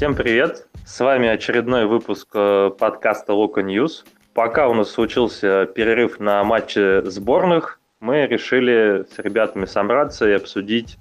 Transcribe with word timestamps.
Всем 0.00 0.14
привет! 0.14 0.66
С 0.86 0.98
вами 1.00 1.28
очередной 1.28 1.84
выпуск 1.84 2.30
э, 2.32 2.70
подкаста 2.78 3.34
Локо 3.34 3.60
News. 3.60 4.06
Пока 4.32 4.66
у 4.66 4.72
нас 4.72 4.90
случился 4.90 5.66
перерыв 5.66 6.18
на 6.18 6.42
матче 6.42 7.02
сборных, 7.04 7.82
мы 8.00 8.26
решили 8.26 9.04
с 9.14 9.18
ребятами 9.18 9.66
собраться 9.66 10.26
и 10.26 10.32
обсудить 10.32 10.96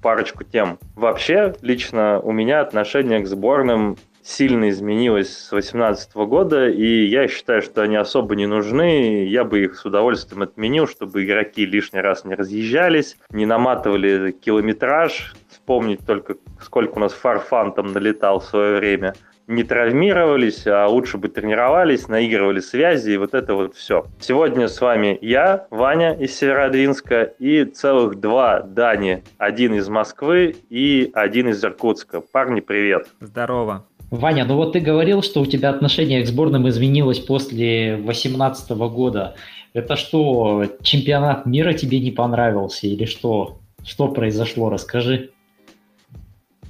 парочку 0.00 0.44
тем. 0.44 0.78
Вообще, 0.94 1.56
лично 1.62 2.20
у 2.20 2.30
меня 2.30 2.60
отношение 2.60 3.18
к 3.18 3.26
сборным 3.26 3.96
сильно 4.22 4.70
изменилось 4.70 5.36
с 5.36 5.50
2018 5.50 6.14
года, 6.14 6.68
и 6.68 7.06
я 7.06 7.26
считаю, 7.26 7.60
что 7.60 7.82
они 7.82 7.96
особо 7.96 8.36
не 8.36 8.46
нужны. 8.46 9.24
Я 9.26 9.42
бы 9.42 9.64
их 9.64 9.76
с 9.76 9.84
удовольствием 9.84 10.42
отменил, 10.42 10.86
чтобы 10.86 11.24
игроки 11.24 11.66
лишний 11.66 12.00
раз 12.00 12.24
не 12.24 12.34
разъезжались, 12.34 13.16
не 13.30 13.46
наматывали 13.46 14.30
километраж. 14.30 15.34
Вспомнить 15.64 16.04
только, 16.04 16.34
сколько 16.60 16.98
у 16.98 16.98
нас 16.98 17.14
фарфан 17.14 17.72
там 17.72 17.94
налетал 17.94 18.40
в 18.40 18.44
свое 18.44 18.76
время 18.76 19.14
не 19.46 19.62
травмировались, 19.62 20.66
а 20.66 20.86
лучше 20.86 21.16
бы 21.16 21.28
тренировались, 21.28 22.06
наигрывали 22.06 22.60
связи 22.60 23.12
и 23.12 23.16
вот 23.16 23.32
это 23.32 23.54
вот 23.54 23.74
все. 23.74 24.04
Сегодня 24.20 24.68
с 24.68 24.78
вами 24.78 25.18
я, 25.22 25.66
Ваня 25.70 26.12
из 26.12 26.36
Северодвинска 26.36 27.22
и 27.38 27.64
целых 27.64 28.20
два 28.20 28.60
Дани. 28.60 29.22
Один 29.38 29.74
из 29.74 29.88
Москвы 29.88 30.54
и 30.68 31.10
один 31.14 31.48
из 31.48 31.64
Иркутска. 31.64 32.20
Парни, 32.20 32.60
привет. 32.60 33.06
Здорово. 33.20 33.86
Ваня, 34.10 34.44
ну 34.44 34.56
вот 34.56 34.74
ты 34.74 34.80
говорил, 34.80 35.22
что 35.22 35.40
у 35.40 35.46
тебя 35.46 35.70
отношение 35.70 36.22
к 36.22 36.26
сборным 36.26 36.68
изменилось 36.68 37.20
после 37.20 37.96
2018 37.96 38.70
года. 38.70 39.34
Это 39.72 39.96
что, 39.96 40.66
чемпионат 40.82 41.46
мира 41.46 41.72
тебе 41.72 42.00
не 42.00 42.10
понравился 42.10 42.86
или 42.86 43.06
что? 43.06 43.56
Что 43.82 44.08
произошло? 44.08 44.68
Расскажи. 44.70 45.30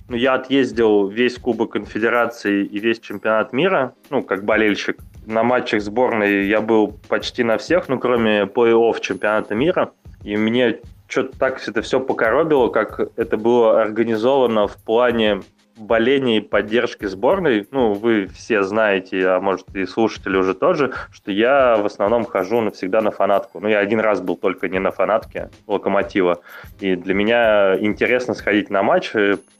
Ну, 0.08 0.16
я 0.16 0.34
отъездил 0.34 1.08
весь 1.08 1.38
Кубок 1.38 1.72
Конфедерации 1.72 2.64
и 2.64 2.78
весь 2.78 3.00
чемпионат 3.00 3.52
мира, 3.52 3.94
ну, 4.10 4.22
как 4.22 4.44
болельщик. 4.44 4.98
На 5.26 5.42
матчах 5.42 5.80
сборной 5.80 6.46
я 6.46 6.60
был 6.60 6.92
почти 7.08 7.42
на 7.42 7.56
всех, 7.56 7.88
ну, 7.88 7.98
кроме 7.98 8.42
плей-офф 8.42 9.00
чемпионата 9.00 9.54
мира. 9.54 9.92
И 10.22 10.36
мне 10.36 10.80
что-то 11.08 11.38
так 11.38 11.66
это 11.66 11.80
все 11.80 12.00
покоробило, 12.00 12.68
как 12.68 13.00
это 13.16 13.36
было 13.38 13.80
организовано 13.80 14.66
в 14.66 14.76
плане 14.76 15.40
боления 15.76 16.38
и 16.38 16.40
поддержки 16.40 17.06
сборной, 17.06 17.66
ну, 17.70 17.92
вы 17.92 18.26
все 18.26 18.62
знаете, 18.62 19.26
а 19.28 19.40
может 19.40 19.74
и 19.74 19.86
слушатели 19.86 20.36
уже 20.36 20.54
тоже, 20.54 20.92
что 21.10 21.30
я 21.30 21.76
в 21.76 21.86
основном 21.86 22.24
хожу 22.24 22.60
навсегда 22.60 23.00
на 23.00 23.10
фанатку. 23.10 23.60
Ну, 23.60 23.68
я 23.68 23.78
один 23.78 24.00
раз 24.00 24.20
был 24.20 24.36
только 24.36 24.68
не 24.68 24.78
на 24.78 24.90
фанатке 24.90 25.50
Локомотива. 25.66 26.40
И 26.80 26.96
для 26.96 27.14
меня 27.14 27.76
интересно 27.78 28.34
сходить 28.34 28.70
на 28.70 28.82
матч, 28.82 29.12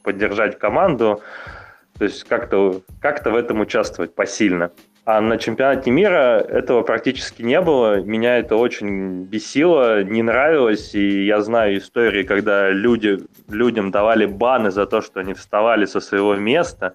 поддержать 0.02 0.58
команду, 0.58 1.22
то 1.98 2.04
есть 2.04 2.24
как-то 2.24 2.82
как 3.00 3.24
в 3.24 3.34
этом 3.34 3.60
участвовать 3.60 4.14
посильно. 4.14 4.70
А 5.06 5.20
на 5.20 5.36
чемпионате 5.36 5.90
мира 5.90 6.38
этого 6.40 6.82
практически 6.82 7.42
не 7.42 7.60
было. 7.60 8.00
Меня 8.00 8.38
это 8.38 8.56
очень 8.56 9.24
бесило, 9.24 10.02
не 10.02 10.22
нравилось. 10.22 10.94
И 10.94 11.26
я 11.26 11.42
знаю 11.42 11.76
истории, 11.76 12.22
когда 12.22 12.70
люди, 12.70 13.18
людям 13.48 13.90
давали 13.90 14.24
баны 14.24 14.70
за 14.70 14.86
то, 14.86 15.02
что 15.02 15.20
они 15.20 15.34
вставали 15.34 15.84
со 15.84 16.00
своего 16.00 16.36
места, 16.36 16.94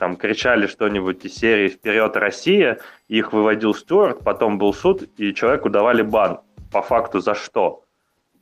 там 0.00 0.16
кричали 0.16 0.66
что-нибудь 0.66 1.24
из 1.24 1.36
серии 1.36 1.68
«Вперед, 1.68 2.16
Россия!», 2.16 2.80
их 3.06 3.32
выводил 3.32 3.72
Стюарт, 3.72 4.24
потом 4.24 4.58
был 4.58 4.74
суд, 4.74 5.08
и 5.16 5.32
человеку 5.32 5.70
давали 5.70 6.02
бан. 6.02 6.40
По 6.72 6.82
факту 6.82 7.20
за 7.20 7.36
что? 7.36 7.84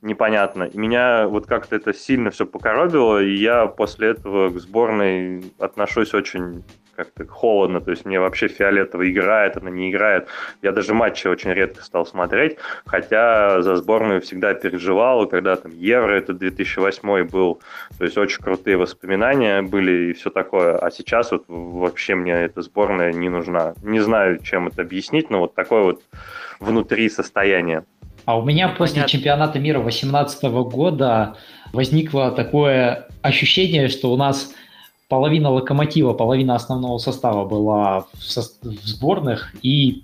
Непонятно. 0.01 0.63
И 0.63 0.77
меня 0.77 1.27
вот 1.27 1.45
как-то 1.45 1.75
это 1.75 1.93
сильно 1.93 2.31
все 2.31 2.47
покоробило, 2.47 3.21
и 3.21 3.35
я 3.35 3.67
после 3.67 4.09
этого 4.09 4.49
к 4.49 4.59
сборной 4.59 5.43
отношусь 5.59 6.15
очень 6.15 6.63
как-то 6.95 7.25
холодно, 7.25 7.81
то 7.81 7.91
есть 7.91 8.05
мне 8.05 8.19
вообще 8.19 8.47
фиолетово 8.47 9.09
играет, 9.09 9.57
она 9.57 9.69
не 9.69 9.89
играет. 9.89 10.27
Я 10.61 10.71
даже 10.71 10.93
матчи 10.93 11.27
очень 11.27 11.51
редко 11.51 11.83
стал 11.83 12.05
смотреть, 12.05 12.57
хотя 12.85 13.61
за 13.61 13.75
сборную 13.75 14.21
всегда 14.21 14.53
переживал, 14.53 15.27
когда 15.27 15.55
там 15.55 15.71
Евро, 15.71 16.13
это 16.13 16.33
2008 16.33 17.27
был, 17.27 17.61
то 17.97 18.03
есть 18.03 18.17
очень 18.17 18.41
крутые 18.41 18.77
воспоминания 18.77 19.61
были 19.61 20.09
и 20.09 20.13
все 20.13 20.29
такое. 20.29 20.77
А 20.77 20.91
сейчас 20.91 21.31
вот 21.31 21.45
вообще 21.47 22.15
мне 22.15 22.33
эта 22.33 22.61
сборная 22.61 23.11
не 23.11 23.29
нужна. 23.29 23.73
Не 23.83 23.99
знаю, 23.99 24.39
чем 24.39 24.67
это 24.67 24.81
объяснить, 24.81 25.29
но 25.29 25.39
вот 25.39 25.55
такое 25.55 25.83
вот 25.83 26.01
внутри 26.59 27.09
состояние. 27.09 27.83
А 28.25 28.37
у 28.37 28.45
меня 28.45 28.69
после 28.69 28.95
Понятно. 28.95 29.11
чемпионата 29.11 29.59
мира 29.59 29.79
2018 29.79 30.43
года 30.71 31.35
возникло 31.73 32.31
такое 32.31 33.07
ощущение, 33.21 33.89
что 33.89 34.11
у 34.13 34.17
нас 34.17 34.53
половина 35.13 35.51
локомотива, 35.51 36.13
половина 36.13 36.55
основного 36.55 36.97
состава 36.97 37.45
была 37.47 38.07
в, 38.13 38.23
со 38.23 38.41
в 38.41 38.87
сборных, 38.87 39.53
и, 39.61 40.01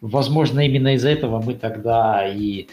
возможно, 0.00 0.60
именно 0.60 0.94
из-за 0.94 1.08
этого 1.08 1.42
мы 1.42 1.54
тогда 1.54 2.28
и 2.28 2.68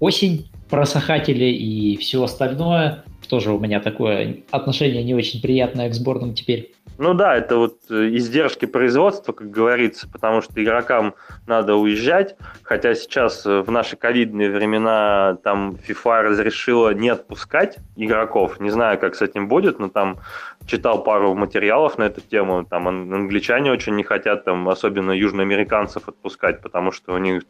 осень 0.00 0.48
просохатели, 0.68 1.44
и 1.44 1.96
все 1.96 2.24
остальное. 2.24 3.04
Тоже 3.28 3.52
у 3.52 3.60
меня 3.60 3.78
такое 3.78 4.38
отношение 4.50 5.04
не 5.04 5.14
очень 5.14 5.40
приятное 5.40 5.88
к 5.88 5.94
сборным 5.94 6.34
теперь. 6.34 6.72
Ну 6.98 7.14
да, 7.14 7.36
это 7.36 7.56
вот 7.56 7.78
э, 7.90 8.08
издержки 8.16 8.66
производства, 8.66 9.32
как 9.32 9.50
говорится, 9.50 10.08
потому 10.08 10.42
что 10.42 10.62
игрокам 10.62 11.14
надо 11.46 11.74
уезжать, 11.74 12.36
хотя 12.62 12.94
сейчас 12.94 13.46
э, 13.46 13.60
в 13.60 13.70
наши 13.70 13.96
ковидные 13.96 14.50
времена 14.50 15.38
там 15.42 15.76
FIFA 15.88 16.22
разрешила 16.22 16.92
не 16.92 17.08
отпускать 17.08 17.78
игроков, 17.96 18.60
не 18.60 18.70
знаю, 18.70 18.98
как 18.98 19.14
с 19.14 19.22
этим 19.22 19.48
будет, 19.48 19.78
но 19.78 19.88
там 19.88 20.18
читал 20.66 21.02
пару 21.02 21.34
материалов 21.34 21.98
на 21.98 22.04
эту 22.04 22.20
тему, 22.20 22.64
там 22.64 22.88
англичане 22.88 23.72
очень 23.72 23.96
не 23.96 24.04
хотят, 24.04 24.44
там 24.44 24.68
особенно 24.68 25.12
южноамериканцев 25.12 26.08
отпускать, 26.08 26.60
потому 26.60 26.92
что 26.92 27.14
у 27.14 27.18
них 27.18 27.42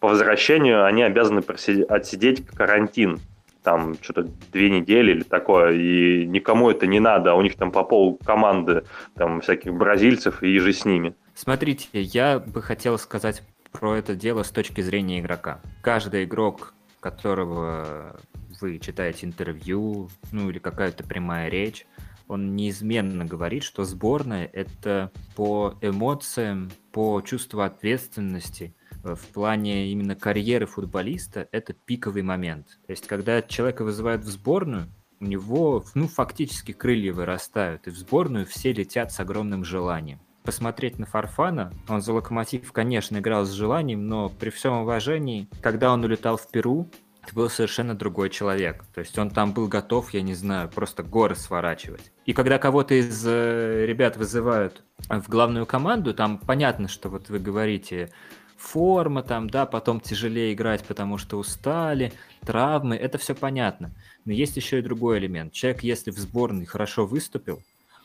по 0.00 0.08
возвращению 0.08 0.84
они 0.84 1.02
обязаны 1.02 1.42
отсидеть 1.88 2.46
карантин 2.46 3.20
там 3.66 3.96
что-то 4.00 4.28
две 4.52 4.70
недели 4.70 5.10
или 5.10 5.22
такое, 5.24 5.72
и 5.72 6.24
никому 6.24 6.70
это 6.70 6.86
не 6.86 7.00
надо, 7.00 7.32
а 7.32 7.34
у 7.34 7.42
них 7.42 7.56
там 7.56 7.72
по 7.72 7.82
пол 7.82 8.16
команды 8.24 8.84
там 9.16 9.40
всяких 9.40 9.74
бразильцев 9.74 10.40
и 10.44 10.56
же 10.60 10.72
с 10.72 10.84
ними. 10.84 11.16
Смотрите, 11.34 11.88
я 11.92 12.38
бы 12.38 12.62
хотел 12.62 12.96
сказать 12.96 13.42
про 13.72 13.96
это 13.96 14.14
дело 14.14 14.44
с 14.44 14.50
точки 14.52 14.82
зрения 14.82 15.18
игрока. 15.18 15.60
Каждый 15.82 16.22
игрок, 16.24 16.74
которого 17.00 18.20
вы 18.60 18.78
читаете 18.78 19.26
интервью, 19.26 20.10
ну 20.30 20.48
или 20.48 20.60
какая-то 20.60 21.02
прямая 21.02 21.48
речь, 21.48 21.88
он 22.28 22.54
неизменно 22.54 23.24
говорит, 23.24 23.64
что 23.64 23.82
сборная— 23.82 24.48
это 24.52 25.10
по 25.34 25.74
эмоциям, 25.80 26.70
по 26.92 27.20
чувству 27.20 27.62
ответственности— 27.62 28.75
в 29.14 29.26
плане 29.28 29.92
именно 29.92 30.16
карьеры 30.16 30.66
футболиста 30.66 31.48
это 31.52 31.72
пиковый 31.72 32.22
момент. 32.22 32.78
То 32.86 32.92
есть, 32.92 33.06
когда 33.06 33.42
человека 33.42 33.84
вызывают 33.84 34.24
в 34.24 34.28
сборную, 34.28 34.88
у 35.20 35.24
него, 35.24 35.84
ну, 35.94 36.08
фактически 36.08 36.72
крылья 36.72 37.12
вырастают, 37.12 37.86
и 37.86 37.90
в 37.90 37.96
сборную 37.96 38.46
все 38.46 38.72
летят 38.72 39.12
с 39.12 39.20
огромным 39.20 39.64
желанием. 39.64 40.20
Посмотреть 40.42 40.98
на 40.98 41.06
Фарфана, 41.06 41.72
он 41.88 42.02
за 42.02 42.12
Локомотив, 42.12 42.70
конечно, 42.72 43.18
играл 43.18 43.44
с 43.44 43.50
желанием, 43.50 44.06
но 44.06 44.28
при 44.28 44.50
всем 44.50 44.74
уважении, 44.74 45.48
когда 45.60 45.92
он 45.92 46.04
улетал 46.04 46.36
в 46.36 46.48
Перу, 46.50 46.88
это 47.26 47.34
был 47.34 47.50
совершенно 47.50 47.94
другой 47.94 48.30
человек. 48.30 48.84
То 48.94 49.00
есть 49.00 49.18
он 49.18 49.30
там 49.30 49.52
был 49.52 49.66
готов, 49.66 50.14
я 50.14 50.22
не 50.22 50.34
знаю, 50.34 50.68
просто 50.68 51.02
горы 51.02 51.34
сворачивать. 51.34 52.12
И 52.24 52.32
когда 52.32 52.58
кого-то 52.58 52.94
из 52.94 53.26
э, 53.26 53.84
ребят 53.84 54.16
вызывают 54.16 54.82
в 55.08 55.28
главную 55.28 55.66
команду, 55.66 56.14
там 56.14 56.38
понятно, 56.38 56.86
что 56.86 57.08
вот 57.08 57.28
вы 57.28 57.40
говорите, 57.40 58.12
форма 58.56 59.24
там, 59.24 59.50
да, 59.50 59.66
потом 59.66 60.00
тяжелее 60.00 60.54
играть, 60.54 60.84
потому 60.84 61.18
что 61.18 61.36
устали, 61.38 62.12
травмы, 62.42 62.94
это 62.94 63.18
все 63.18 63.34
понятно. 63.34 63.90
Но 64.24 64.32
есть 64.32 64.56
еще 64.56 64.78
и 64.78 64.82
другой 64.82 65.18
элемент. 65.18 65.52
Человек, 65.52 65.82
если 65.82 66.12
в 66.12 66.18
сборной 66.18 66.64
хорошо 66.64 67.06
выступил, 67.06 67.60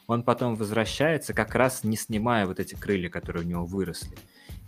он 0.07 0.23
потом 0.23 0.55
возвращается, 0.55 1.35
как 1.35 1.53
раз 1.53 1.83
не 1.83 1.95
снимая 1.95 2.47
вот 2.47 2.59
эти 2.59 2.73
крылья, 2.73 3.09
которые 3.09 3.45
у 3.45 3.47
него 3.47 3.65
выросли. 3.65 4.17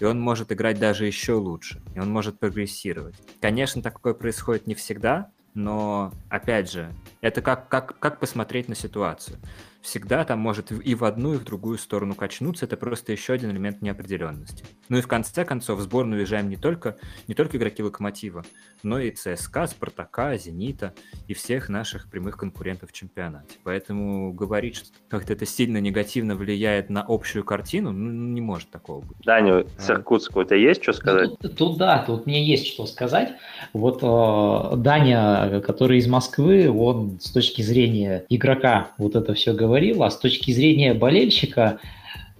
И 0.04 0.06
он 0.06 0.20
может 0.20 0.52
играть 0.52 0.80
даже 0.80 1.06
еще 1.06 1.36
лучше, 1.36 1.82
и 1.96 2.00
он 2.02 2.12
может 2.12 2.38
прогрессировать. 2.38 3.16
Конечно, 3.40 3.82
такое 3.82 4.14
происходит 4.14 4.68
не 4.68 4.76
всегда, 4.76 5.30
но, 5.54 6.12
опять 6.28 6.70
же, 6.70 6.92
это 7.22 7.42
как, 7.42 7.70
как, 7.70 7.98
как 8.00 8.20
посмотреть 8.20 8.68
на 8.68 8.76
ситуацию 8.76 9.40
всегда 9.84 10.24
там 10.24 10.40
может 10.40 10.72
и 10.72 10.96
в 10.96 11.04
одну, 11.04 11.36
и 11.36 11.38
в 11.38 11.44
другую 11.44 11.78
сторону 11.78 12.16
качнуться. 12.16 12.66
Это 12.66 12.78
просто 12.78 13.12
еще 13.12 13.34
один 13.34 13.52
элемент 13.52 13.82
неопределенности. 13.82 14.64
Ну 14.90 14.98
и 14.98 15.02
в 15.02 15.08
конце 15.08 15.44
концов 15.46 15.80
в 15.80 15.82
сборную 15.82 16.22
уезжаем 16.22 16.50
не 16.50 16.56
только, 16.56 16.96
не 17.28 17.36
только 17.36 17.58
игроки 17.58 17.84
Локомотива, 17.84 18.44
но 18.82 19.00
и 19.00 19.12
ЦСКА, 19.12 19.68
Спартака, 19.68 20.38
Зенита 20.38 20.94
и 21.28 21.34
всех 21.34 21.68
наших 21.68 22.10
прямых 22.10 22.38
конкурентов 22.38 22.92
в 22.92 22.94
чемпионате. 22.94 23.58
Поэтому 23.64 24.34
говорить, 24.34 24.78
что 24.78 24.88
как-то 25.10 25.34
это 25.34 25.46
сильно 25.46 25.78
негативно 25.78 26.36
влияет 26.36 26.90
на 26.90 27.04
общую 27.06 27.44
картину, 27.44 27.92
ну, 27.92 28.10
не 28.10 28.42
может 28.42 28.70
такого 28.70 29.02
быть. 29.02 29.18
Даня, 29.26 29.66
с 29.78 29.90
Иркутска, 29.90 30.38
у 30.40 30.44
тебя 30.46 30.58
есть 30.58 30.82
что 30.82 30.94
сказать? 30.94 31.30
Ну, 31.30 31.36
тут, 31.36 31.58
тут 31.58 31.78
да, 31.78 32.04
тут 32.06 32.26
мне 32.26 32.46
есть 32.46 32.68
что 32.68 32.86
сказать. 32.86 33.34
Вот 33.74 34.00
э, 34.02 34.78
Даня, 34.78 35.62
который 35.62 35.98
из 35.98 36.08
Москвы, 36.08 36.72
он 36.72 37.20
с 37.20 37.32
точки 37.32 37.62
зрения 37.62 38.26
игрока 38.30 38.92
вот 38.98 39.16
это 39.16 39.34
все 39.34 39.54
говорит, 39.54 39.73
говорил, 39.74 40.04
а 40.04 40.12
с 40.12 40.20
точки 40.20 40.52
зрения 40.52 40.94
болельщика, 40.94 41.80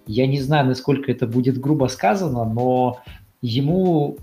я 0.06 0.27
не 0.27 0.39
знаю, 0.39 0.68
насколько 0.68 1.12
это 1.12 1.25
будет 1.25 1.59
грубо 1.59 1.88
сказано, 1.88 2.45
но 2.45 3.00
ему, 3.41 4.18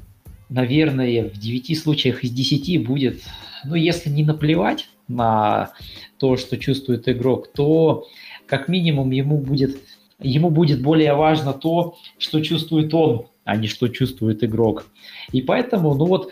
наверное, 0.49 1.29
в 1.29 1.37
9 1.37 1.77
случаях 1.77 2.23
из 2.23 2.31
10 2.31 2.87
будет, 2.87 3.21
ну, 3.65 3.75
если 3.75 4.11
не 4.11 4.23
наплевать 4.25 4.89
на 5.09 5.71
то, 6.19 6.37
что 6.37 6.57
чувствует 6.57 7.09
игрок, 7.09 7.49
то 7.53 8.07
как 8.47 8.69
минимум 8.69 9.11
ему 9.11 9.39
будет, 9.39 9.77
ему 10.21 10.51
будет 10.51 10.81
более 10.81 11.15
важно 11.15 11.53
то, 11.53 11.97
что 12.17 12.41
чувствует 12.41 12.95
он, 12.95 13.27
а 13.43 13.57
не 13.57 13.67
что 13.67 13.89
чувствует 13.89 14.45
игрок. 14.45 14.87
И 15.33 15.43
поэтому, 15.43 15.95
ну 15.95 16.05
вот, 16.05 16.31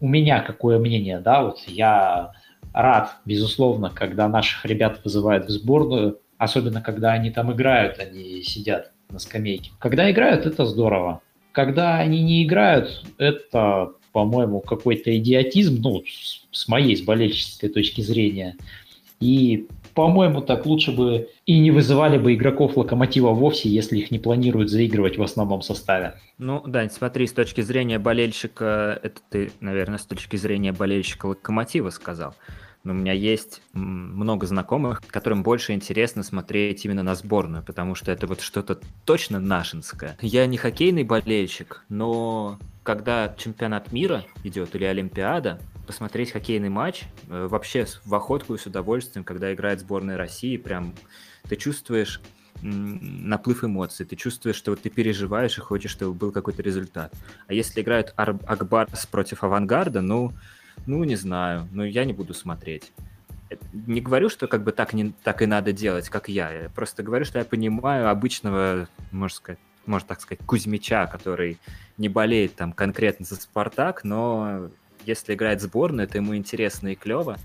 у 0.00 0.08
меня 0.08 0.40
какое 0.40 0.80
мнение, 0.80 1.20
да, 1.20 1.44
вот 1.44 1.60
я 1.68 2.32
рад, 2.78 3.16
безусловно, 3.24 3.90
когда 3.90 4.28
наших 4.28 4.64
ребят 4.64 5.00
вызывают 5.02 5.46
в 5.46 5.50
сборную, 5.50 6.20
особенно 6.38 6.80
когда 6.80 7.12
они 7.12 7.30
там 7.30 7.52
играют, 7.52 7.98
они 7.98 8.42
сидят 8.44 8.92
на 9.10 9.18
скамейке. 9.18 9.72
Когда 9.80 10.08
играют, 10.10 10.46
это 10.46 10.64
здорово. 10.64 11.20
Когда 11.50 11.98
они 11.98 12.22
не 12.22 12.44
играют, 12.44 13.04
это, 13.18 13.92
по-моему, 14.12 14.60
какой-то 14.60 15.16
идиотизм, 15.18 15.80
ну, 15.82 16.04
с, 16.52 16.68
моей, 16.68 16.96
с 16.96 17.02
болельческой 17.02 17.68
точки 17.68 18.00
зрения. 18.00 18.56
И, 19.18 19.66
по-моему, 19.94 20.40
так 20.40 20.64
лучше 20.64 20.92
бы 20.92 21.30
и 21.46 21.58
не 21.58 21.72
вызывали 21.72 22.16
бы 22.16 22.34
игроков 22.34 22.76
Локомотива 22.76 23.30
вовсе, 23.30 23.68
если 23.68 23.98
их 23.98 24.12
не 24.12 24.20
планируют 24.20 24.70
заигрывать 24.70 25.18
в 25.18 25.22
основном 25.24 25.62
составе. 25.62 26.14
Ну, 26.38 26.62
Дань, 26.64 26.90
смотри, 26.90 27.26
с 27.26 27.32
точки 27.32 27.60
зрения 27.62 27.98
болельщика, 27.98 29.00
это 29.02 29.20
ты, 29.28 29.50
наверное, 29.58 29.98
с 29.98 30.06
точки 30.06 30.36
зрения 30.36 30.70
болельщика 30.70 31.26
Локомотива 31.26 31.90
сказал. 31.90 32.36
Но 32.84 32.92
у 32.92 32.96
меня 32.96 33.12
есть 33.12 33.62
много 33.72 34.46
знакомых, 34.46 35.02
которым 35.06 35.42
больше 35.42 35.72
интересно 35.72 36.22
смотреть 36.22 36.84
именно 36.84 37.02
на 37.02 37.14
сборную, 37.14 37.62
потому 37.62 37.94
что 37.94 38.12
это 38.12 38.26
вот 38.26 38.40
что-то 38.40 38.80
точно 39.04 39.40
нашинское. 39.40 40.16
Я 40.20 40.46
не 40.46 40.56
хоккейный 40.56 41.02
болельщик, 41.04 41.84
но 41.88 42.58
когда 42.84 43.34
чемпионат 43.36 43.92
мира 43.92 44.24
идет 44.44 44.74
или 44.74 44.84
Олимпиада, 44.84 45.60
посмотреть 45.86 46.32
хоккейный 46.32 46.68
матч 46.68 47.04
э, 47.28 47.46
вообще 47.50 47.86
в 48.04 48.14
охотку 48.14 48.54
и 48.54 48.58
с 48.58 48.66
удовольствием, 48.66 49.24
когда 49.24 49.52
играет 49.52 49.80
сборная 49.80 50.16
России, 50.16 50.56
прям 50.56 50.94
ты 51.48 51.56
чувствуешь 51.56 52.20
наплыв 52.62 53.64
эмоций, 53.64 54.04
ты 54.04 54.16
чувствуешь, 54.16 54.56
что 54.56 54.72
вот 54.72 54.82
ты 54.82 54.90
переживаешь 54.90 55.58
и 55.58 55.60
хочешь, 55.60 55.92
чтобы 55.92 56.14
был 56.14 56.32
какой-то 56.32 56.62
результат. 56.62 57.14
А 57.46 57.54
если 57.54 57.80
играют 57.80 58.12
Ар- 58.16 58.38
Акбарс 58.46 59.06
против 59.06 59.44
Авангарда, 59.44 60.00
ну, 60.00 60.32
ну, 60.86 61.04
не 61.04 61.16
знаю, 61.16 61.68
ну, 61.72 61.84
я 61.84 62.04
не 62.04 62.12
буду 62.12 62.34
смотреть. 62.34 62.92
Не 63.72 64.00
говорю, 64.00 64.28
что 64.28 64.46
как 64.46 64.62
бы 64.62 64.72
так, 64.72 64.92
не, 64.92 65.12
так 65.22 65.42
и 65.42 65.46
надо 65.46 65.72
делать, 65.72 66.08
как 66.08 66.28
я. 66.28 66.50
Я 66.50 66.68
просто 66.68 67.02
говорю, 67.02 67.24
что 67.24 67.38
я 67.38 67.44
понимаю 67.44 68.10
обычного, 68.10 68.88
можно 69.10 69.36
сказать, 69.36 69.58
можно 69.86 70.08
так 70.08 70.20
сказать, 70.20 70.44
Кузьмича, 70.44 71.06
который 71.06 71.58
не 71.96 72.08
болеет 72.08 72.54
там 72.54 72.72
конкретно 72.72 73.24
за 73.24 73.36
Спартак, 73.36 74.04
но 74.04 74.70
если 75.06 75.34
играет 75.34 75.62
сборную, 75.62 76.06
это 76.06 76.18
ему 76.18 76.36
интересно 76.36 76.88
и 76.88 76.94
клево. 76.94 77.38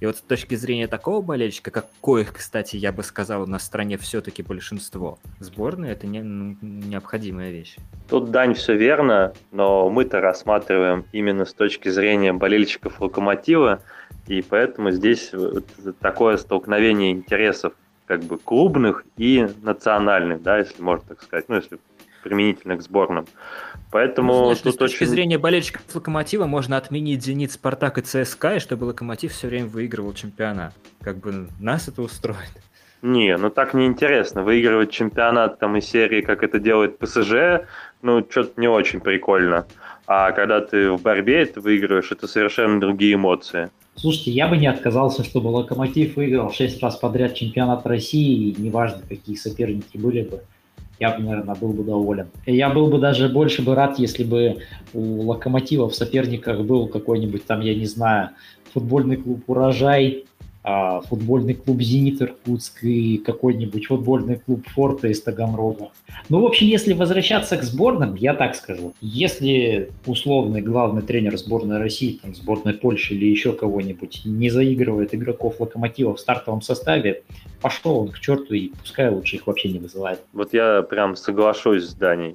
И 0.00 0.06
вот 0.06 0.16
с 0.16 0.20
точки 0.22 0.54
зрения 0.54 0.86
такого 0.86 1.20
болельщика, 1.20 1.70
каких, 1.70 2.32
кстати, 2.32 2.76
я 2.76 2.90
бы 2.90 3.02
сказал, 3.02 3.46
на 3.46 3.58
стране 3.58 3.98
все-таки 3.98 4.42
большинство, 4.42 5.18
сборная 5.40 5.92
это 5.92 6.06
не, 6.06 6.22
ну, 6.22 6.56
необходимая 6.62 7.50
вещь. 7.50 7.76
Тут, 8.08 8.30
Дань, 8.30 8.54
все 8.54 8.76
верно, 8.76 9.34
но 9.52 9.90
мы-то 9.90 10.22
рассматриваем 10.22 11.04
именно 11.12 11.44
с 11.44 11.52
точки 11.52 11.90
зрения 11.90 12.32
болельщиков 12.32 12.98
Локомотива, 12.98 13.82
и 14.26 14.40
поэтому 14.40 14.90
здесь 14.90 15.32
такое 16.00 16.38
столкновение 16.38 17.12
интересов 17.12 17.74
как 18.06 18.22
бы 18.22 18.38
клубных 18.38 19.04
и 19.18 19.46
национальных, 19.62 20.42
да, 20.42 20.58
если 20.58 20.80
можно 20.82 21.04
так 21.08 21.22
сказать, 21.22 21.44
ну, 21.48 21.56
если 21.56 21.78
применительно 22.22 22.76
к 22.76 22.82
сборным. 22.82 23.26
Поэтому 23.90 24.32
ну, 24.32 24.42
знаешь, 24.44 24.60
тут 24.60 24.74
с 24.74 24.76
точки 24.76 25.02
очень... 25.02 25.06
зрения 25.06 25.38
болельщиков 25.38 25.82
Локомотива 25.94 26.46
можно 26.46 26.76
отменить 26.76 27.24
Зенит, 27.24 27.52
Спартак 27.52 27.98
и 27.98 28.02
ЦСКА, 28.02 28.56
и 28.56 28.58
чтобы 28.60 28.84
Локомотив 28.84 29.32
все 29.32 29.48
время 29.48 29.66
выигрывал 29.66 30.12
чемпионат. 30.14 30.74
Как 31.00 31.18
бы 31.18 31.48
нас 31.58 31.88
это 31.88 32.02
устроит. 32.02 32.52
Не, 33.02 33.36
ну 33.36 33.50
так 33.50 33.74
неинтересно. 33.74 34.42
Выигрывать 34.42 34.90
чемпионат 34.90 35.58
там 35.58 35.76
из 35.76 35.86
серии, 35.86 36.20
как 36.20 36.42
это 36.42 36.58
делает 36.58 36.98
ПСЖ, 36.98 37.66
ну, 38.02 38.24
что-то 38.28 38.60
не 38.60 38.68
очень 38.68 39.00
прикольно. 39.00 39.66
А 40.06 40.32
когда 40.32 40.60
ты 40.60 40.90
в 40.90 41.00
борьбе 41.00 41.42
это 41.42 41.60
выигрываешь, 41.60 42.12
это 42.12 42.26
совершенно 42.26 42.80
другие 42.80 43.14
эмоции. 43.14 43.70
Слушайте, 43.94 44.30
я 44.32 44.48
бы 44.48 44.56
не 44.56 44.66
отказался, 44.66 45.24
чтобы 45.24 45.48
Локомотив 45.48 46.16
выиграл 46.16 46.52
6 46.52 46.82
раз 46.82 46.96
подряд 46.96 47.34
чемпионат 47.34 47.86
России, 47.86 48.50
и 48.50 48.60
неважно, 48.60 49.02
какие 49.08 49.36
соперники 49.36 49.96
были 49.96 50.22
бы 50.22 50.42
я 51.00 51.16
бы, 51.16 51.22
наверное, 51.22 51.54
был 51.54 51.72
бы 51.72 51.82
доволен. 51.82 52.28
Я 52.46 52.68
был 52.68 52.88
бы 52.88 52.98
даже 52.98 53.28
больше 53.30 53.62
бы 53.62 53.74
рад, 53.74 53.98
если 53.98 54.22
бы 54.22 54.58
у 54.92 55.22
Локомотива 55.22 55.88
в 55.88 55.94
соперниках 55.94 56.60
был 56.60 56.86
какой-нибудь 56.88 57.46
там, 57.46 57.62
я 57.62 57.74
не 57.74 57.86
знаю, 57.86 58.30
футбольный 58.72 59.16
клуб 59.16 59.42
«Урожай», 59.46 60.26
футбольный 60.62 61.54
клуб 61.54 61.80
«Зенит» 61.80 62.20
Иркутск 62.20 62.84
и 62.84 63.18
какой-нибудь 63.18 63.86
футбольный 63.86 64.36
клуб 64.36 64.66
«Форта» 64.68 65.08
из 65.08 65.22
Таганрога. 65.22 65.90
Ну, 66.28 66.40
в 66.40 66.44
общем, 66.44 66.66
если 66.66 66.92
возвращаться 66.92 67.56
к 67.56 67.62
сборным, 67.62 68.14
я 68.14 68.34
так 68.34 68.54
скажу. 68.54 68.92
Если 69.00 69.90
условный 70.06 70.60
главный 70.60 71.02
тренер 71.02 71.38
сборной 71.38 71.78
России, 71.78 72.20
там, 72.22 72.34
сборной 72.34 72.74
Польши 72.74 73.14
или 73.14 73.26
еще 73.26 73.52
кого-нибудь 73.52 74.22
не 74.24 74.50
заигрывает 74.50 75.14
игроков 75.14 75.60
«Локомотива» 75.60 76.14
в 76.14 76.20
стартовом 76.20 76.60
составе, 76.60 77.22
пошел 77.62 77.98
он 77.98 78.08
к 78.08 78.18
черту 78.20 78.54
и 78.54 78.68
пускай 78.68 79.08
лучше 79.08 79.36
их 79.36 79.46
вообще 79.46 79.70
не 79.70 79.78
вызывает. 79.78 80.20
Вот 80.32 80.52
я 80.52 80.82
прям 80.82 81.16
соглашусь 81.16 81.84
с 81.84 81.94
Даней. 81.94 82.34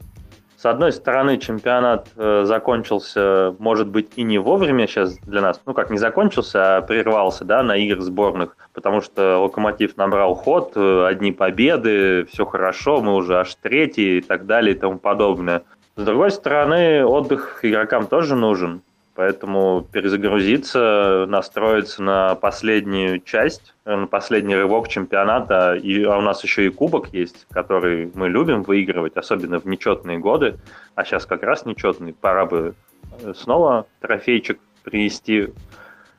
С 0.65 0.67
одной 0.67 0.93
стороны, 0.93 1.37
чемпионат 1.37 2.07
э, 2.15 2.41
закончился, 2.45 3.55
может 3.59 3.87
быть, 3.87 4.13
и 4.15 4.23
не 4.23 4.39
вовремя 4.39 4.87
сейчас 4.87 5.15
для 5.19 5.39
нас, 5.39 5.61
ну 5.67 5.75
как 5.75 5.91
не 5.91 5.99
закончился, 5.99 6.77
а 6.77 6.81
прервался, 6.81 7.45
да, 7.45 7.61
на 7.61 7.77
играх 7.77 8.01
сборных, 8.01 8.57
потому 8.73 9.01
что 9.01 9.37
Локомотив 9.37 9.95
набрал 9.95 10.33
ход, 10.33 10.71
э, 10.75 11.05
одни 11.05 11.31
победы, 11.31 12.25
все 12.31 12.47
хорошо, 12.47 12.99
мы 12.99 13.13
уже 13.13 13.41
аж 13.41 13.53
третий 13.61 14.17
и 14.17 14.21
так 14.21 14.47
далее 14.47 14.73
и 14.75 14.79
тому 14.79 14.97
подобное. 14.97 15.61
С 15.97 16.03
другой 16.03 16.31
стороны, 16.31 17.05
отдых 17.05 17.59
игрокам 17.61 18.07
тоже 18.07 18.35
нужен. 18.35 18.81
Поэтому 19.15 19.87
перезагрузиться, 19.93 21.25
настроиться 21.29 22.03
на 22.03 22.35
последнюю 22.35 23.21
часть, 23.21 23.73
э, 23.85 23.95
на 23.95 24.07
последний 24.07 24.55
рывок 24.55 24.89
чемпионата. 24.89 25.75
И, 25.75 26.03
а 26.03 26.17
у 26.17 26.21
нас 26.21 26.43
еще 26.43 26.65
и 26.65 26.69
кубок 26.69 27.13
есть, 27.13 27.47
который 27.49 28.11
мы 28.13 28.27
любим 28.27 28.63
выигрывать, 28.63 29.15
особенно 29.15 29.61
в 29.61 29.65
нечетные 29.65 30.19
годы. 30.19 30.57
А 30.95 31.05
сейчас 31.05 31.25
как 31.25 31.43
раз 31.43 31.65
нечетный. 31.65 32.11
Пора 32.13 32.45
бы 32.45 32.75
э, 33.23 33.33
снова 33.33 33.87
трофейчик 34.01 34.59
принести 34.83 35.53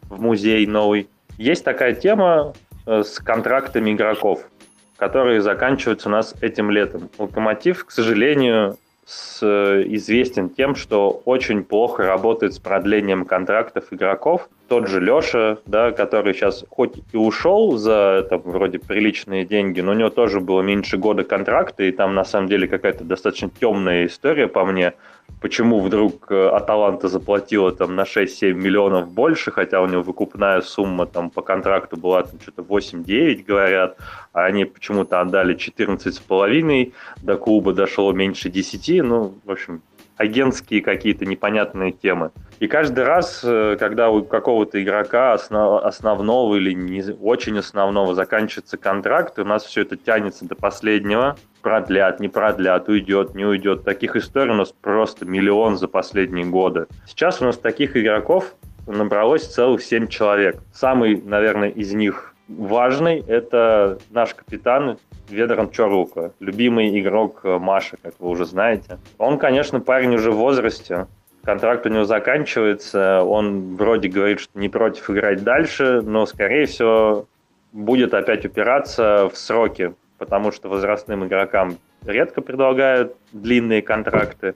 в 0.09 0.19
музей 0.23 0.67
новый. 0.67 1.11
Есть 1.37 1.65
такая 1.65 1.93
тема 1.93 2.55
э, 2.87 3.03
с 3.03 3.19
контрактами 3.19 3.93
игроков, 3.93 4.49
которые 4.97 5.43
заканчиваются 5.43 6.09
у 6.09 6.13
нас 6.13 6.35
этим 6.41 6.71
летом. 6.71 7.11
Локомотив, 7.19 7.85
к 7.85 7.91
сожалению, 7.91 8.79
с, 9.07 9.41
известен 9.87 10.51
тем, 10.51 10.75
что 10.75 11.23
очень 11.25 11.63
плохо 11.63 12.05
работает 12.05 12.55
с 12.55 12.59
продлением 12.59 13.25
контрактов 13.25 13.85
игроков. 13.93 14.49
Тот 14.67 14.89
же 14.89 15.01
Леша, 15.01 15.59
да, 15.65 15.93
который 15.93 16.35
сейчас 16.35 16.65
хоть 16.69 16.95
и 17.13 17.17
ушел 17.17 17.77
за 17.77 18.27
там, 18.29 18.43
вроде 18.45 18.81
приличные 18.81 19.45
деньги, 19.45 19.81
но 19.81 19.93
у 19.93 19.95
него 19.95 20.11
тоже 20.11 20.41
было 20.41 20.61
меньше 20.61 20.97
года 20.97 21.23
контракта, 21.23 21.85
и 21.85 21.93
там 21.93 22.17
на 22.17 22.25
самом 22.25 22.49
деле 22.49 22.67
какая-то 22.67 23.05
достаточно 23.05 23.49
темная 23.49 24.07
история 24.07 24.49
по 24.49 24.65
мне 24.65 24.95
почему 25.41 25.81
вдруг 25.81 26.31
э, 26.31 26.49
Аталанта 26.49 27.09
заплатила 27.09 27.73
там 27.73 27.95
на 27.95 28.03
6-7 28.03 28.53
миллионов 28.53 29.11
больше, 29.13 29.51
хотя 29.51 29.81
у 29.81 29.87
него 29.87 30.03
выкупная 30.03 30.61
сумма 30.61 31.07
там 31.07 31.31
по 31.31 31.43
контракту 31.43 31.97
была 31.97 32.23
там 32.23 32.41
что-то 32.41 32.63
8-9, 32.63 33.45
говорят, 33.45 33.99
а 34.33 34.45
они 34.45 34.65
почему-то 34.65 35.21
отдали 35.21 35.57
14,5, 35.57 36.93
до 37.23 37.37
клуба 37.37 37.73
дошло 37.73 38.13
меньше 38.13 38.49
10, 38.51 39.05
ну, 39.05 39.35
в 39.45 39.51
общем, 39.51 39.83
агентские 40.17 40.81
какие-то 40.81 41.27
непонятные 41.27 41.93
темы. 41.93 42.31
И 42.59 42.69
каждый 42.69 43.05
раз, 43.05 43.43
э, 43.45 43.77
когда 43.79 44.11
у 44.11 44.25
какого-то 44.25 44.83
игрока 44.83 45.35
основ, 45.35 45.85
основного 45.85 46.57
или 46.57 46.73
не 46.73 47.03
очень 47.21 47.59
основного 47.59 48.15
заканчивается 48.15 48.79
контракт, 48.79 49.39
у 49.39 49.45
нас 49.45 49.65
все 49.65 49.83
это 49.83 49.97
тянется 49.97 50.47
до 50.47 50.55
последнего, 50.55 51.37
продлят, 51.61 52.21
не 52.21 52.29
продлят, 52.29 52.89
уйдет, 52.89 53.35
не 53.35 53.45
уйдет. 53.45 53.85
Таких 53.85 54.17
историй 54.17 54.53
у 54.53 54.57
нас 54.57 54.73
просто 54.73 55.27
миллион 55.27 55.77
за 55.77 55.89
последние 55.89 56.47
годы. 56.47 56.87
Сейчас 57.07 57.43
у 57.43 57.45
нас 57.45 57.59
таких 57.59 57.97
игроков 57.97 58.55
набралось 58.87 59.47
целых 59.47 59.83
семь 59.83 60.07
человек. 60.07 60.57
Самый, 60.73 61.21
наверное, 61.21 61.69
из 61.69 61.93
них 61.93 62.36
важный– 62.49 63.25
это 63.29 63.99
наш 64.11 64.35
капитан 64.35 64.99
Ведран 65.29 65.71
Чорука, 65.71 66.33
любимый 66.41 66.99
игрок 67.01 67.41
э, 67.45 67.59
Маши, 67.59 67.97
как 68.01 68.15
вы 68.19 68.29
уже 68.29 68.45
знаете. 68.45 68.99
Он, 69.19 69.39
конечно, 69.39 69.81
парень 69.81 70.15
уже 70.15 70.31
в 70.31 70.37
возрасте, 70.37 71.07
контракт 71.43 71.87
у 71.87 71.89
него 71.89 72.05
заканчивается, 72.05 73.23
он 73.23 73.77
вроде 73.77 74.09
говорит, 74.09 74.41
что 74.41 74.59
не 74.59 74.69
против 74.69 75.11
играть 75.11 75.43
дальше, 75.43 76.03
но, 76.03 76.27
скорее 76.27 76.67
всего, 76.67 77.27
будет 77.73 78.15
опять 78.15 78.45
упираться 78.45 79.29
в 79.33 79.37
сроки, 79.37 79.95
потому 80.19 80.53
что 80.53 80.69
возрастным 80.69 81.27
игрокам 81.27 81.77
редко 82.05 82.41
предлагают 82.41 83.17
длинные 83.33 83.83
контракты, 83.83 84.55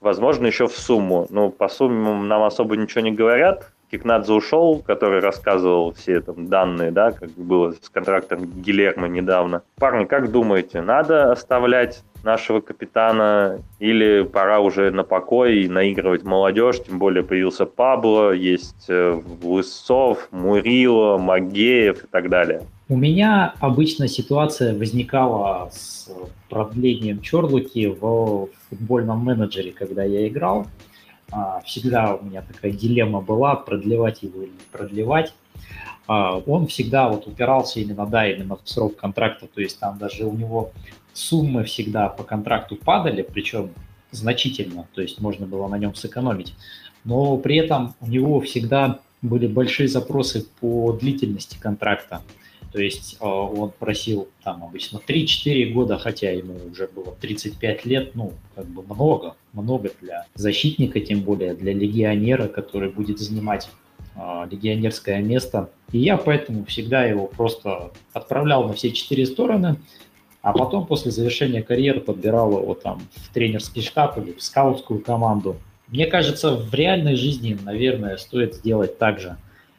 возможно, 0.00 0.46
еще 0.46 0.66
в 0.66 0.76
сумму. 0.76 1.26
Ну, 1.30 1.50
по 1.50 1.68
сумме 1.68 2.12
нам 2.12 2.42
особо 2.42 2.76
ничего 2.76 3.02
не 3.02 3.12
говорят, 3.12 3.72
Кикнадзе 3.92 4.32
ушел, 4.32 4.78
который 4.78 5.20
рассказывал 5.20 5.92
все 5.92 6.22
там 6.22 6.48
данные, 6.48 6.90
да, 6.90 7.12
как 7.12 7.30
было 7.32 7.72
с 7.72 7.90
контрактом 7.90 8.46
Гилермо 8.46 9.06
недавно. 9.06 9.62
Парни, 9.76 10.06
как 10.06 10.32
думаете, 10.32 10.80
надо 10.80 11.30
оставлять 11.30 12.02
нашего 12.24 12.60
капитана 12.60 13.60
или 13.80 14.22
пора 14.22 14.60
уже 14.60 14.90
на 14.90 15.04
покой 15.04 15.58
и 15.58 15.68
наигрывать 15.68 16.22
молодежь, 16.22 16.82
тем 16.82 16.98
более 16.98 17.22
появился 17.22 17.66
Пабло, 17.66 18.32
есть 18.32 18.86
э, 18.88 19.20
Лысцов, 19.42 20.28
Мурило, 20.30 21.18
Магеев 21.18 22.04
и 22.04 22.06
так 22.06 22.30
далее. 22.30 22.62
У 22.88 22.96
меня 22.96 23.54
обычно 23.60 24.08
ситуация 24.08 24.74
возникала 24.74 25.68
с 25.70 26.08
продлением 26.48 27.20
Чорлуки 27.20 27.86
в 27.88 28.48
футбольном 28.70 29.18
менеджере, 29.18 29.72
когда 29.72 30.02
я 30.04 30.28
играл. 30.28 30.66
А, 31.32 31.62
всегда 31.64 32.14
у 32.14 32.24
меня 32.24 32.42
такая 32.42 32.72
дилемма 32.72 33.22
была, 33.22 33.56
продлевать 33.56 34.22
его 34.22 34.42
или 34.42 34.50
не 34.50 34.66
продлевать. 34.70 35.32
А, 36.06 36.36
он 36.38 36.66
всегда 36.66 37.08
вот 37.08 37.26
упирался 37.26 37.80
именно, 37.80 38.06
да, 38.06 38.30
именно 38.30 38.56
в 38.56 38.68
срок 38.68 38.96
контракта, 38.96 39.46
то 39.46 39.60
есть 39.60 39.80
там 39.80 39.98
даже 39.98 40.26
у 40.26 40.34
него 40.34 40.72
суммы 41.14 41.64
всегда 41.64 42.08
по 42.08 42.22
контракту 42.22 42.76
падали, 42.76 43.22
причем 43.22 43.70
значительно, 44.10 44.86
то 44.94 45.00
есть 45.00 45.20
можно 45.20 45.46
было 45.46 45.68
на 45.68 45.78
нем 45.78 45.94
сэкономить. 45.94 46.54
Но 47.04 47.38
при 47.38 47.56
этом 47.56 47.94
у 48.00 48.06
него 48.06 48.40
всегда 48.40 49.00
были 49.22 49.46
большие 49.46 49.88
запросы 49.88 50.46
по 50.60 50.92
длительности 50.92 51.56
контракта. 51.58 52.20
То 52.72 52.80
есть 52.80 53.18
э, 53.20 53.24
он 53.24 53.70
просил 53.78 54.28
там 54.42 54.64
обычно 54.64 54.98
3-4 55.06 55.72
года, 55.72 55.98
хотя 55.98 56.30
ему 56.30 56.54
уже 56.70 56.88
было 56.88 57.14
35 57.20 57.84
лет, 57.84 58.14
ну, 58.14 58.32
как 58.54 58.66
бы 58.66 58.82
много, 58.82 59.36
много 59.52 59.90
для 60.00 60.26
защитника, 60.34 61.00
тем 61.00 61.20
более 61.20 61.54
для 61.54 61.74
легионера, 61.74 62.48
который 62.48 62.90
будет 62.90 63.18
занимать 63.18 63.68
э, 64.16 64.48
легионерское 64.50 65.20
место. 65.20 65.68
И 65.92 65.98
я 65.98 66.16
поэтому 66.16 66.64
всегда 66.64 67.04
его 67.04 67.26
просто 67.26 67.92
отправлял 68.14 68.66
на 68.66 68.72
все 68.72 68.90
четыре 68.90 69.26
стороны, 69.26 69.76
а 70.40 70.52
потом 70.52 70.86
после 70.86 71.10
завершения 71.10 71.62
карьеры 71.62 72.00
подбирал 72.00 72.58
его 72.58 72.74
там 72.74 73.02
в 73.14 73.32
тренерский 73.34 73.82
штаб 73.82 74.16
или 74.16 74.32
в 74.32 74.42
скаутскую 74.42 75.00
команду. 75.00 75.56
Мне 75.88 76.06
кажется, 76.06 76.56
в 76.56 76.72
реальной 76.72 77.16
жизни, 77.16 77.56
наверное, 77.62 78.16
стоит 78.16 78.54
сделать 78.54 78.96
так 78.96 79.20
же, 79.20 79.36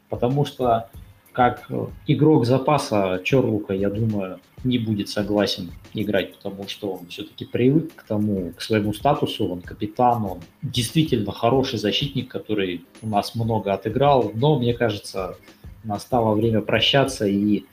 потому 0.09 0.45
что 0.45 0.89
как 1.33 1.65
э, 1.69 1.87
игрок 2.07 2.45
запаса 2.45 3.19
Чорлука, 3.23 3.73
я 3.73 3.89
думаю, 3.89 4.39
не 4.63 4.77
будет 4.77 5.09
согласен 5.09 5.71
играть, 5.93 6.35
потому 6.35 6.67
что 6.69 6.93
он 6.93 7.07
все-таки 7.07 7.43
привык 7.43 7.95
к 7.95 8.03
тому, 8.03 8.53
к 8.55 8.61
своему 8.61 8.93
статусу, 8.93 9.47
он 9.49 9.61
капитан, 9.61 10.23
он 10.23 10.39
действительно 10.61 11.31
хороший 11.31 11.79
защитник, 11.79 12.29
который 12.29 12.85
у 13.01 13.07
нас 13.07 13.35
много 13.35 13.73
отыграл, 13.73 14.31
но 14.33 14.57
мне 14.57 14.73
кажется, 14.73 15.35
настало 15.83 16.33
время 16.35 16.61
прощаться 16.61 17.25
и 17.27 17.65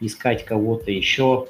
искать 0.00 0.44
кого-то 0.44 0.90
еще. 0.90 1.48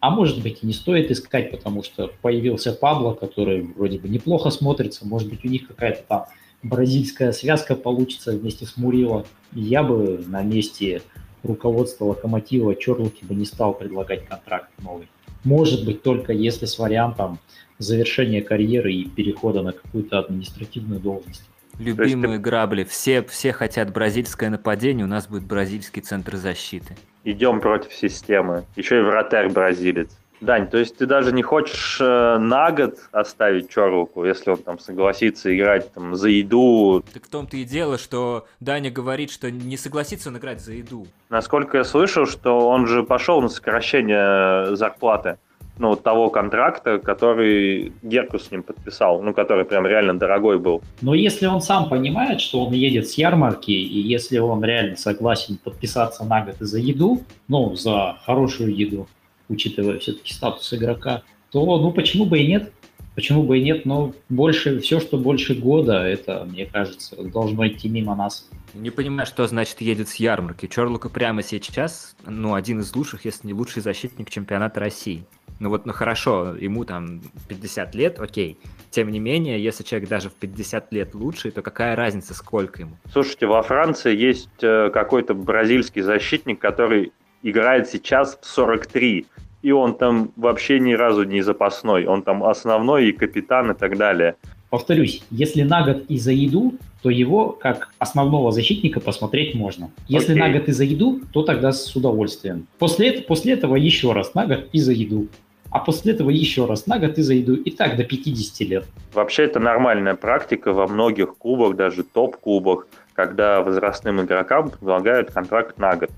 А 0.00 0.10
может 0.10 0.42
быть 0.42 0.60
и 0.62 0.66
не 0.66 0.72
стоит 0.72 1.10
искать, 1.10 1.50
потому 1.50 1.82
что 1.82 2.10
появился 2.22 2.72
Пабло, 2.72 3.12
который 3.12 3.60
вроде 3.60 3.98
бы 3.98 4.08
неплохо 4.08 4.48
смотрится, 4.50 5.06
может 5.06 5.28
быть 5.28 5.44
у 5.44 5.48
них 5.48 5.68
какая-то 5.68 6.02
там 6.08 6.24
бразильская 6.62 7.32
связка 7.32 7.74
получится 7.74 8.32
вместе 8.32 8.66
с 8.66 8.76
Мурило. 8.76 9.26
Я 9.52 9.82
бы 9.82 10.22
на 10.26 10.42
месте 10.42 11.02
руководства 11.42 12.04
Локомотива 12.06 12.74
Чорлуки 12.74 13.24
бы 13.24 13.34
не 13.34 13.44
стал 13.44 13.74
предлагать 13.74 14.26
контракт 14.26 14.70
новый. 14.82 15.08
Может 15.44 15.84
быть, 15.84 16.02
только 16.02 16.32
если 16.32 16.66
с 16.66 16.78
вариантом 16.78 17.38
завершения 17.78 18.42
карьеры 18.42 18.92
и 18.92 19.08
перехода 19.08 19.62
на 19.62 19.72
какую-то 19.72 20.18
административную 20.18 21.00
должность. 21.00 21.48
Любимые 21.78 22.36
ты... 22.36 22.42
грабли. 22.42 22.84
Все, 22.84 23.22
все 23.22 23.52
хотят 23.52 23.90
бразильское 23.90 24.50
нападение, 24.50 25.04
у 25.04 25.08
нас 25.08 25.26
будет 25.28 25.44
бразильский 25.44 26.02
центр 26.02 26.36
защиты. 26.36 26.96
Идем 27.24 27.60
против 27.60 27.92
системы. 27.94 28.64
Еще 28.76 28.98
и 28.98 29.02
вратарь 29.02 29.50
бразилец. 29.50 30.10
Дань, 30.40 30.68
то 30.68 30.78
есть 30.78 30.96
ты 30.96 31.06
даже 31.06 31.32
не 31.32 31.42
хочешь 31.42 31.98
э, 32.00 32.38
на 32.38 32.70
год 32.72 32.96
оставить 33.12 33.68
Чорлуку, 33.68 34.24
если 34.24 34.50
он 34.50 34.58
там 34.58 34.78
согласится 34.78 35.54
играть 35.54 35.92
там 35.92 36.14
за 36.14 36.30
еду? 36.30 37.04
Так 37.12 37.26
в 37.26 37.28
том-то 37.28 37.58
и 37.58 37.64
дело, 37.64 37.98
что 37.98 38.46
Даня 38.58 38.90
говорит, 38.90 39.30
что 39.30 39.50
не 39.50 39.76
согласится 39.76 40.30
он 40.30 40.38
играть 40.38 40.60
за 40.60 40.72
еду. 40.72 41.06
Насколько 41.28 41.78
я 41.78 41.84
слышал, 41.84 42.26
что 42.26 42.68
он 42.68 42.86
же 42.86 43.02
пошел 43.02 43.42
на 43.42 43.48
сокращение 43.48 44.74
зарплаты 44.76 45.36
ну, 45.80 45.96
того 45.96 46.28
контракта, 46.28 46.98
который 46.98 47.92
Геркус 48.02 48.48
с 48.48 48.50
ним 48.50 48.62
подписал, 48.62 49.22
ну, 49.22 49.32
который 49.32 49.64
прям 49.64 49.86
реально 49.86 50.18
дорогой 50.18 50.58
был. 50.58 50.82
Но 51.00 51.14
если 51.14 51.46
он 51.46 51.62
сам 51.62 51.88
понимает, 51.88 52.40
что 52.40 52.66
он 52.66 52.72
едет 52.74 53.08
с 53.08 53.14
ярмарки, 53.14 53.70
и 53.70 54.00
если 54.00 54.38
он 54.38 54.62
реально 54.62 54.96
согласен 54.96 55.58
подписаться 55.62 56.24
на 56.24 56.44
год 56.44 56.56
за 56.60 56.78
еду, 56.78 57.22
ну, 57.48 57.74
за 57.74 58.18
хорошую 58.26 58.76
еду, 58.76 59.08
учитывая 59.50 59.98
все-таки 59.98 60.32
статус 60.32 60.72
игрока, 60.72 61.22
то 61.50 61.64
ну 61.78 61.92
почему 61.92 62.24
бы 62.24 62.38
и 62.38 62.46
нет? 62.46 62.72
Почему 63.14 63.42
бы 63.42 63.58
и 63.58 63.62
нет? 63.62 63.84
Но 63.84 64.14
больше, 64.28 64.80
все, 64.80 65.00
что 65.00 65.18
больше 65.18 65.54
года, 65.54 66.04
это, 66.04 66.46
мне 66.48 66.64
кажется, 66.64 67.16
должно 67.22 67.66
идти 67.66 67.88
мимо 67.88 68.14
нас. 68.14 68.48
Не 68.72 68.90
понимаю, 68.90 69.26
что 69.26 69.46
значит 69.46 69.80
едет 69.80 70.08
с 70.08 70.14
ярмарки. 70.14 70.66
Чорлука 70.66 71.08
прямо 71.08 71.42
сейчас, 71.42 72.14
ну, 72.24 72.54
один 72.54 72.80
из 72.80 72.94
лучших, 72.94 73.24
если 73.24 73.48
не 73.48 73.52
лучший 73.52 73.82
защитник 73.82 74.30
чемпионата 74.30 74.78
России. 74.78 75.24
Ну 75.58 75.68
вот, 75.68 75.84
ну 75.84 75.92
хорошо, 75.92 76.56
ему 76.58 76.84
там 76.86 77.20
50 77.48 77.94
лет, 77.94 78.18
окей. 78.18 78.58
Тем 78.90 79.10
не 79.10 79.18
менее, 79.18 79.62
если 79.62 79.84
человек 79.84 80.08
даже 80.08 80.30
в 80.30 80.34
50 80.34 80.90
лет 80.92 81.14
лучший, 81.14 81.50
то 81.50 81.60
какая 81.60 81.96
разница, 81.96 82.32
сколько 82.32 82.80
ему? 82.80 82.96
Слушайте, 83.12 83.46
во 83.46 83.62
Франции 83.62 84.16
есть 84.16 84.48
э, 84.62 84.88
какой-то 84.90 85.34
бразильский 85.34 86.00
защитник, 86.00 86.60
который 86.60 87.12
играет 87.42 87.88
сейчас 87.88 88.38
в 88.40 88.46
43 88.46 89.26
и 89.62 89.72
он 89.72 89.96
там 89.96 90.32
вообще 90.36 90.80
ни 90.80 90.94
разу 90.94 91.24
не 91.24 91.42
запасной, 91.42 92.06
он 92.06 92.22
там 92.22 92.44
основной 92.44 93.08
и 93.08 93.12
капитан 93.12 93.72
и 93.72 93.74
так 93.74 93.96
далее. 93.96 94.36
Повторюсь, 94.70 95.22
если 95.30 95.62
на 95.62 95.84
год 95.84 96.04
и 96.08 96.18
за 96.18 96.30
еду, 96.30 96.74
то 97.02 97.10
его 97.10 97.48
как 97.50 97.88
основного 97.98 98.52
защитника 98.52 99.00
посмотреть 99.00 99.54
можно. 99.54 99.90
Если 100.06 100.34
okay. 100.34 100.38
на 100.38 100.52
год 100.52 100.68
и 100.68 100.72
за 100.72 100.84
еду, 100.84 101.20
то 101.32 101.42
тогда 101.42 101.72
с 101.72 101.94
удовольствием. 101.96 102.66
После, 102.78 103.20
после 103.20 103.54
этого 103.54 103.76
еще 103.76 104.12
раз 104.12 104.34
на 104.34 104.46
год 104.46 104.68
и 104.72 104.78
за 104.78 104.92
еду. 104.92 105.28
А 105.70 105.78
после 105.80 106.12
этого 106.12 106.30
еще 106.30 106.66
раз 106.66 106.86
на 106.86 106.98
год 106.98 107.18
и 107.18 107.22
за 107.22 107.34
еду. 107.34 107.54
И 107.54 107.70
так 107.70 107.96
до 107.96 108.04
50 108.04 108.68
лет. 108.68 108.84
Вообще 109.12 109.44
это 109.44 109.58
нормальная 109.60 110.14
практика 110.14 110.72
во 110.72 110.86
многих 110.86 111.36
клубах, 111.36 111.76
даже 111.76 112.04
топ-клубах, 112.04 112.86
когда 113.14 113.62
возрастным 113.62 114.20
игрокам 114.20 114.70
предлагают 114.70 115.30
контракт 115.30 115.78
на 115.78 115.96
год. 115.96 116.10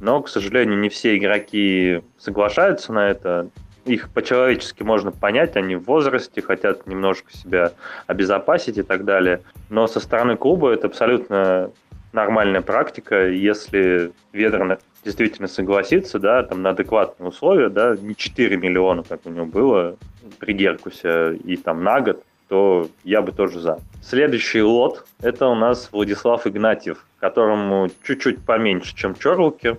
Но, 0.00 0.20
к 0.22 0.28
сожалению, 0.28 0.78
не 0.78 0.88
все 0.88 1.16
игроки 1.16 2.02
соглашаются 2.18 2.92
на 2.92 3.08
это. 3.10 3.48
Их 3.84 4.10
по-человечески 4.10 4.82
можно 4.82 5.12
понять, 5.12 5.56
они 5.56 5.76
в 5.76 5.84
возрасте, 5.84 6.42
хотят 6.42 6.86
немножко 6.86 7.32
себя 7.32 7.72
обезопасить 8.06 8.78
и 8.78 8.82
так 8.82 9.04
далее. 9.04 9.42
Но 9.70 9.86
со 9.86 10.00
стороны 10.00 10.36
клуба 10.36 10.72
это 10.72 10.88
абсолютно 10.88 11.70
нормальная 12.12 12.62
практика, 12.62 13.28
если 13.28 14.10
Ведран 14.32 14.78
действительно 15.04 15.46
согласится, 15.46 16.18
да, 16.18 16.42
там 16.42 16.62
на 16.62 16.70
адекватные 16.70 17.28
условия, 17.28 17.68
да, 17.68 17.96
не 17.96 18.16
4 18.16 18.56
миллиона, 18.56 19.04
как 19.04 19.20
у 19.24 19.30
него 19.30 19.46
было 19.46 19.96
при 20.40 20.52
Геркусе, 20.52 21.36
и 21.36 21.56
там 21.56 21.84
на 21.84 22.00
год, 22.00 22.24
то 22.48 22.88
я 23.04 23.22
бы 23.22 23.32
тоже 23.32 23.60
за. 23.60 23.78
Следующий 24.02 24.62
лот– 24.62 25.06
это 25.20 25.48
у 25.48 25.54
нас 25.54 25.88
Владислав 25.92 26.46
Игнатьев, 26.46 27.04
которому 27.18 27.88
чуть-чуть 28.04 28.44
поменьше, 28.44 28.94
чем 28.94 29.14
Чорлуке. 29.14 29.78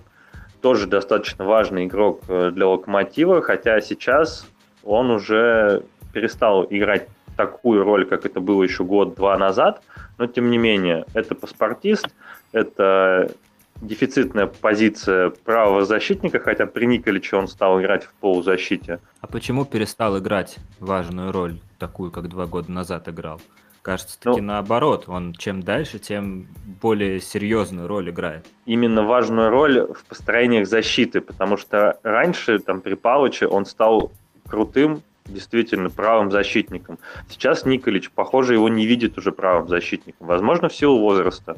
Тоже 0.60 0.86
достаточно 0.86 1.44
важный 1.44 1.86
игрок 1.86 2.22
э, 2.28 2.50
для 2.52 2.66
Локомотива, 2.66 3.40
хотя 3.42 3.80
сейчас 3.80 4.46
он 4.82 5.10
уже 5.10 5.84
перестал 6.12 6.66
играть 6.68 7.08
такую 7.36 7.84
роль, 7.84 8.04
как 8.04 8.26
это 8.26 8.40
было 8.40 8.64
еще 8.64 8.82
год-два 8.82 9.38
назад, 9.38 9.80
но 10.18 10.26
тем 10.26 10.50
не 10.50 10.58
менее, 10.58 11.04
это 11.14 11.36
паспортист, 11.36 12.08
это 12.52 13.30
дефицитная 13.80 14.46
позиция 14.46 15.30
правого 15.30 15.84
защитника, 15.84 16.38
хотя 16.38 16.66
при 16.66 16.86
Николиче 16.86 17.36
он 17.36 17.48
стал 17.48 17.80
играть 17.80 18.04
в 18.04 18.12
полузащите. 18.14 19.00
А 19.20 19.26
почему 19.26 19.64
перестал 19.64 20.18
играть 20.18 20.56
важную 20.80 21.32
роль, 21.32 21.58
такую, 21.78 22.10
как 22.10 22.28
два 22.28 22.46
года 22.46 22.70
назад 22.70 23.08
играл? 23.08 23.40
Кажется, 23.82 24.20
таки 24.20 24.40
ну, 24.40 24.48
наоборот. 24.48 25.04
Он 25.06 25.32
чем 25.32 25.62
дальше, 25.62 25.98
тем 25.98 26.46
более 26.82 27.20
серьезную 27.20 27.88
роль 27.88 28.10
играет. 28.10 28.44
Именно 28.66 29.02
важную 29.04 29.50
роль 29.50 29.80
в 29.80 30.04
построениях 30.04 30.66
защиты, 30.66 31.20
потому 31.20 31.56
что 31.56 31.98
раньше, 32.02 32.58
там, 32.58 32.80
при 32.80 32.94
Палыче, 32.94 33.46
он 33.46 33.64
стал 33.64 34.12
крутым 34.46 35.02
действительно 35.24 35.90
правым 35.90 36.30
защитником. 36.30 36.98
Сейчас 37.28 37.64
Николич, 37.64 38.10
похоже, 38.10 38.54
его 38.54 38.68
не 38.68 38.86
видит 38.86 39.16
уже 39.18 39.32
правым 39.32 39.68
защитником. 39.68 40.26
Возможно, 40.26 40.68
в 40.68 40.74
силу 40.74 40.98
возраста. 40.98 41.56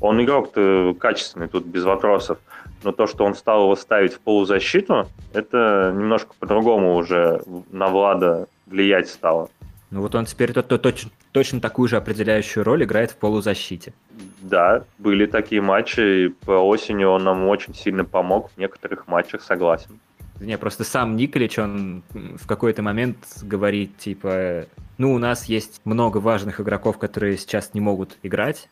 Он 0.00 0.22
игрок-то 0.22 0.94
качественный, 0.98 1.48
тут 1.48 1.64
без 1.64 1.84
вопросов. 1.84 2.38
Но 2.82 2.92
то, 2.92 3.06
что 3.06 3.24
он 3.24 3.34
стал 3.34 3.64
его 3.64 3.76
ставить 3.76 4.14
в 4.14 4.20
полузащиту, 4.20 5.08
это 5.32 5.92
немножко 5.96 6.34
по-другому 6.38 6.96
уже 6.96 7.42
на 7.70 7.88
Влада 7.88 8.48
влиять 8.66 9.08
стало. 9.08 9.48
Ну 9.90 10.00
вот 10.00 10.14
он 10.14 10.24
теперь 10.24 10.52
то, 10.52 10.62
то, 10.62 10.78
точно, 10.78 11.10
точно 11.32 11.60
такую 11.60 11.86
же 11.86 11.96
определяющую 11.96 12.64
роль 12.64 12.82
играет 12.82 13.10
в 13.10 13.16
полузащите. 13.16 13.92
Да, 14.40 14.84
были 14.98 15.26
такие 15.26 15.60
матчи, 15.60 16.24
и 16.24 16.28
по 16.28 16.66
осени 16.66 17.04
он 17.04 17.24
нам 17.24 17.46
очень 17.46 17.74
сильно 17.74 18.04
помог 18.04 18.50
в 18.50 18.58
некоторых 18.58 19.06
матчах, 19.06 19.42
согласен. 19.42 20.00
Не, 20.40 20.58
просто 20.58 20.82
сам 20.82 21.14
Николич, 21.16 21.58
он 21.58 22.02
в 22.12 22.46
какой-то 22.46 22.82
момент 22.82 23.18
говорит, 23.42 23.96
типа, 23.98 24.64
ну, 24.98 25.12
у 25.14 25.18
нас 25.18 25.44
есть 25.44 25.80
много 25.84 26.18
важных 26.18 26.60
игроков, 26.60 26.98
которые 26.98 27.36
сейчас 27.36 27.74
не 27.74 27.80
могут 27.80 28.16
играть, 28.22 28.68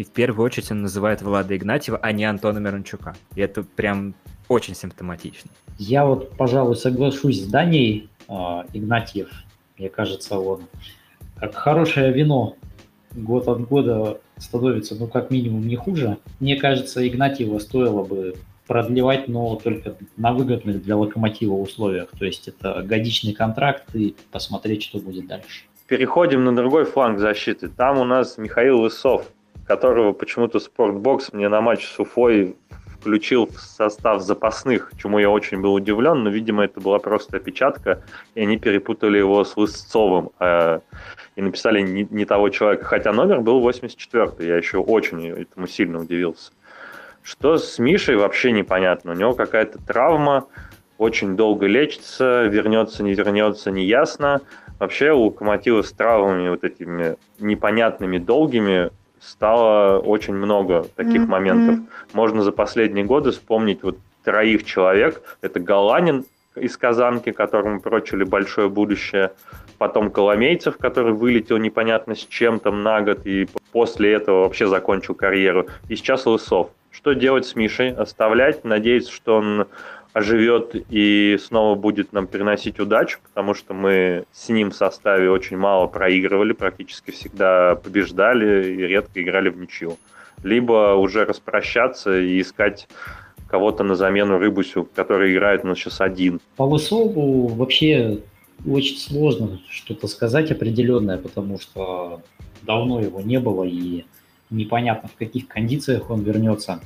и 0.00 0.02
в 0.02 0.12
первую 0.12 0.46
очередь 0.46 0.72
он 0.72 0.80
называет 0.80 1.20
Влада 1.20 1.54
Игнатьева, 1.54 1.98
а 1.98 2.10
не 2.12 2.24
Антона 2.24 2.58
Мирончука. 2.58 3.14
И 3.34 3.42
это 3.42 3.62
прям 3.62 4.14
очень 4.48 4.74
симптоматично. 4.74 5.50
Я 5.76 6.06
вот, 6.06 6.30
пожалуй, 6.38 6.76
соглашусь 6.76 7.42
с 7.42 7.46
Даней. 7.46 8.08
Э, 8.26 8.62
Игнатьев, 8.72 9.28
мне 9.76 9.90
кажется, 9.90 10.38
он 10.38 10.62
как 11.36 11.54
хорошее 11.54 12.14
вино 12.14 12.56
год 13.12 13.46
от 13.48 13.60
года 13.68 14.22
становится, 14.38 14.94
ну, 14.94 15.06
как 15.06 15.30
минимум, 15.30 15.68
не 15.68 15.76
хуже. 15.76 16.16
Мне 16.38 16.56
кажется, 16.56 17.06
Игнатьева 17.06 17.58
стоило 17.58 18.02
бы 18.02 18.36
продлевать, 18.66 19.28
но 19.28 19.56
только 19.56 19.96
на 20.16 20.32
выгодных 20.32 20.82
для 20.82 20.96
локомотива 20.96 21.52
условиях. 21.52 22.08
То 22.18 22.24
есть 22.24 22.48
это 22.48 22.82
годичный 22.84 23.34
контракт 23.34 23.94
и 23.94 24.16
посмотреть, 24.32 24.82
что 24.82 24.98
будет 24.98 25.26
дальше. 25.26 25.64
Переходим 25.88 26.42
на 26.44 26.56
другой 26.56 26.86
фланг 26.86 27.18
защиты. 27.18 27.68
Там 27.68 27.98
у 27.98 28.04
нас 28.04 28.38
Михаил 28.38 28.80
Лысов, 28.80 29.30
которого 29.70 30.12
почему-то 30.12 30.58
Спортбокс 30.58 31.32
мне 31.32 31.48
на 31.48 31.60
матч 31.60 31.86
с 31.86 32.00
Уфой 32.00 32.56
включил 32.98 33.46
в 33.46 33.60
состав 33.60 34.20
запасных, 34.20 34.90
чему 35.00 35.20
я 35.20 35.30
очень 35.30 35.60
был 35.60 35.74
удивлен, 35.74 36.24
но, 36.24 36.30
видимо, 36.30 36.64
это 36.64 36.80
была 36.80 36.98
просто 36.98 37.36
опечатка, 37.36 38.02
и 38.34 38.40
они 38.40 38.58
перепутали 38.58 39.18
его 39.18 39.44
с 39.44 39.56
Лысцовым 39.56 40.30
э, 40.40 40.80
и 41.36 41.42
написали 41.42 41.82
не, 41.82 42.04
не 42.10 42.24
того 42.24 42.48
человека, 42.48 42.84
хотя 42.84 43.12
номер 43.12 43.42
был 43.42 43.64
84-й, 43.64 44.44
я 44.44 44.56
еще 44.56 44.78
очень 44.78 45.28
этому 45.28 45.68
сильно 45.68 46.00
удивился. 46.00 46.50
Что 47.22 47.56
с 47.56 47.78
Мишей 47.78 48.16
вообще 48.16 48.50
непонятно. 48.50 49.12
У 49.12 49.14
него 49.14 49.34
какая-то 49.34 49.78
травма, 49.78 50.46
очень 50.98 51.36
долго 51.36 51.66
лечится, 51.66 52.42
вернется, 52.46 53.04
не 53.04 53.14
вернется, 53.14 53.70
не 53.70 53.84
ясно. 53.84 54.40
Вообще 54.80 55.12
у 55.12 55.26
Локомотива 55.26 55.82
с 55.82 55.92
травмами 55.92 56.48
вот 56.48 56.64
этими 56.64 57.14
непонятными, 57.38 58.18
долгими 58.18 58.90
стало 59.20 59.98
очень 59.98 60.34
много 60.34 60.86
таких 60.96 61.22
mm-hmm. 61.22 61.26
моментов. 61.26 61.78
Можно 62.12 62.42
за 62.42 62.52
последние 62.52 63.04
годы 63.04 63.30
вспомнить 63.30 63.82
вот 63.82 63.98
троих 64.24 64.64
человек. 64.64 65.22
Это 65.40 65.60
Галанин 65.60 66.24
из 66.56 66.76
Казанки, 66.76 67.30
которому 67.30 67.80
прочили 67.80 68.24
большое 68.24 68.68
будущее. 68.68 69.32
Потом 69.78 70.10
Коломейцев, 70.10 70.76
который 70.76 71.12
вылетел 71.12 71.56
непонятно 71.58 72.14
с 72.14 72.26
чем 72.26 72.60
там 72.60 72.82
на 72.82 73.00
год 73.00 73.26
и 73.26 73.48
после 73.72 74.12
этого 74.12 74.42
вообще 74.42 74.66
закончил 74.66 75.14
карьеру. 75.14 75.66
И 75.88 75.96
сейчас 75.96 76.26
Лысов. 76.26 76.70
Что 76.90 77.12
делать 77.12 77.46
с 77.46 77.54
Мишей? 77.54 77.94
Оставлять, 77.94 78.64
надеяться, 78.64 79.12
что 79.12 79.36
он 79.36 79.68
оживет 80.12 80.74
и 80.90 81.38
снова 81.40 81.74
будет 81.74 82.12
нам 82.12 82.26
приносить 82.26 82.80
удачу, 82.80 83.18
потому 83.22 83.54
что 83.54 83.74
мы 83.74 84.24
с 84.32 84.48
ним 84.48 84.70
в 84.70 84.74
составе 84.76 85.30
очень 85.30 85.56
мало 85.56 85.86
проигрывали, 85.86 86.52
практически 86.52 87.10
всегда 87.10 87.76
побеждали 87.76 88.72
и 88.72 88.76
редко 88.86 89.22
играли 89.22 89.48
в 89.50 89.58
ничью. 89.58 89.96
Либо 90.42 90.94
уже 90.94 91.24
распрощаться 91.24 92.18
и 92.18 92.40
искать 92.40 92.88
кого-то 93.48 93.82
на 93.84 93.94
замену 93.94 94.38
Рыбусю, 94.38 94.88
который 94.94 95.32
играет 95.32 95.64
у 95.64 95.68
нас 95.68 95.78
сейчас 95.78 96.00
один. 96.00 96.40
По 96.56 96.62
Лысову 96.62 97.48
вообще 97.48 98.20
очень 98.66 98.96
сложно 98.96 99.60
что-то 99.68 100.06
сказать 100.06 100.50
определенное, 100.50 101.18
потому 101.18 101.58
что 101.58 102.22
давно 102.62 103.00
его 103.00 103.20
не 103.20 103.40
было, 103.40 103.64
и 103.64 104.04
непонятно, 104.50 105.08
в 105.08 105.18
каких 105.18 105.48
кондициях 105.48 106.10
он 106.10 106.22
вернется. 106.22 106.80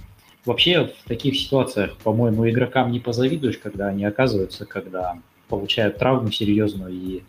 Вообще 0.45 0.87
в 0.87 1.09
таких 1.09 1.37
ситуациях, 1.37 1.97
по-моему, 2.03 2.49
игрокам 2.49 2.93
не 2.93 3.01
позавидуешь, 3.01 3.59
когда 3.59 3.89
они 3.89 4.05
оказываются, 4.05 4.67
когда 4.67 5.19
получают 5.49 5.99
травму 5.99 6.31
серьезную, 6.31 6.93
и 6.93 7.23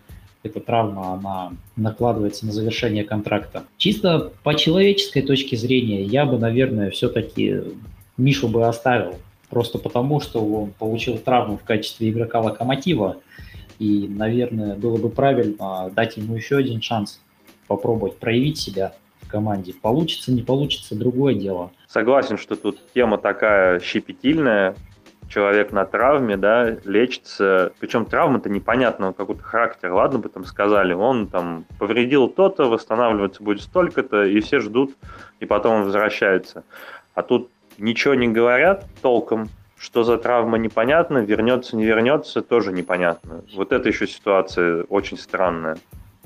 эта 0.44 0.60
травма, 0.60 1.14
она 1.14 1.54
накладывается 1.76 2.46
на 2.46 2.52
завершение 2.52 3.04
контракта. 3.04 3.64
Чисто 3.78 4.32
по 4.44 4.54
человеческой 4.54 5.22
точке 5.22 5.58
зрения, 5.58 6.04
я 6.04 6.26
бы, 6.26 6.38
наверное, 6.38 6.92
все-таки 6.92 7.62
Мишу 8.18 8.48
бы 8.48 8.68
оставил, 8.68 9.16
просто 9.50 9.78
потому, 9.78 10.20
что 10.20 10.46
он 10.46 10.72
получил 10.72 11.18
травму 11.18 11.58
в 11.58 11.64
качестве 11.64 12.10
игрока 12.10 12.42
Локомотива, 12.42 13.18
и, 13.80 14.08
наверное, 14.08 14.76
было 14.76 14.98
бы 14.98 15.10
правильно 15.10 15.90
дать 15.96 16.18
ему 16.18 16.36
еще 16.36 16.58
один 16.58 16.82
шанс 16.82 17.20
попробовать 17.68 18.18
проявить 18.18 18.60
себя 18.60 18.94
команде. 19.28 19.74
Получится, 19.74 20.32
не 20.32 20.42
получится, 20.42 20.96
другое 20.96 21.36
дело. 21.36 21.72
Согласен, 21.88 22.38
что 22.38 22.56
тут 22.56 22.80
тема 22.94 23.18
такая 23.18 23.80
щепетильная. 23.80 24.76
Человек 25.28 25.72
на 25.72 25.86
травме, 25.86 26.38
да, 26.38 26.78
лечится. 26.86 27.74
Причем 27.80 28.06
травма-то 28.06 28.50
непонятного 28.50 29.12
какого-то 29.12 29.44
характера. 29.44 29.94
Ладно 29.94 30.20
бы 30.20 30.30
там 30.30 30.46
сказали, 30.46 30.94
он 30.94 31.28
там 31.28 31.66
повредил 31.80 32.28
то-то, 32.28 32.70
восстанавливаться 32.70 33.42
будет 33.42 33.62
столько-то, 33.62 34.24
и 34.24 34.40
все 34.42 34.60
ждут, 34.60 34.96
и 35.40 35.46
потом 35.46 35.78
он 35.78 35.84
возвращается. 35.84 36.64
А 37.16 37.24
тут 37.24 37.50
ничего 37.80 38.14
не 38.14 38.28
говорят 38.28 38.86
толком, 39.02 39.50
что 39.78 40.04
за 40.04 40.18
травма 40.18 40.58
непонятно, 40.58 41.20
вернется, 41.20 41.76
не 41.76 41.86
вернется, 41.86 42.42
тоже 42.42 42.72
непонятно. 42.72 43.44
Вот 43.56 43.72
эта 43.72 43.90
еще 43.90 44.08
ситуация 44.08 44.84
очень 44.84 45.18
странная, 45.18 45.78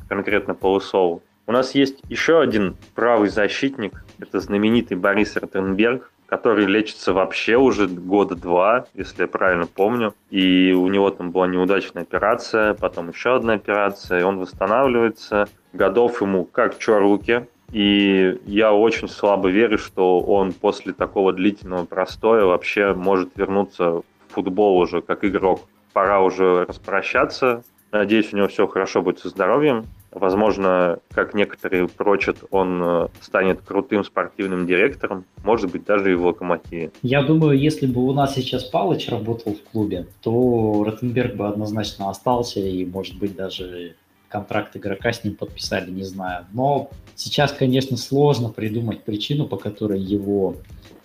конкретно 0.08 0.56
по 0.56 0.74
Лысову. 0.74 1.24
У 1.50 1.52
нас 1.52 1.74
есть 1.74 1.98
еще 2.10 2.42
один 2.42 2.76
правый 2.94 3.30
защитник, 3.30 4.04
это 4.20 4.40
знаменитый 4.40 4.96
Борис 4.96 5.36
Ротенберг, 5.36 6.12
который 6.28 6.68
лечится 6.68 7.12
вообще 7.12 7.56
уже 7.56 7.88
года 7.88 8.36
два, 8.36 8.86
если 8.94 9.24
я 9.24 9.28
правильно 9.28 9.66
помню. 9.66 10.14
И 10.30 10.74
у 10.74 10.88
него 10.90 11.10
там 11.10 11.32
была 11.32 11.48
неудачная 11.48 12.04
операция, 12.04 12.76
потом 12.76 13.10
еще 13.10 13.36
одна 13.36 13.54
операция, 13.54 14.20
и 14.20 14.24
он 14.24 14.38
восстанавливается. 14.38 15.50
Годов 15.74 16.22
ему 16.22 16.46
как 16.46 16.78
чё 16.78 17.00
руки. 17.00 17.48
И 17.72 18.40
я 18.46 18.72
очень 18.72 19.10
слабо 19.10 19.50
верю, 19.50 19.80
что 19.80 20.20
он 20.20 20.54
после 20.54 20.94
такого 20.94 21.34
длительного 21.34 21.86
простоя 21.86 22.46
вообще 22.46 22.94
может 22.94 23.32
вернуться 23.36 23.90
в 23.90 24.04
футбол 24.28 24.78
уже 24.78 25.02
как 25.02 25.26
игрок. 25.26 25.62
Пора 25.94 26.22
уже 26.22 26.66
распрощаться. 26.66 27.64
Надеюсь, 27.92 28.34
у 28.34 28.38
него 28.38 28.48
все 28.48 28.68
хорошо 28.68 29.02
будет 29.02 29.20
со 29.20 29.30
здоровьем. 29.30 29.86
Возможно, 30.12 31.00
как 31.12 31.34
некоторые 31.34 31.88
прочат, 31.88 32.38
он 32.50 32.82
э, 32.82 33.08
станет 33.22 33.62
крутым 33.62 34.04
спортивным 34.04 34.66
директором, 34.66 35.26
может 35.44 35.72
быть, 35.72 35.86
даже 35.86 36.12
и 36.12 36.16
в 36.16 36.26
«Локомотиве». 36.26 36.92
Я 37.04 37.22
думаю, 37.22 37.60
если 37.60 37.86
бы 37.86 38.04
у 38.04 38.12
нас 38.12 38.34
сейчас 38.34 38.64
Палыч 38.64 39.08
работал 39.10 39.54
в 39.54 39.62
клубе, 39.72 40.08
то 40.22 40.84
Ротенберг 40.84 41.36
бы 41.36 41.48
однозначно 41.48 42.10
остался 42.10 42.60
и, 42.60 42.86
может 42.86 43.20
быть, 43.20 43.36
даже 43.36 43.96
контракт 44.30 44.76
игрока 44.78 45.14
с 45.14 45.24
ним 45.24 45.36
подписали, 45.36 45.92
не 45.92 46.04
знаю. 46.04 46.46
Но 46.54 46.90
сейчас, 47.16 47.52
конечно, 47.52 47.96
сложно 47.98 48.50
придумать 48.50 49.04
причину, 49.04 49.48
по 49.48 49.58
которой 49.58 50.00
его 50.00 50.56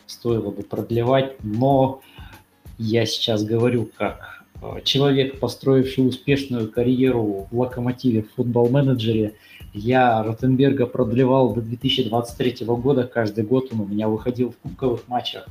стоило 0.06 0.50
бы 0.50 0.62
продлевать, 0.62 1.36
но 1.42 2.00
я 2.78 3.04
сейчас 3.06 3.44
говорю 3.44 3.88
как 3.96 4.33
человек, 4.85 5.40
построивший 5.40 6.07
успешную 6.07 6.70
карьеру 6.70 7.46
в 7.50 7.59
«Локомотиве» 7.59 8.22
в 8.22 8.35
футбол-менеджере. 8.35 9.35
Я 9.72 10.22
Ротенберга 10.22 10.87
продлевал 10.87 11.53
до 11.55 11.61
2023 11.61 12.66
года. 12.66 13.05
Каждый 13.05 13.44
год 13.44 13.68
он 13.72 13.81
у 13.81 13.87
меня 13.87 14.09
выходил 14.09 14.50
в 14.50 14.57
кубковых 14.59 15.09
матчах, 15.09 15.46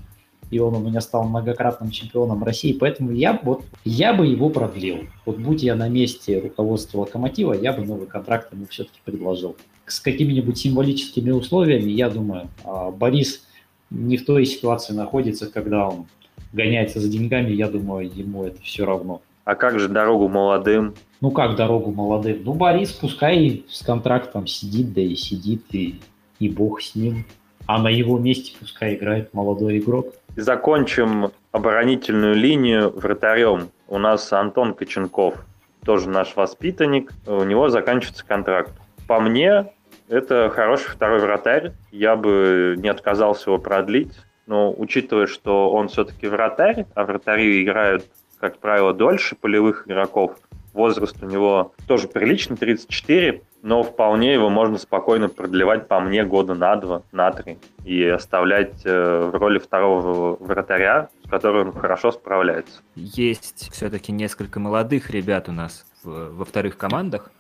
и 0.50 0.60
он 0.60 0.76
у 0.76 0.80
меня 0.80 1.02
стал 1.02 1.24
многократным 1.24 1.92
чемпионом 1.92 2.44
России. 2.44 2.74
Поэтому 2.74 3.12
я, 3.12 3.40
вот, 3.44 3.64
я 3.84 4.14
бы 4.14 4.28
его 4.28 4.50
продлил. 4.50 5.00
Вот 5.26 5.38
будь 5.38 5.64
я 5.64 5.76
на 5.76 5.90
месте 5.90 6.40
руководства 6.40 7.02
«Локомотива», 7.02 7.54
я 7.54 7.74
бы 7.74 7.84
новый 7.86 8.08
контракт 8.08 8.54
ему 8.54 8.66
все-таки 8.70 9.00
предложил. 9.04 9.56
С 9.86 10.00
какими-нибудь 10.00 10.58
символическими 10.58 11.32
условиями, 11.32 11.92
я 11.92 12.10
думаю, 12.10 12.50
а, 12.64 12.92
Борис 12.92 13.46
не 13.90 14.18
в 14.18 14.26
той 14.26 14.46
ситуации 14.46 14.94
находится, 14.94 15.48
когда 15.48 15.90
он 15.90 16.06
гоняется 16.54 17.00
за 17.00 17.10
деньгами, 17.10 17.52
я 17.52 17.68
думаю, 17.68 18.10
ему 18.14 18.46
это 18.46 18.62
все 18.62 18.86
равно. 18.86 19.22
А 19.46 19.56
как 19.56 19.80
же 19.80 19.90
дорогу 19.90 20.30
молодым? 20.30 20.94
Ну 21.20 21.32
как 21.32 21.56
дорогу 21.58 21.92
молодым? 21.92 22.44
Ну 22.46 22.54
Борис 22.54 22.94
пускай 22.94 23.66
с 23.68 23.84
контрактом 23.84 24.48
сидит, 24.48 24.94
да 24.94 25.02
и 25.02 25.16
сидит, 25.16 25.64
и, 25.72 26.00
и 26.40 26.50
бог 26.50 26.82
с 26.82 26.96
ним. 26.96 27.26
А 27.66 27.82
на 27.82 27.90
его 27.90 28.18
месте 28.20 28.54
пускай 28.60 28.96
играет 28.96 29.34
молодой 29.34 29.80
игрок. 29.80 30.14
закончим 30.36 31.32
оборонительную 31.52 32.36
линию 32.36 32.90
вратарем. 32.90 33.70
У 33.88 33.98
нас 33.98 34.32
Антон 34.34 34.74
Коченков, 34.74 35.46
тоже 35.86 36.10
наш 36.10 36.36
воспитанник. 36.36 37.12
У 37.26 37.44
него 37.44 37.70
заканчивается 37.70 38.26
контракт. 38.26 38.72
По 39.08 39.20
мне, 39.20 39.68
Это 40.10 40.52
хороший 40.54 40.90
второй 40.90 41.20
вратарь. 41.20 41.72
Я 41.92 42.16
бы 42.16 42.76
не 42.78 42.90
отказался 42.90 43.50
его 43.50 43.58
продлить. 43.58 44.14
Но 44.46 44.74
учитывая, 44.74 45.28
что 45.28 45.72
он 45.72 45.88
все-таки 45.88 46.28
вратарь, 46.28 46.86
а 46.96 47.06
вратари 47.06 47.64
играют, 47.64 48.06
как 48.40 48.58
правило, 48.58 48.94
дольше 48.94 49.36
полевых 49.36 49.88
игроков, 49.88 50.38
возраст 50.74 51.16
у 51.22 51.26
него 51.26 51.74
тоже 51.88 52.08
приличный, 52.08 52.58
34, 52.58 53.42
но 53.62 53.84
вполне 53.84 54.34
его 54.34 54.50
можно 54.50 54.78
спокойно 54.78 55.30
продлевать 55.30 55.88
по 55.88 56.00
мне 56.00 56.26
года 56.26 56.54
на 56.54 56.76
два, 56.76 57.04
на 57.12 57.32
три 57.32 57.58
и 57.86 58.04
оставлять 58.04 58.82
э, 58.84 59.30
в 59.32 59.36
роли 59.36 59.60
второго 59.60 60.36
вратаря, 60.44 61.10
с 61.26 61.30
которым 61.30 61.70
он 61.70 61.74
хорошо 61.74 62.12
справляется. 62.12 62.82
Есть 62.96 63.70
все-таки 63.72 64.12
несколько 64.12 64.60
молодых 64.60 65.10
ребят 65.12 65.48
у 65.48 65.54
нас 65.54 65.86
во 66.04 66.44
вторых 66.44 66.78
командах, 66.78 67.32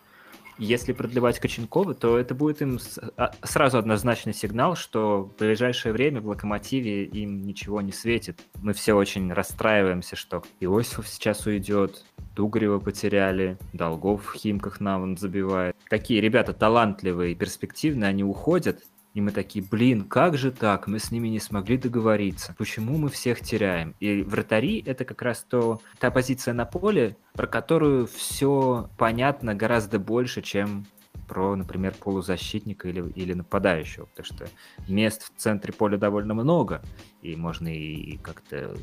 если 0.58 0.94
продлевать 0.94 1.39
Коченкова, 1.39 1.94
то 1.94 2.18
это 2.18 2.36
будет 2.36 2.62
им 2.62 2.80
а, 3.18 3.32
сразу 3.44 3.78
однозначный 3.78 4.34
сигнал, 4.34 4.76
что 4.76 5.24
в 5.24 5.38
ближайшее 5.38 5.94
время 5.94 6.22
в 6.22 6.28
Локомотиве 6.28 7.06
им 7.06 7.42
ничего 7.42 7.82
не 7.82 7.92
светит. 7.92 8.39
Мы 8.62 8.74
все 8.74 8.94
очень 8.94 9.32
расстраиваемся, 9.32 10.16
что 10.16 10.44
Иосифов 10.60 11.08
сейчас 11.08 11.46
уйдет, 11.46 12.04
Дугарева 12.36 12.80
потеряли, 12.80 13.58
Долгов 13.74 14.26
в 14.26 14.34
Химках 14.36 14.80
нам 14.80 15.04
он 15.04 15.18
забивает. 15.18 15.76
Такие 15.89 16.22
ребята 16.22 16.54
талантливые 16.54 17.34
и 17.34 17.36
перспективные, 17.36 18.10
они 18.10 18.24
уходят, 18.24 18.82
и 19.13 19.21
мы 19.21 19.32
такие, 19.32 19.63
блин, 19.63 20.04
как 20.06 20.38
же 20.38 20.52
так? 20.52 20.88
Мы 20.88 20.99
с 20.99 21.12
ними 21.12 21.28
не 21.28 21.39
смогли 21.39 21.78
договориться. 21.78 22.56
Почему 22.58 22.97
мы 22.97 23.10
всех 23.10 23.41
теряем? 23.41 23.95
И 23.99 24.23
вратари— 24.23 24.84
это 24.86 25.06
как 25.06 25.21
раз 25.21 25.45
то, 25.47 25.82
та 25.99 26.10
позиция 26.10 26.54
на 26.54 26.65
поле, 26.65 27.15
про 27.34 27.45
которую 27.45 28.08
все 28.08 28.89
понятно 28.97 29.54
гораздо 29.54 29.99
больше, 29.99 30.41
чем 30.41 30.86
про, 31.28 31.56
например, 31.56 31.93
полузащитника 31.93 32.89
или, 32.89 33.08
или 33.12 33.34
нападающего, 33.34 34.06
потому 34.06 34.26
что 34.26 34.47
мест 34.88 35.23
в 35.23 35.39
центре 35.39 35.71
поля 35.73 35.97
довольно 35.97 36.34
много, 36.34 36.82
и 37.21 37.36
можно 37.36 37.67
и 37.67 38.17
как-то 38.17 38.76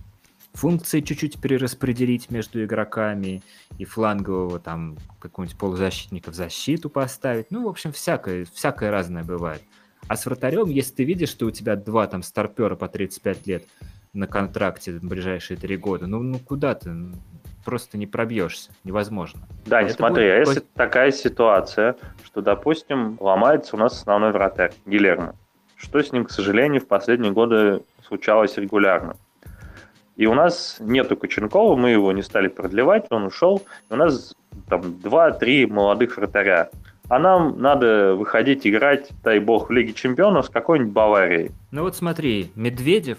функции 0.53 1.01
чуть-чуть 1.01 1.41
перераспределить 1.41 2.31
между 2.31 2.65
игроками, 2.65 3.43
и 3.79 3.85
флангового 3.85 4.59
там 4.59 4.97
какого-нибудь 5.19 5.59
полузащитника 5.59 6.31
в 6.31 6.35
защиту 6.35 6.91
поставить. 6.91 7.51
Ну, 7.51 7.65
в 7.65 7.69
общем, 7.69 7.93
всякое, 7.93 8.47
всякое 8.53 8.91
разное 8.91 9.25
бывает. 9.25 9.63
А 10.11 10.17
с 10.17 10.27
вратарем, 10.27 10.71
если 10.71 10.93
ты 10.93 11.05
видишь, 11.05 11.29
что 11.29 11.47
у 11.47 11.53
тебя 11.53 11.77
два 11.77 12.05
там 12.09 12.25
старпера 12.25 12.75
по 12.75 12.89
35 12.89 13.47
лет 13.47 13.63
на 14.13 14.27
контракте 14.27 14.99
в 14.99 15.05
ближайшие 15.05 15.57
три 15.57 15.77
года, 15.77 16.09
ну, 16.09 16.21
ну 16.21 16.41
куда 16.41 16.75
ты? 16.75 16.91
Просто 17.65 17.97
не 17.97 18.09
пробьешься, 18.09 18.73
невозможно. 18.83 19.43
Да, 19.67 19.85
не 19.85 19.91
смотри, 19.91 20.25
будет... 20.25 20.33
а 20.33 20.39
если 20.39 20.63
такая 20.75 21.13
ситуация, 21.13 21.95
что, 22.25 22.41
допустим, 22.43 23.19
ломается 23.21 23.77
у 23.77 23.79
нас 23.79 23.93
основной 24.01 24.33
вратарь, 24.33 24.73
Гилермо, 24.85 25.37
что 25.77 26.03
с 26.03 26.11
ним, 26.11 26.25
к 26.25 26.33
сожалению, 26.33 26.81
в 26.81 26.89
последние 26.89 27.31
годы 27.31 27.85
случалось 28.05 28.57
регулярно. 28.57 29.15
И 30.17 30.27
у 30.27 30.35
нас 30.35 30.79
нету 30.81 31.17
Коченкова, 31.17 31.77
мы 31.77 31.91
его 31.91 32.11
не 32.11 32.23
стали 32.23 32.49
продлевать, 32.49 33.07
он 33.11 33.27
ушел. 33.27 33.63
И 33.89 33.93
у 33.93 33.97
нас 33.97 34.35
там 34.69 34.81
2-3 34.81 35.69
молодых 35.69 36.17
вратаря 36.17 36.69
а 37.11 37.19
нам 37.19 37.61
надо 37.61 38.15
выходить 38.15 38.67
играть, 38.67 39.11
дай 39.25 39.41
бог, 39.41 39.69
в 39.69 39.73
Лиге 39.73 39.93
Чемпионов 39.93 40.47
с 40.47 40.49
какой-нибудь 40.49 40.93
Баварией. 40.93 41.51
Ну 41.73 41.83
вот 41.83 41.97
смотри, 41.97 42.53
Медведев, 42.55 43.19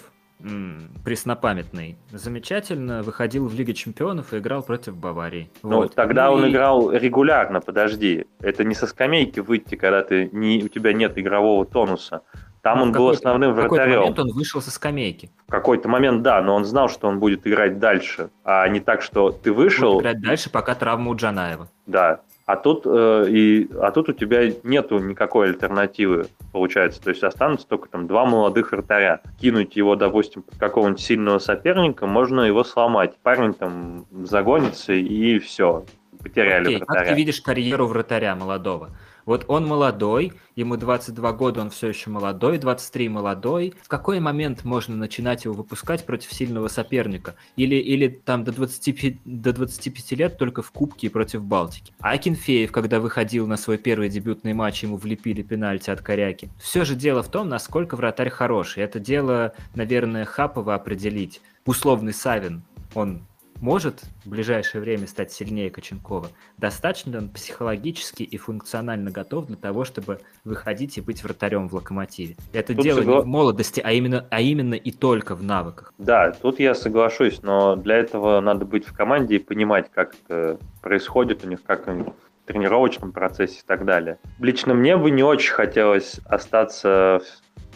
преснопамятный, 1.03 1.97
замечательно 2.11 3.03
выходил 3.03 3.47
в 3.47 3.53
Лиге 3.53 3.73
Чемпионов 3.73 4.33
и 4.33 4.37
играл 4.37 4.63
против 4.63 4.95
Баварии. 4.95 5.51
Ну, 5.61 5.75
вот. 5.81 5.93
тогда 5.93 6.27
ну, 6.27 6.33
он 6.35 6.45
и... 6.45 6.51
играл 6.51 6.89
регулярно, 6.91 7.59
подожди. 7.59 8.25
Это 8.39 8.63
не 8.63 8.75
со 8.75 8.87
скамейки 8.87 9.41
выйти, 9.41 9.75
когда 9.75 10.03
ты 10.03 10.29
не, 10.31 10.63
у 10.63 10.69
тебя 10.69 10.93
нет 10.93 11.17
игрового 11.17 11.65
тонуса. 11.65 12.21
Там 12.61 12.77
ну, 12.77 12.83
он 12.85 12.91
был 12.93 13.09
основным 13.09 13.53
вратарем. 13.53 13.69
В 13.69 13.79
какой-то 13.79 13.99
момент 13.99 14.19
он 14.19 14.31
вышел 14.31 14.61
со 14.61 14.71
скамейки. 14.71 15.31
В 15.47 15.51
какой-то 15.51 15.89
момент, 15.89 16.21
да, 16.21 16.41
но 16.41 16.55
он 16.55 16.63
знал, 16.63 16.89
что 16.89 17.07
он 17.07 17.19
будет 17.19 17.45
играть 17.45 17.79
дальше, 17.79 18.29
а 18.45 18.67
не 18.67 18.79
так, 18.79 19.01
что 19.01 19.31
ты 19.31 19.51
вышел... 19.51 19.95
Будет 19.95 20.03
играть 20.03 20.21
дальше, 20.21 20.49
пока 20.49 20.75
травма 20.75 21.11
у 21.11 21.15
Джанаева. 21.15 21.67
Да, 21.87 22.21
а 22.45 22.55
тут, 22.55 22.83
э, 22.85 23.25
и, 23.29 23.69
а 23.79 23.91
тут 23.91 24.09
у 24.09 24.13
тебя 24.13 24.51
нету 24.63 24.99
никакой 24.99 25.49
альтернативы, 25.49 26.27
получается. 26.51 27.01
То 27.01 27.09
есть 27.09 27.23
останутся 27.23 27.67
только 27.67 27.87
там 27.89 28.07
два 28.07 28.25
молодых 28.25 28.71
вратаря. 28.71 29.21
Кинуть 29.39 29.75
его, 29.75 29.95
допустим, 29.95 30.41
под 30.41 30.57
какого-нибудь 30.57 31.01
сильного 31.01 31.39
соперника, 31.39 32.07
можно 32.07 32.41
его 32.41 32.63
сломать. 32.63 33.15
Парень 33.21 33.53
там 33.53 34.05
загонится 34.23 34.93
и 34.93 35.39
все. 35.39 35.85
Потеряли 36.21 36.65
Окей, 36.65 36.77
вратаря. 36.77 36.99
Как 36.99 37.09
ты 37.09 37.15
видишь 37.15 37.41
карьеру 37.41 37.87
вратаря 37.87 38.35
молодого? 38.35 38.89
Вот 39.25 39.45
он 39.47 39.65
молодой, 39.65 40.33
ему 40.55 40.77
22 40.77 41.33
года, 41.33 41.61
он 41.61 41.69
все 41.69 41.89
еще 41.89 42.09
молодой, 42.09 42.57
23 42.57 43.09
молодой. 43.09 43.73
В 43.81 43.87
какой 43.87 44.19
момент 44.19 44.63
можно 44.63 44.95
начинать 44.95 45.45
его 45.45 45.53
выпускать 45.53 46.05
против 46.05 46.33
сильного 46.33 46.67
соперника? 46.67 47.35
Или, 47.55 47.75
или 47.75 48.07
там 48.07 48.43
до 48.43 48.51
25, 48.51 49.15
до 49.25 49.53
25 49.53 50.11
лет 50.13 50.37
только 50.37 50.61
в 50.61 50.71
Кубке 50.71 51.09
против 51.09 51.43
Балтики? 51.43 51.93
А 51.99 52.11
Акинфеев, 52.11 52.71
когда 52.71 52.99
выходил 52.99 53.47
на 53.47 53.57
свой 53.57 53.77
первый 53.77 54.09
дебютный 54.09 54.53
матч, 54.53 54.83
ему 54.83 54.97
влепили 54.97 55.41
пенальти 55.41 55.89
от 55.89 56.01
Коряки. 56.01 56.49
Все 56.59 56.85
же 56.85 56.95
дело 56.95 57.23
в 57.23 57.29
том, 57.29 57.49
насколько 57.49 57.95
вратарь 57.95 58.29
хороший. 58.29 58.83
Это 58.83 58.99
дело, 58.99 59.53
наверное, 59.75 60.25
Хапова 60.25 60.75
определить. 60.75 61.41
Условный 61.65 62.13
Савин, 62.13 62.63
он 62.95 63.21
может 63.61 64.01
в 64.25 64.29
ближайшее 64.29 64.81
время 64.81 65.07
стать 65.07 65.31
сильнее 65.31 65.69
Коченкова, 65.69 66.29
достаточно 66.57 67.11
ли 67.11 67.17
он 67.17 67.29
психологически 67.29 68.23
и 68.23 68.37
функционально 68.37 69.11
готов 69.11 69.47
для 69.47 69.55
того, 69.55 69.85
чтобы 69.85 70.19
выходить 70.43 70.97
и 70.97 71.01
быть 71.01 71.23
вратарем 71.23 71.69
в 71.69 71.75
локомотиве. 71.75 72.35
Это 72.51 72.73
тут 72.73 72.83
дело 72.83 72.97
согла... 72.97 73.17
не 73.17 73.21
в 73.21 73.27
молодости, 73.27 73.79
а 73.83 73.91
именно, 73.91 74.27
а 74.29 74.41
именно 74.41 74.73
и 74.73 74.91
только 74.91 75.35
в 75.35 75.43
навыках. 75.43 75.93
Да, 75.99 76.31
тут 76.31 76.59
я 76.59 76.73
соглашусь, 76.73 77.41
но 77.43 77.75
для 77.75 77.97
этого 77.97 78.39
надо 78.41 78.65
быть 78.65 78.85
в 78.85 78.93
команде 78.93 79.35
и 79.35 79.39
понимать, 79.39 79.91
как 79.91 80.15
это 80.15 80.59
происходит 80.81 81.45
у 81.45 81.47
них, 81.47 81.63
как 81.63 81.87
они 81.87 82.03
в 82.03 82.47
тренировочном 82.47 83.11
процессе 83.11 83.59
и 83.59 83.63
так 83.65 83.85
далее. 83.85 84.17
Лично 84.39 84.73
мне 84.73 84.97
бы 84.97 85.11
не 85.11 85.23
очень 85.23 85.53
хотелось 85.53 86.19
остаться 86.25 87.21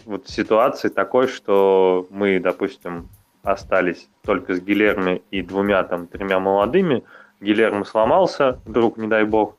вот 0.04 0.26
в 0.26 0.30
ситуации 0.30 0.88
такой, 0.88 1.28
что 1.28 2.06
мы, 2.10 2.40
допустим, 2.40 3.08
остались 3.46 4.08
только 4.24 4.54
с 4.54 4.60
Гилерми 4.60 5.22
и 5.30 5.42
двумя 5.42 5.82
там 5.84 6.06
тремя 6.06 6.40
молодыми. 6.40 7.04
Гилермо 7.40 7.84
сломался, 7.84 8.60
вдруг, 8.64 8.96
не 8.96 9.08
дай 9.08 9.24
бог, 9.24 9.56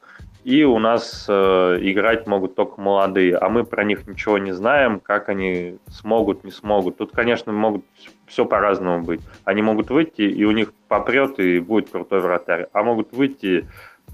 и 0.47 0.63
у 0.63 0.79
нас 0.79 1.25
э, 1.27 1.77
играть 1.81 2.25
могут 2.25 2.55
только 2.55 2.79
молодые, 2.79 3.35
а 3.35 3.49
мы 3.49 3.65
про 3.65 3.83
них 3.83 4.07
ничего 4.07 4.37
не 4.37 4.53
знаем, 4.53 5.01
как 5.01 5.27
они 5.27 5.77
смогут, 5.87 6.45
не 6.45 6.51
смогут. 6.51 6.95
Тут, 6.95 7.11
конечно, 7.11 7.51
могут 7.51 7.83
все 8.27 8.45
по-разному 8.45 9.03
быть. 9.03 9.19
Они 9.43 9.61
могут 9.61 9.89
выйти, 9.89 10.21
и 10.21 10.45
у 10.45 10.51
них 10.51 10.71
попрет, 10.87 11.37
и 11.39 11.59
будет 11.59 11.89
крутой 11.89 12.21
вратарь. 12.21 12.67
А 12.71 12.81
могут 12.81 13.11
выйти, 13.11 13.67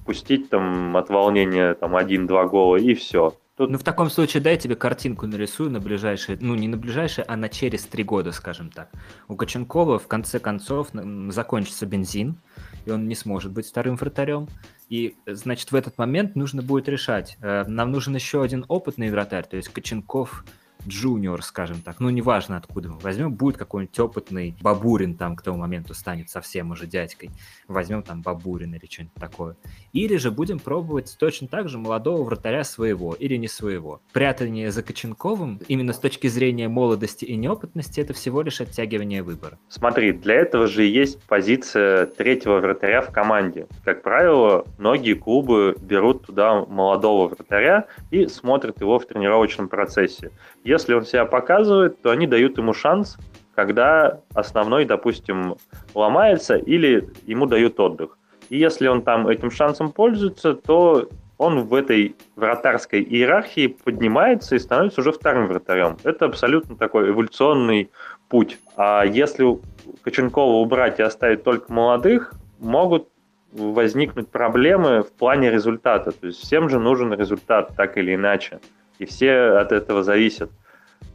пустить 0.07 0.49
там 0.49 0.97
от 0.97 1.09
волнения 1.09 1.75
там 1.75 1.95
один-два 1.95 2.47
гола, 2.47 2.77
и 2.77 2.95
все. 2.95 3.35
Тут... 3.55 3.69
Ну, 3.69 3.77
в 3.77 3.83
таком 3.83 4.09
случае 4.09 4.41
дай 4.41 4.53
я 4.53 4.59
тебе 4.59 4.75
картинку 4.75 5.27
нарисую 5.27 5.69
на 5.69 5.79
ближайшие, 5.79 6.39
ну, 6.41 6.55
не 6.55 6.67
на 6.67 6.75
ближайшие, 6.75 7.23
а 7.25 7.37
на 7.37 7.49
через 7.49 7.83
три 7.85 8.03
года, 8.03 8.31
скажем 8.31 8.71
так. 8.71 8.89
У 9.27 9.35
Коченкова 9.35 9.99
в 9.99 10.07
конце 10.07 10.39
концов 10.39 10.89
закончится 11.29 11.85
бензин, 11.85 12.37
и 12.85 12.91
он 12.91 13.07
не 13.07 13.13
сможет 13.13 13.51
быть 13.51 13.67
вторым 13.67 13.95
вратарем. 13.95 14.47
И, 14.89 15.15
значит, 15.27 15.71
в 15.71 15.75
этот 15.75 15.99
момент 15.99 16.35
нужно 16.35 16.63
будет 16.63 16.89
решать. 16.89 17.37
Э, 17.41 17.63
нам 17.67 17.91
нужен 17.91 18.15
еще 18.15 18.41
один 18.41 18.65
опытный 18.67 19.11
вратарь, 19.11 19.45
то 19.45 19.55
есть 19.55 19.69
Коченков 19.69 20.43
джуниор, 20.87 21.43
скажем 21.43 21.81
так, 21.81 21.99
ну, 21.99 22.09
неважно 22.09 22.57
откуда 22.57 22.89
мы 22.89 22.99
возьмем, 22.99 23.33
будет 23.33 23.57
какой-нибудь 23.57 23.99
опытный 23.99 24.55
Бабурин 24.61 25.15
там 25.15 25.35
к 25.35 25.41
тому 25.41 25.57
моменту 25.57 25.93
станет 25.93 26.29
совсем 26.29 26.71
уже 26.71 26.87
дядькой, 26.87 27.29
возьмем 27.67 28.03
там 28.03 28.21
Бабурин 28.21 28.73
или 28.73 28.85
что-нибудь 28.89 29.15
такое. 29.15 29.55
Или 29.91 30.17
же 30.17 30.31
будем 30.31 30.59
пробовать 30.59 31.15
точно 31.19 31.47
так 31.47 31.69
же 31.69 31.77
молодого 31.77 32.23
вратаря 32.23 32.63
своего 32.63 33.13
или 33.13 33.35
не 33.35 33.47
своего. 33.47 34.01
Прятание 34.11 34.71
за 34.71 34.83
Коченковым 34.83 35.59
именно 35.67 35.93
с 35.93 35.99
точки 35.99 36.27
зрения 36.27 36.67
молодости 36.67 37.25
и 37.25 37.35
неопытности 37.35 37.99
это 37.99 38.13
всего 38.13 38.41
лишь 38.41 38.61
оттягивание 38.61 39.23
выбора. 39.23 39.57
Смотри, 39.69 40.11
для 40.11 40.35
этого 40.35 40.67
же 40.67 40.83
есть 40.83 41.21
позиция 41.23 42.05
третьего 42.05 42.59
вратаря 42.59 43.01
в 43.01 43.11
команде. 43.11 43.67
Как 43.83 44.01
правило, 44.01 44.65
многие 44.77 45.13
клубы 45.13 45.75
берут 45.81 46.25
туда 46.25 46.65
молодого 46.65 47.27
вратаря 47.27 47.87
и 48.11 48.27
смотрят 48.27 48.81
его 48.81 48.99
в 48.99 49.05
тренировочном 49.05 49.67
процессе. 49.67 50.31
Если 50.73 50.95
он 50.95 51.05
себя 51.05 51.25
показывает, 51.25 52.01
то 52.01 52.09
они 52.09 52.25
дают 52.25 52.57
ему 52.57 52.73
шанс, 52.73 53.17
когда 53.53 54.21
основной, 54.33 54.85
допустим, 54.85 55.55
ломается 55.93 56.55
или 56.55 57.09
ему 57.27 57.45
дают 57.45 57.79
отдых. 57.79 58.17
И 58.49 58.57
если 58.57 58.87
он 58.87 59.03
там 59.03 59.27
этим 59.27 59.51
шансом 59.51 59.91
пользуется, 59.91 60.55
то 60.55 61.07
он 61.37 61.61
в 61.65 61.75
этой 61.75 62.15
вратарской 62.35 63.03
иерархии 63.03 63.67
поднимается 63.67 64.55
и 64.55 64.59
становится 64.59 65.01
уже 65.01 65.11
вторым 65.11 65.45
вратарем. 65.45 65.97
Это 66.03 66.25
абсолютно 66.25 66.75
такой 66.75 67.11
эволюционный 67.11 67.91
путь. 68.27 68.57
А 68.75 69.03
если 69.03 69.59
Коченкова 70.01 70.55
убрать 70.55 70.97
и 70.99 71.03
оставить 71.03 71.43
только 71.43 71.71
молодых, 71.71 72.33
могут 72.57 73.09
возникнуть 73.51 74.29
проблемы 74.29 75.03
в 75.03 75.11
плане 75.11 75.51
результата. 75.51 76.11
То 76.11 76.25
есть 76.25 76.39
всем 76.39 76.67
же 76.67 76.79
нужен 76.79 77.13
результат 77.13 77.75
так 77.77 77.95
или 77.99 78.15
иначе. 78.15 78.59
и 78.97 79.05
все 79.05 79.59
от 79.59 79.71
этого 79.71 80.01
зависят. 80.01 80.49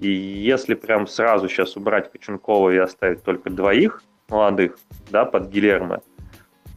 И 0.01 0.11
если 0.11 0.75
прям 0.75 1.07
сразу 1.07 1.49
сейчас 1.49 1.77
убрать 1.77 2.11
Коченкова 2.13 2.71
и 2.71 2.77
оставить 2.77 3.23
только 3.23 3.51
двоих 3.51 4.03
молодых, 4.29 4.79
да, 5.11 5.25
под 5.25 5.49
Гилермо, 5.49 6.03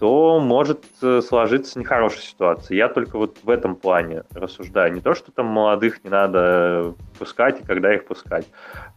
то 0.01 0.39
может 0.39 0.83
э, 1.03 1.21
сложиться 1.21 1.77
нехорошая 1.77 2.23
ситуация. 2.23 2.75
Я 2.75 2.89
только 2.89 3.19
вот 3.19 3.37
в 3.43 3.49
этом 3.51 3.75
плане 3.75 4.23
рассуждаю. 4.33 4.91
Не 4.93 4.99
то, 4.99 5.13
что 5.13 5.31
там 5.31 5.45
молодых 5.45 6.03
не 6.03 6.09
надо 6.09 6.95
пускать 7.19 7.61
и 7.61 7.63
когда 7.63 7.93
их 7.93 8.05
пускать. 8.05 8.47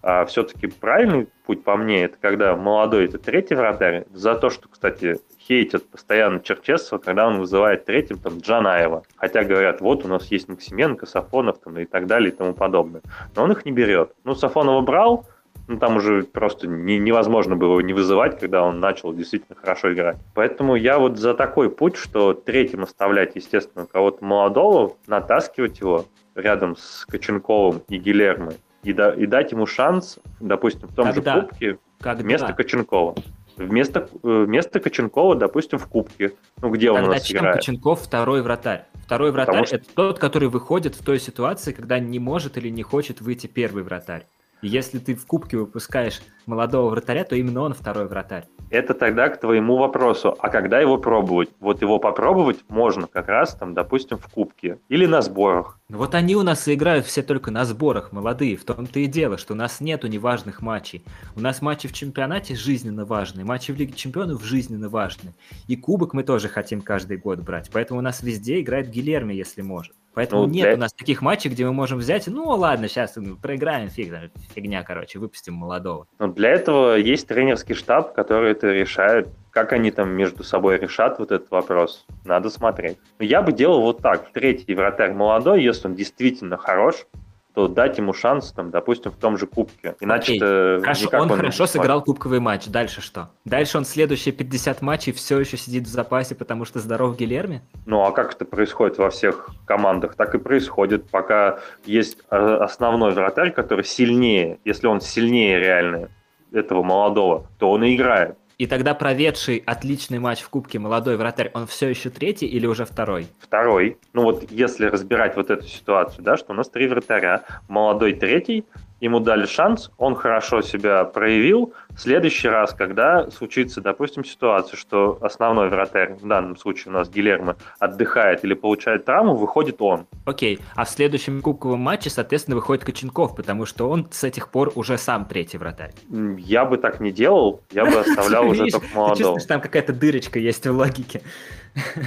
А 0.02 0.24
все-таки 0.24 0.66
правильный 0.66 1.28
путь 1.44 1.62
по 1.62 1.76
мне, 1.76 2.04
это 2.04 2.16
когда 2.18 2.56
молодой 2.56 3.04
это 3.04 3.18
третий 3.18 3.54
вратарь. 3.54 4.06
За 4.14 4.34
то, 4.34 4.48
что, 4.48 4.66
кстати, 4.70 5.18
хейтят 5.38 5.86
постоянно 5.90 6.40
Черчесова, 6.40 6.98
когда 6.98 7.26
он 7.26 7.38
вызывает 7.38 7.84
третьим 7.84 8.18
там 8.18 8.38
Джанаева. 8.38 9.02
Хотя 9.16 9.44
говорят, 9.44 9.82
вот 9.82 10.06
у 10.06 10.08
нас 10.08 10.28
есть 10.28 10.48
Максименко, 10.48 11.04
Сафонов 11.04 11.58
там, 11.58 11.78
и 11.78 11.84
так 11.84 12.06
далее 12.06 12.32
и 12.32 12.34
тому 12.34 12.54
подобное. 12.54 13.02
Но 13.36 13.42
он 13.42 13.52
их 13.52 13.66
не 13.66 13.72
берет. 13.72 14.14
Ну, 14.24 14.34
Сафонова 14.34 14.80
брал, 14.80 15.26
ну, 15.66 15.78
там 15.78 15.96
уже 15.96 16.24
просто 16.24 16.66
не, 16.66 16.98
невозможно 16.98 17.56
было 17.56 17.72
его 17.72 17.80
не 17.80 17.92
вызывать, 17.92 18.38
когда 18.38 18.62
он 18.62 18.80
начал 18.80 19.12
действительно 19.12 19.56
хорошо 19.58 19.92
играть. 19.92 20.18
Поэтому 20.34 20.76
я 20.76 20.98
вот 20.98 21.18
за 21.18 21.34
такой 21.34 21.70
путь, 21.70 21.96
что 21.96 22.34
третьим 22.34 22.82
оставлять, 22.82 23.34
естественно, 23.34 23.86
кого-то 23.86 24.24
молодого, 24.24 24.96
натаскивать 25.06 25.80
его 25.80 26.06
рядом 26.34 26.76
с 26.76 27.06
Коченковым 27.06 27.82
и 27.88 27.96
Гилермо, 27.96 28.52
и, 28.82 28.92
да, 28.92 29.12
и 29.12 29.26
дать 29.26 29.52
ему 29.52 29.66
шанс, 29.66 30.18
допустим, 30.40 30.88
в 30.88 30.94
том 30.94 31.12
Когда? 31.12 31.34
же 31.34 31.40
Кубке 31.40 31.78
Когда? 32.00 32.22
вместо 32.22 32.52
Коченкова. 32.52 33.14
Вместо, 33.56 34.08
э, 34.24 34.44
вместо 34.46 34.80
Коченкова, 34.80 35.36
допустим, 35.36 35.78
в 35.78 35.86
Кубке. 35.86 36.32
Ну, 36.60 36.70
где 36.70 36.88
Тогда 36.88 37.02
он 37.02 37.08
у 37.08 37.12
нас 37.12 37.22
чем 37.22 37.38
играет? 37.38 37.56
Коченков 37.56 38.00
второй 38.00 38.42
вратарь? 38.42 38.84
Второй 39.04 39.30
вратарь 39.30 39.64
что... 39.64 39.76
это 39.76 39.86
тот, 39.94 40.18
который 40.18 40.48
выходит 40.48 40.96
в 40.96 41.04
той 41.04 41.20
ситуации, 41.20 41.72
когда 41.72 41.98
не 42.00 42.18
может 42.18 42.58
или 42.58 42.68
не 42.68 42.82
хочет 42.82 43.20
выйти 43.20 43.46
первый 43.46 43.84
вратарь 43.84 44.26
если 44.64 44.98
ты 44.98 45.14
в 45.14 45.26
кубке 45.26 45.56
выпускаешь 45.56 46.22
молодого 46.46 46.90
вратаря, 46.90 47.24
то 47.24 47.36
именно 47.36 47.62
он 47.62 47.74
второй 47.74 48.06
вратарь. 48.06 48.46
Это 48.70 48.94
тогда 48.94 49.28
к 49.28 49.40
твоему 49.40 49.76
вопросу. 49.76 50.36
А 50.40 50.48
когда 50.48 50.80
его 50.80 50.98
пробовать? 50.98 51.50
Вот 51.60 51.82
его 51.82 51.98
попробовать 51.98 52.64
можно 52.68 53.06
как 53.06 53.28
раз 53.28 53.54
там, 53.54 53.74
допустим, 53.74 54.18
в 54.18 54.26
кубке 54.28 54.78
или 54.88 55.06
на 55.06 55.22
сборах. 55.22 55.78
Вот 55.88 56.14
они 56.14 56.34
у 56.34 56.42
нас 56.42 56.66
и 56.66 56.74
играют 56.74 57.06
все 57.06 57.22
только 57.22 57.50
на 57.50 57.64
сборах, 57.64 58.10
молодые. 58.10 58.56
В 58.56 58.64
том-то 58.64 58.98
и 59.00 59.06
дело, 59.06 59.38
что 59.38 59.52
у 59.52 59.56
нас 59.56 59.80
нету 59.80 60.08
неважных 60.08 60.60
матчей. 60.60 61.04
У 61.36 61.40
нас 61.40 61.62
матчи 61.62 61.86
в 61.86 61.92
чемпионате 61.92 62.56
жизненно 62.56 63.04
важные, 63.04 63.44
матчи 63.44 63.70
в 63.70 63.76
Лиге 63.76 63.92
Чемпионов 63.92 64.42
жизненно 64.42 64.88
важные. 64.88 65.34
И 65.68 65.76
кубок 65.76 66.14
мы 66.14 66.24
тоже 66.24 66.48
хотим 66.48 66.80
каждый 66.80 67.18
год 67.18 67.40
брать. 67.40 67.70
Поэтому 67.72 68.00
у 68.00 68.02
нас 68.02 68.22
везде 68.22 68.60
играет 68.60 68.88
Гилерми, 68.88 69.34
если 69.34 69.62
может. 69.62 69.94
Поэтому 70.14 70.42
ну, 70.42 70.48
нет 70.48 70.64
для... 70.64 70.74
у 70.74 70.78
нас 70.78 70.92
таких 70.92 71.22
матчей, 71.22 71.50
где 71.50 71.64
мы 71.64 71.72
можем 71.72 71.98
взять, 71.98 72.26
ну 72.28 72.44
ладно, 72.48 72.88
сейчас 72.88 73.18
проиграем, 73.42 73.88
фиг, 73.88 74.14
фигня, 74.54 74.82
короче, 74.82 75.18
выпустим 75.18 75.54
молодого. 75.54 76.06
Но 76.18 76.28
для 76.28 76.50
этого 76.50 76.96
есть 76.96 77.26
тренерский 77.26 77.74
штаб, 77.74 78.14
который 78.14 78.52
это 78.52 78.68
решает. 78.68 79.28
Как 79.50 79.72
они 79.72 79.90
там 79.90 80.10
между 80.10 80.42
собой 80.42 80.78
решат 80.78 81.18
вот 81.18 81.30
этот 81.30 81.50
вопрос, 81.50 82.06
надо 82.24 82.50
смотреть. 82.50 82.98
Я 83.20 83.40
бы 83.40 83.52
делал 83.52 83.82
вот 83.82 84.00
так. 84.00 84.32
Третий 84.32 84.74
вратарь 84.74 85.12
молодой, 85.12 85.62
если 85.62 85.86
он 85.86 85.94
действительно 85.94 86.56
хорош, 86.56 87.06
то 87.54 87.68
дать 87.68 87.98
ему 87.98 88.12
шанс, 88.12 88.50
там, 88.52 88.70
допустим, 88.70 89.12
в 89.12 89.16
том 89.16 89.38
же 89.38 89.46
кубке. 89.46 89.94
Иначе 90.00 90.36
это 90.36 90.80
хорошо, 90.82 91.08
он, 91.12 91.30
он 91.30 91.36
хорошо 91.38 91.66
сыграл 91.66 92.02
кубковый 92.02 92.40
матч. 92.40 92.66
Дальше 92.66 93.00
что? 93.00 93.30
Дальше 93.44 93.78
он 93.78 93.84
следующие 93.84 94.34
50 94.34 94.82
матчей 94.82 95.12
все 95.12 95.38
еще 95.38 95.56
сидит 95.56 95.84
в 95.84 95.88
запасе, 95.88 96.34
потому 96.34 96.64
что 96.64 96.80
здоров 96.80 97.16
Гилерми? 97.16 97.62
Ну, 97.86 98.02
а 98.02 98.10
как 98.10 98.34
это 98.34 98.44
происходит 98.44 98.98
во 98.98 99.08
всех 99.10 99.50
командах? 99.66 100.16
Так 100.16 100.34
и 100.34 100.38
происходит, 100.38 101.08
пока 101.08 101.60
есть 101.84 102.18
а, 102.28 102.64
основной 102.64 103.12
вратарь, 103.12 103.52
который 103.52 103.84
сильнее, 103.84 104.58
если 104.64 104.88
он 104.88 105.00
сильнее 105.00 105.60
реально 105.60 106.08
этого 106.52 106.82
молодого, 106.82 107.46
то 107.58 107.70
он 107.70 107.84
и 107.84 107.94
играет. 107.94 108.36
И 108.56 108.66
тогда 108.66 108.94
проведший 108.94 109.62
отличный 109.66 110.18
матч 110.18 110.40
в 110.40 110.48
Кубке 110.48 110.78
молодой 110.78 111.16
вратарь, 111.16 111.50
он 111.54 111.66
все 111.66 111.88
еще 111.88 112.10
третий 112.10 112.46
или 112.46 112.66
уже 112.66 112.84
второй? 112.84 113.26
Второй. 113.40 113.98
Ну 114.12 114.22
вот 114.22 114.50
если 114.50 114.86
разбирать 114.86 115.36
вот 115.36 115.50
эту 115.50 115.66
ситуацию, 115.66 116.22
да, 116.24 116.36
что 116.36 116.52
у 116.52 116.56
нас 116.56 116.68
три 116.68 116.86
вратаря, 116.86 117.44
молодой 117.68 118.14
третий, 118.14 118.64
ему 119.00 119.20
дали 119.20 119.46
шанс, 119.46 119.90
он 119.98 120.14
хорошо 120.14 120.62
себя 120.62 121.04
проявил. 121.04 121.72
В 121.90 122.00
следующий 122.00 122.48
раз, 122.48 122.72
когда 122.74 123.30
случится, 123.30 123.80
допустим, 123.80 124.24
ситуация, 124.24 124.76
что 124.76 125.18
основной 125.20 125.68
вратарь, 125.68 126.14
в 126.14 126.26
данном 126.26 126.56
случае 126.56 126.92
у 126.92 126.96
нас 126.96 127.08
Гилермо, 127.08 127.56
отдыхает 127.78 128.44
или 128.44 128.54
получает 128.54 129.04
травму, 129.04 129.34
выходит 129.36 129.80
он. 129.80 130.06
Окей, 130.24 130.58
а 130.74 130.84
в 130.84 130.88
следующем 130.88 131.42
кубковом 131.42 131.80
матче, 131.80 132.10
соответственно, 132.10 132.56
выходит 132.56 132.84
Коченков, 132.84 133.36
потому 133.36 133.66
что 133.66 133.88
он 133.88 134.08
с 134.10 134.24
этих 134.24 134.48
пор 134.48 134.72
уже 134.74 134.98
сам 134.98 135.26
третий 135.26 135.58
вратарь. 135.58 135.92
Я 136.38 136.64
бы 136.64 136.78
так 136.78 137.00
не 137.00 137.12
делал, 137.12 137.60
я 137.70 137.84
бы 137.84 137.98
оставлял 137.98 138.48
уже 138.48 138.66
только 138.66 138.86
молодого. 138.94 139.38
там 139.40 139.60
какая-то 139.60 139.92
дырочка 139.92 140.38
есть 140.38 140.66
в 140.66 140.72
логике. 140.72 141.22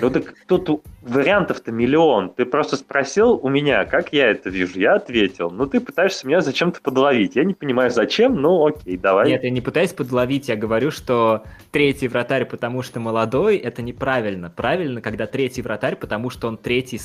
Ну 0.01 0.09
так 0.09 0.33
тут 0.47 0.83
вариантов-то 1.01 1.71
миллион. 1.71 2.29
Ты 2.29 2.45
просто 2.45 2.77
спросил 2.77 3.39
у 3.41 3.49
меня, 3.49 3.85
как 3.85 4.13
я 4.13 4.27
это 4.27 4.49
вижу. 4.49 4.79
Я 4.79 4.95
ответил. 4.95 5.49
Ну 5.51 5.65
ты 5.65 5.79
пытаешься 5.79 6.25
меня 6.27 6.41
зачем-то 6.41 6.81
подловить. 6.81 7.35
Я 7.35 7.43
не 7.43 7.53
понимаю, 7.53 7.91
зачем, 7.91 8.35
ну 8.35 8.65
окей, 8.65 8.97
давай. 8.97 9.29
Нет, 9.29 9.43
я 9.43 9.49
не 9.49 9.61
пытаюсь 9.61 9.93
подловить. 9.93 10.49
Я 10.49 10.55
говорю, 10.55 10.91
что 10.91 11.43
третий 11.71 12.07
вратарь, 12.07 12.45
потому 12.45 12.81
что 12.81 12.99
молодой, 12.99 13.57
это 13.57 13.81
неправильно. 13.81 14.49
Правильно, 14.49 15.01
когда 15.01 15.27
третий 15.27 15.61
вратарь, 15.61 15.95
потому 15.95 16.29
что 16.29 16.47
он 16.47 16.57
третий 16.57 16.99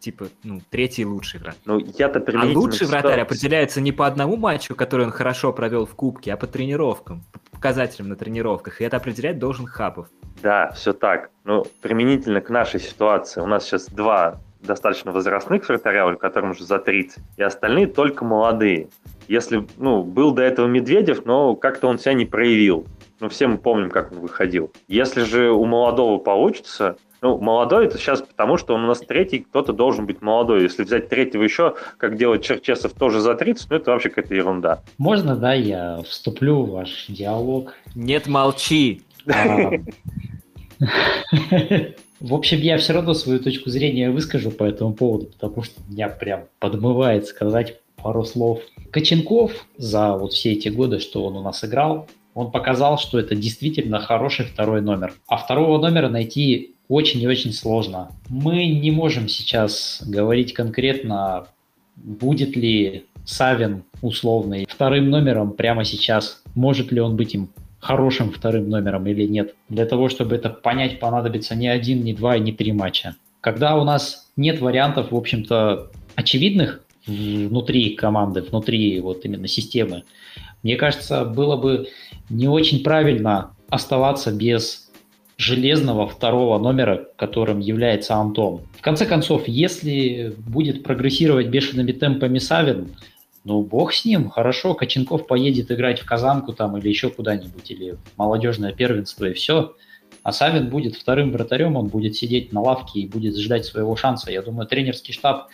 типа, 0.00 0.26
ну, 0.42 0.60
третий 0.70 1.04
лучший 1.04 1.40
вратарь. 1.40 1.60
Ну, 1.64 1.78
я-то 1.98 2.22
А 2.34 2.44
лучший 2.46 2.86
вратарь 2.86 3.20
определяется 3.20 3.80
не 3.80 3.92
по 3.92 4.06
одному 4.06 4.36
матчу, 4.36 4.74
который 4.74 5.06
он 5.06 5.12
хорошо 5.12 5.52
провел 5.52 5.86
в 5.86 5.94
Кубке, 5.94 6.32
а 6.32 6.36
по 6.36 6.46
тренировкам, 6.46 7.22
по 7.32 7.38
показателям 7.52 8.08
на 8.08 8.16
тренировках. 8.16 8.80
И 8.80 8.84
это 8.84 8.96
определять 8.96 9.38
должен 9.38 9.66
Хабов. 9.66 10.08
Да, 10.42 10.70
все 10.72 10.92
так. 10.92 11.30
Ну, 11.44 11.66
применительно 11.82 12.40
к 12.40 12.50
нашей 12.50 12.80
ситуации, 12.80 13.40
у 13.40 13.46
нас 13.46 13.64
сейчас 13.64 13.86
два 13.86 14.40
достаточно 14.62 15.12
возрастных 15.12 15.68
вратаря, 15.68 16.14
которым 16.16 16.50
уже 16.50 16.64
за 16.64 16.78
30, 16.78 17.22
и 17.36 17.42
остальные 17.42 17.86
только 17.86 18.24
молодые. 18.24 18.88
Если, 19.28 19.66
ну, 19.76 20.02
был 20.02 20.32
до 20.32 20.42
этого 20.42 20.66
Медведев, 20.66 21.24
но 21.24 21.54
как-то 21.54 21.88
он 21.88 21.98
себя 21.98 22.14
не 22.14 22.26
проявил. 22.26 22.86
Ну, 23.20 23.28
все 23.28 23.46
мы 23.46 23.58
помним, 23.58 23.90
как 23.90 24.12
он 24.12 24.20
выходил. 24.20 24.72
Если 24.88 25.22
же 25.22 25.50
у 25.50 25.64
молодого 25.66 26.18
получится, 26.18 26.96
ну, 27.22 27.38
молодой 27.38 27.86
это 27.86 27.98
сейчас 27.98 28.22
потому, 28.22 28.56
что 28.56 28.74
он 28.74 28.84
у 28.84 28.86
нас 28.86 29.00
третий, 29.00 29.40
кто-то 29.40 29.72
должен 29.72 30.06
быть 30.06 30.22
молодой. 30.22 30.62
Если 30.62 30.84
взять 30.84 31.08
третьего 31.08 31.42
еще, 31.42 31.74
как 31.98 32.16
делать 32.16 32.42
Черчесов 32.42 32.92
тоже 32.92 33.20
за 33.20 33.34
30, 33.34 33.70
ну 33.70 33.76
это 33.76 33.90
вообще 33.90 34.08
какая-то 34.08 34.34
ерунда. 34.34 34.82
Можно, 34.98 35.36
да, 35.36 35.52
я 35.52 36.00
вступлю 36.08 36.62
в 36.62 36.70
ваш 36.70 37.06
диалог? 37.08 37.74
Нет, 37.94 38.26
молчи. 38.26 39.02
А, 39.26 39.70
в 42.20 42.34
общем, 42.34 42.58
я 42.58 42.78
все 42.78 42.94
равно 42.94 43.14
свою 43.14 43.38
точку 43.40 43.68
зрения 43.70 44.10
выскажу 44.10 44.50
по 44.50 44.64
этому 44.64 44.94
поводу, 44.94 45.26
потому 45.26 45.62
что 45.62 45.80
меня 45.88 46.08
прям 46.08 46.44
подмывает 46.58 47.26
сказать 47.26 47.80
пару 47.96 48.24
слов. 48.24 48.62
Коченков 48.92 49.52
за 49.76 50.16
вот 50.16 50.32
все 50.32 50.52
эти 50.52 50.68
годы, 50.68 51.00
что 51.00 51.24
он 51.24 51.36
у 51.36 51.42
нас 51.42 51.62
играл, 51.64 52.08
он 52.34 52.50
показал, 52.50 52.98
что 52.98 53.18
это 53.18 53.34
действительно 53.34 54.00
хороший 54.00 54.46
второй 54.46 54.80
номер. 54.80 55.12
А 55.28 55.36
второго 55.36 55.78
номера 55.78 56.08
найти 56.08 56.74
очень 56.90 57.22
и 57.22 57.28
очень 57.28 57.52
сложно. 57.52 58.10
Мы 58.28 58.66
не 58.66 58.90
можем 58.90 59.28
сейчас 59.28 60.02
говорить 60.04 60.52
конкретно, 60.52 61.46
будет 61.94 62.56
ли 62.56 63.06
Савин 63.24 63.84
условный 64.02 64.66
вторым 64.68 65.08
номером 65.08 65.52
прямо 65.52 65.84
сейчас, 65.84 66.42
может 66.56 66.90
ли 66.90 67.00
он 67.00 67.16
быть 67.16 67.32
им 67.32 67.50
хорошим 67.78 68.32
вторым 68.32 68.68
номером 68.68 69.06
или 69.06 69.24
нет. 69.24 69.54
Для 69.68 69.86
того, 69.86 70.08
чтобы 70.08 70.34
это 70.34 70.50
понять, 70.50 70.98
понадобится 70.98 71.54
не 71.54 71.68
один, 71.68 72.02
не 72.02 72.12
два 72.12 72.36
и 72.36 72.40
не 72.40 72.52
три 72.52 72.72
матча. 72.72 73.14
Когда 73.40 73.76
у 73.76 73.84
нас 73.84 74.28
нет 74.36 74.60
вариантов, 74.60 75.12
в 75.12 75.16
общем-то, 75.16 75.92
очевидных 76.16 76.82
внутри 77.06 77.90
команды, 77.90 78.42
внутри 78.42 78.98
вот 78.98 79.24
именно 79.24 79.46
системы, 79.46 80.02
мне 80.64 80.74
кажется, 80.74 81.24
было 81.24 81.56
бы 81.56 81.86
не 82.28 82.48
очень 82.48 82.82
правильно 82.82 83.52
оставаться 83.68 84.32
без 84.32 84.89
железного 85.40 86.06
второго 86.06 86.58
номера, 86.58 87.08
которым 87.16 87.60
является 87.60 88.14
Антон. 88.14 88.60
В 88.78 88.82
конце 88.82 89.06
концов, 89.06 89.48
если 89.48 90.34
будет 90.36 90.82
прогрессировать 90.82 91.46
бешеными 91.48 91.92
темпами 91.92 92.38
Савин, 92.38 92.94
ну, 93.44 93.62
бог 93.62 93.94
с 93.94 94.04
ним, 94.04 94.28
хорошо, 94.28 94.74
Коченков 94.74 95.26
поедет 95.26 95.70
играть 95.70 95.98
в 95.98 96.04
Казанку 96.04 96.52
там 96.52 96.76
или 96.76 96.90
еще 96.90 97.08
куда-нибудь, 97.08 97.70
или 97.70 97.92
в 97.92 98.18
молодежное 98.18 98.72
первенство, 98.72 99.24
и 99.24 99.32
все. 99.32 99.74
А 100.22 100.32
Савин 100.32 100.68
будет 100.68 100.94
вторым 100.94 101.32
вратарем, 101.32 101.74
он 101.76 101.86
будет 101.86 102.16
сидеть 102.16 102.52
на 102.52 102.60
лавке 102.60 103.00
и 103.00 103.08
будет 103.08 103.38
ждать 103.38 103.64
своего 103.64 103.96
шанса. 103.96 104.30
Я 104.30 104.42
думаю, 104.42 104.66
тренерский 104.66 105.14
штаб 105.14 105.48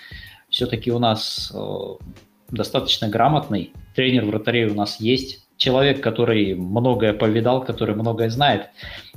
все-таки 0.48 0.90
у 0.90 0.98
нас 0.98 1.52
э, 1.54 1.58
достаточно 2.50 3.08
грамотный. 3.08 3.72
Тренер 3.94 4.24
вратарей 4.24 4.64
у 4.64 4.74
нас 4.74 4.98
есть. 4.98 5.45
Человек, 5.56 6.02
который 6.02 6.54
многое 6.54 7.12
повидал, 7.12 7.64
который 7.64 7.94
многое 7.94 8.30
знает 8.30 8.70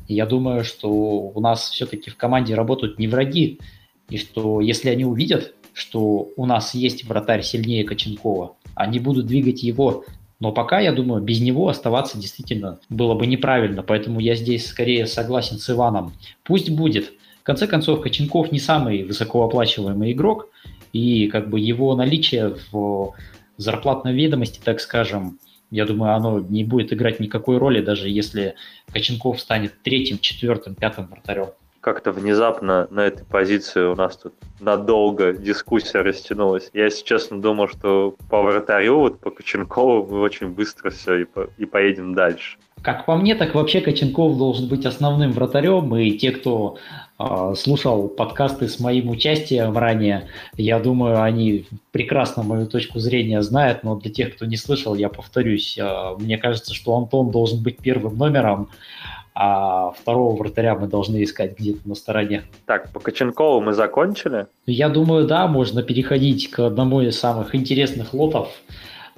я 0.09 0.25
думаю, 0.25 0.65
что 0.65 0.89
у 0.89 1.39
нас 1.39 1.69
все-таки 1.69 2.09
в 2.09 2.17
команде 2.17 2.55
работают 2.55 2.97
не 2.97 3.07
враги, 3.07 3.59
и 4.09 4.17
что 4.17 4.59
если 4.59 4.89
они 4.89 5.05
увидят, 5.05 5.53
что 5.73 6.29
у 6.35 6.45
нас 6.45 6.73
есть 6.73 7.05
вратарь 7.05 7.43
сильнее 7.43 7.83
Коченкова. 7.83 8.55
Они 8.73 8.99
будут 8.99 9.27
двигать 9.27 9.63
его 9.63 10.03
но 10.41 10.53
пока, 10.53 10.79
я 10.79 10.93
думаю, 10.93 11.21
без 11.21 11.41
него 11.41 11.67
оставаться 11.67 12.17
действительно 12.17 12.79
было 12.87 13.13
бы 13.13 13.27
неправильно, 13.27 13.83
поэтому 13.83 14.21
я 14.21 14.35
здесь 14.35 14.67
скорее 14.67 15.05
согласен 15.05 15.57
с 15.57 15.69
Иваном. 15.69 16.13
Пусть 16.45 16.69
будет. 16.69 17.11
В 17.41 17.43
конце 17.43 17.67
концов, 17.67 18.01
Коченков 18.01 18.49
не 18.49 18.59
самый 18.59 19.03
высокооплачиваемый 19.03 20.13
игрок, 20.13 20.47
и 20.93 21.27
как 21.27 21.49
бы 21.49 21.59
его 21.59 21.93
наличие 21.93 22.55
в 22.71 23.15
зарплатной 23.57 24.13
ведомости, 24.13 24.61
так 24.63 24.79
скажем, 24.79 25.39
я 25.71 25.85
думаю, 25.85 26.13
оно 26.13 26.39
не 26.39 26.63
будет 26.63 26.93
играть 26.93 27.19
никакой 27.19 27.57
роли, 27.57 27.81
даже 27.81 28.09
если 28.09 28.55
Коченков 28.91 29.39
станет 29.39 29.81
третьим, 29.83 30.19
четвертым, 30.19 30.75
пятым 30.75 31.07
вратарем 31.07 31.49
как-то 31.81 32.11
внезапно 32.11 32.87
на 32.91 33.01
этой 33.01 33.25
позиции 33.25 33.81
у 33.81 33.95
нас 33.95 34.17
тут 34.17 34.33
надолго 34.59 35.33
дискуссия 35.33 36.01
растянулась. 36.01 36.69
Я, 36.73 36.85
если 36.85 37.05
честно, 37.05 37.41
думал, 37.41 37.67
что 37.67 38.15
по 38.29 38.41
вратарю, 38.41 38.99
вот 38.99 39.19
по 39.19 39.31
Коченкову 39.31 40.05
мы 40.05 40.19
очень 40.19 40.49
быстро 40.49 40.89
все 40.89 41.21
и, 41.21 41.25
по, 41.25 41.49
и 41.57 41.65
поедем 41.65 42.13
дальше. 42.13 42.57
Как 42.81 43.05
по 43.05 43.15
мне, 43.15 43.35
так 43.35 43.55
вообще 43.55 43.81
Коченков 43.81 44.37
должен 44.37 44.67
быть 44.67 44.85
основным 44.85 45.31
вратарем, 45.31 45.95
и 45.95 46.11
те, 46.11 46.31
кто 46.31 46.77
э, 47.17 47.53
слушал 47.57 48.07
подкасты 48.07 48.69
с 48.69 48.79
моим 48.79 49.09
участием 49.09 49.77
ранее, 49.77 50.27
я 50.55 50.79
думаю, 50.79 51.21
они 51.21 51.65
прекрасно 51.91 52.43
мою 52.43 52.67
точку 52.67 52.99
зрения 52.99 53.41
знают, 53.41 53.83
но 53.83 53.95
для 53.95 54.11
тех, 54.11 54.35
кто 54.35 54.45
не 54.45 54.55
слышал, 54.55 54.95
я 54.95 55.09
повторюсь, 55.09 55.77
э, 55.77 56.15
мне 56.19 56.37
кажется, 56.37 56.73
что 56.73 56.95
Антон 56.95 57.31
должен 57.31 57.61
быть 57.61 57.77
первым 57.77 58.17
номером, 58.17 58.69
а 59.35 59.91
второго 59.91 60.35
вратаря 60.35 60.75
мы 60.75 60.87
должны 60.87 61.23
искать 61.23 61.57
где-то 61.57 61.87
на 61.87 61.95
стороне. 61.95 62.43
Так, 62.65 62.91
по 62.91 62.99
Коченкову 62.99 63.61
мы 63.61 63.73
закончили? 63.73 64.47
Я 64.65 64.89
думаю, 64.89 65.27
да, 65.27 65.47
можно 65.47 65.83
переходить 65.83 66.49
к 66.49 66.59
одному 66.59 67.01
из 67.01 67.19
самых 67.19 67.55
интересных 67.55 68.13
лотов 68.13 68.49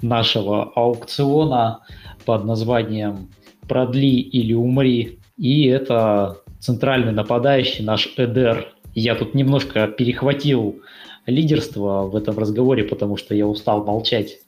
нашего 0.00 0.72
аукциона 0.74 1.80
под 2.24 2.44
названием 2.44 3.28
«Продли 3.72 4.20
или 4.20 4.52
умри». 4.52 5.18
И 5.38 5.66
это 5.66 6.42
центральный 6.60 7.12
нападающий 7.12 7.82
наш 7.82 8.12
Эдер. 8.18 8.68
Я 8.94 9.14
тут 9.14 9.34
немножко 9.34 9.86
перехватил 9.86 10.82
лидерство 11.24 12.02
в 12.02 12.14
этом 12.14 12.38
разговоре, 12.38 12.84
потому 12.84 13.16
что 13.16 13.34
я 13.34 13.46
устал 13.46 13.82
молчать. 13.82 14.40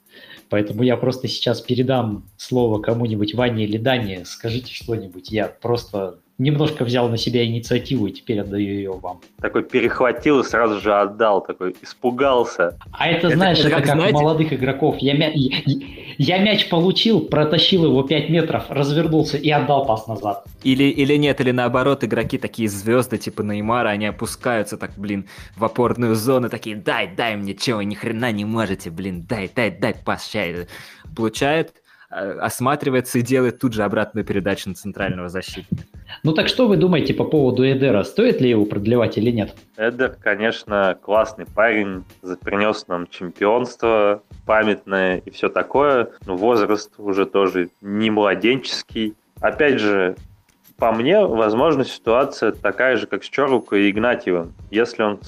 Поэтому 0.49 0.83
я 0.83 0.95
просто 0.95 1.27
сейчас 1.27 1.59
передам 1.59 2.25
слово 2.37 2.79
кому-нибудь, 2.79 3.33
Ване 3.33 3.63
или 3.63 3.77
Дане. 3.77 4.25
Скажите 4.25 4.71
что-нибудь. 4.71 5.31
Я 5.31 5.47
просто 5.47 6.19
немножко 6.37 6.83
взял 6.83 7.09
на 7.09 7.17
себя 7.17 7.45
инициативу 7.45 8.07
и 8.07 8.11
теперь 8.11 8.41
отдаю 8.41 8.67
ее 8.67 8.91
вам. 8.91 9.21
Такой 9.41 9.63
перехватил 9.63 10.41
и 10.41 10.43
сразу 10.43 10.79
же 10.81 10.93
отдал, 10.93 11.41
такой 11.41 11.75
испугался. 11.81 12.77
А 12.91 13.07
это, 13.07 13.27
это 13.27 13.35
знаешь, 13.35 13.59
это, 13.59 13.69
это 13.69 13.77
как, 13.77 13.85
как 13.85 13.95
знаете... 13.95 14.17
у 14.17 14.21
молодых 14.21 14.53
игроков. 14.53 14.97
Я, 14.99 15.13
мя... 15.13 15.31
я, 15.33 15.57
я 16.17 16.39
мяч 16.39 16.69
получил, 16.69 17.21
протащил 17.21 17.85
его 17.85 18.03
5 18.03 18.29
метров, 18.29 18.65
развернулся 18.69 19.37
и 19.37 19.49
отдал 19.49 19.85
пас 19.85 20.07
назад. 20.07 20.45
Или, 20.63 20.85
или 20.85 21.15
нет, 21.15 21.41
или 21.41 21.51
наоборот, 21.51 22.03
игроки 22.03 22.37
такие 22.37 22.69
звезды, 22.69 23.17
типа 23.17 23.41
Неймара, 23.41 23.89
они 23.89 24.05
опускаются 24.05 24.77
так, 24.77 24.91
блин, 24.97 25.27
в 25.55 25.63
опорную 25.63 26.15
зону, 26.15 26.49
такие, 26.49 26.75
дай, 26.75 27.07
дай 27.07 27.35
мне, 27.35 27.53
чего, 27.53 27.81
ни 27.81 27.95
хрена 27.95 28.31
не 28.31 28.45
можете, 28.45 28.89
блин, 28.89 29.25
дай, 29.27 29.49
дай, 29.53 29.71
дай 29.71 29.93
пас, 29.93 30.27
чай. 30.27 30.67
Получает, 31.15 31.73
осматривается 32.09 33.19
и 33.19 33.21
делает 33.21 33.59
тут 33.59 33.73
же 33.73 33.83
обратную 33.83 34.25
передачу 34.25 34.69
на 34.69 34.75
центрального 34.75 35.29
защитника. 35.29 35.83
Ну 36.23 36.33
так 36.33 36.47
что 36.47 36.67
вы 36.67 36.77
думаете 36.77 37.13
по 37.13 37.23
поводу 37.23 37.63
Эдера? 37.65 38.03
Стоит 38.03 38.41
ли 38.41 38.49
его 38.49 38.65
продлевать 38.65 39.17
или 39.17 39.31
нет? 39.31 39.55
Эдер, 39.77 40.15
конечно, 40.21 40.97
классный 41.01 41.45
парень, 41.45 42.03
принес 42.41 42.87
нам 42.87 43.07
чемпионство 43.07 44.21
памятное 44.45 45.17
и 45.17 45.31
все 45.31 45.49
такое, 45.49 46.09
но 46.25 46.35
возраст 46.35 46.91
уже 46.97 47.25
тоже 47.25 47.69
не 47.81 48.09
младенческий. 48.11 49.15
Опять 49.41 49.79
же, 49.79 50.15
по 50.77 50.91
мне, 50.91 51.25
возможно, 51.25 51.85
ситуация 51.85 52.51
такая 52.51 52.97
же, 52.97 53.07
как 53.07 53.23
с 53.23 53.29
Чоруко 53.29 53.75
и 53.75 53.89
Игнатьевым. 53.89 54.53
Если 54.71 55.03
он 55.03 55.19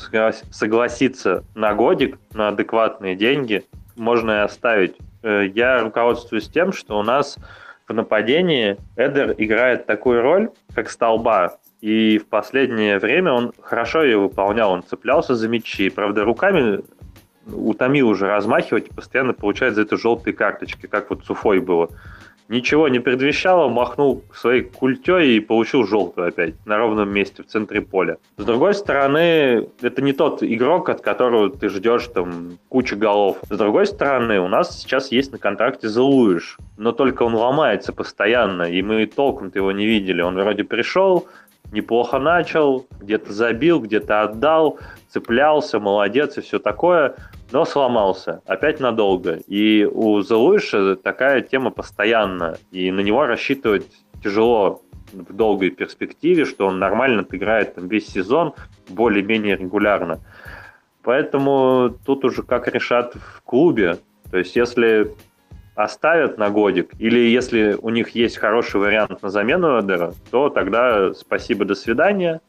согласится 0.51 1.43
на 1.55 1.73
годик, 1.73 2.19
на 2.33 2.49
адекватные 2.49 3.15
деньги, 3.15 3.63
можно 3.95 4.31
и 4.31 4.43
оставить 4.43 4.95
Э, 5.16 5.16
я 5.53 5.81
руководствуюсь 5.81 6.49
тем, 6.49 6.71
что 6.71 6.97
у 6.99 7.03
нас 7.03 7.37
в 7.87 7.93
нападении 7.93 8.77
Эдер 8.95 9.33
играет 9.37 9.85
такую 9.85 10.21
роль, 10.21 10.49
как 10.73 10.89
столба. 10.89 11.57
И 11.81 12.17
в 12.17 12.25
последнее 12.25 12.99
время 12.99 13.31
он 13.31 13.53
хорошо 13.61 14.03
ее 14.03 14.17
выполнял. 14.17 14.71
Он 14.71 14.83
цеплялся 14.83 15.35
за 15.35 15.47
мячи. 15.47 15.89
Правда, 15.89 16.23
руками 16.23 16.81
утомил 17.45 18.09
уже 18.09 18.27
размахивать 18.27 18.87
и 18.87 18.93
постоянно 18.93 19.33
получает 19.33 19.75
за 19.75 19.83
это 19.83 19.97
желтые 19.97 20.33
карточки, 20.33 20.87
как 20.87 21.09
вот 21.09 21.23
с 21.23 21.29
Уфой 21.29 21.59
было 21.59 21.89
ничего 22.49 22.87
не 22.87 22.99
предвещало, 22.99 23.69
махнул 23.69 24.23
своей 24.33 24.61
культей 24.61 25.37
и 25.37 25.39
получил 25.39 25.85
желтую 25.85 26.27
опять 26.27 26.53
на 26.65 26.77
ровном 26.77 27.09
месте 27.09 27.43
в 27.43 27.47
центре 27.47 27.81
поля. 27.81 28.17
С 28.37 28.43
другой 28.43 28.73
стороны, 28.73 29.67
это 29.81 30.01
не 30.01 30.13
тот 30.13 30.43
игрок, 30.43 30.89
от 30.89 31.01
которого 31.01 31.49
ты 31.49 31.69
ждешь 31.69 32.07
там 32.07 32.57
кучу 32.69 32.97
голов. 32.97 33.37
С 33.49 33.57
другой 33.57 33.85
стороны, 33.85 34.39
у 34.39 34.47
нас 34.47 34.79
сейчас 34.79 35.11
есть 35.11 35.31
на 35.31 35.37
контракте 35.37 35.87
Зелуиш, 35.87 36.57
но 36.77 36.91
только 36.91 37.23
он 37.23 37.35
ломается 37.35 37.93
постоянно, 37.93 38.63
и 38.63 38.81
мы 38.81 39.05
толком-то 39.05 39.59
его 39.59 39.71
не 39.71 39.85
видели. 39.85 40.21
Он 40.21 40.35
вроде 40.35 40.63
пришел, 40.63 41.27
неплохо 41.71 42.19
начал, 42.19 42.87
где-то 42.99 43.33
забил, 43.33 43.81
где-то 43.81 44.21
отдал, 44.21 44.79
цеплялся, 45.09 45.79
молодец 45.79 46.37
и 46.37 46.41
все 46.41 46.59
такое 46.59 47.15
но 47.51 47.65
сломался 47.65 48.41
опять 48.45 48.79
надолго. 48.79 49.39
И 49.47 49.85
у 49.85 50.21
Зелуиша 50.21 50.95
такая 50.95 51.41
тема 51.41 51.71
постоянная, 51.71 52.57
и 52.71 52.91
на 52.91 53.01
него 53.01 53.25
рассчитывать 53.25 53.87
тяжело 54.23 54.81
в 55.13 55.33
долгой 55.33 55.69
перспективе, 55.69 56.45
что 56.45 56.67
он 56.67 56.79
нормально 56.79 57.25
играет 57.31 57.75
там 57.75 57.87
весь 57.87 58.07
сезон 58.07 58.53
более-менее 58.89 59.55
регулярно. 59.55 60.19
Поэтому 61.03 61.95
тут 62.05 62.25
уже 62.25 62.43
как 62.43 62.67
решат 62.67 63.15
в 63.15 63.41
клубе. 63.43 63.97
То 64.29 64.37
есть 64.37 64.55
если 64.57 65.15
оставят 65.75 66.37
на 66.37 66.49
годик, 66.49 66.91
или 66.99 67.19
если 67.19 67.77
у 67.81 67.89
них 67.89 68.09
есть 68.09 68.37
хороший 68.37 68.81
вариант 68.81 69.21
на 69.21 69.29
замену 69.29 69.79
Эдера, 69.79 70.13
то 70.31 70.49
тогда 70.49 71.13
спасибо, 71.13 71.63
до 71.65 71.75
свидания. 71.75 72.41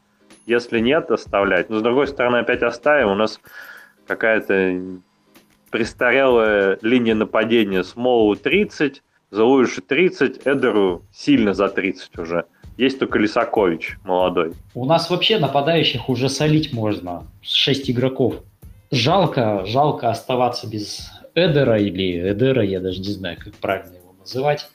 Если 0.47 0.81
нет, 0.81 1.11
оставлять. 1.11 1.69
Но 1.69 1.79
с 1.79 1.83
другой 1.83 2.09
стороны, 2.09 2.39
опять 2.39 2.63
оставим. 2.63 3.09
У 3.09 3.15
нас 3.15 3.39
какая-то 4.09 5.01
престарелая 5.71 6.79
линия 6.83 7.15
нападения 7.15 7.85
Смолу 7.85 8.35
30, 8.35 9.03
Залуишу 9.31 9.83
30, 9.83 10.47
Эдеру 10.47 11.03
сильно 11.13 11.53
за 11.53 11.69
30 11.69 12.19
уже. 12.19 12.47
Есть 12.79 12.99
только 12.99 13.19
Лисакович 13.19 13.99
молодой. 14.05 14.53
У 14.75 14.87
нас 14.87 15.11
вообще 15.11 15.39
нападающих 15.39 16.09
уже 16.09 16.29
солить 16.29 16.73
можно. 16.73 17.25
6 17.43 17.91
игроков. 17.91 18.37
Жалко, 18.91 19.65
жалко 19.67 20.09
оставаться 20.09 20.67
без 20.67 21.11
Эдера 21.35 21.79
или 21.79 22.31
Эдера, 22.31 22.65
я 22.65 22.81
даже 22.81 23.01
не 23.01 23.13
знаю, 23.13 23.37
как 23.39 23.53
правильно 23.55 23.97
его 23.97 24.15
называть. 24.19 24.67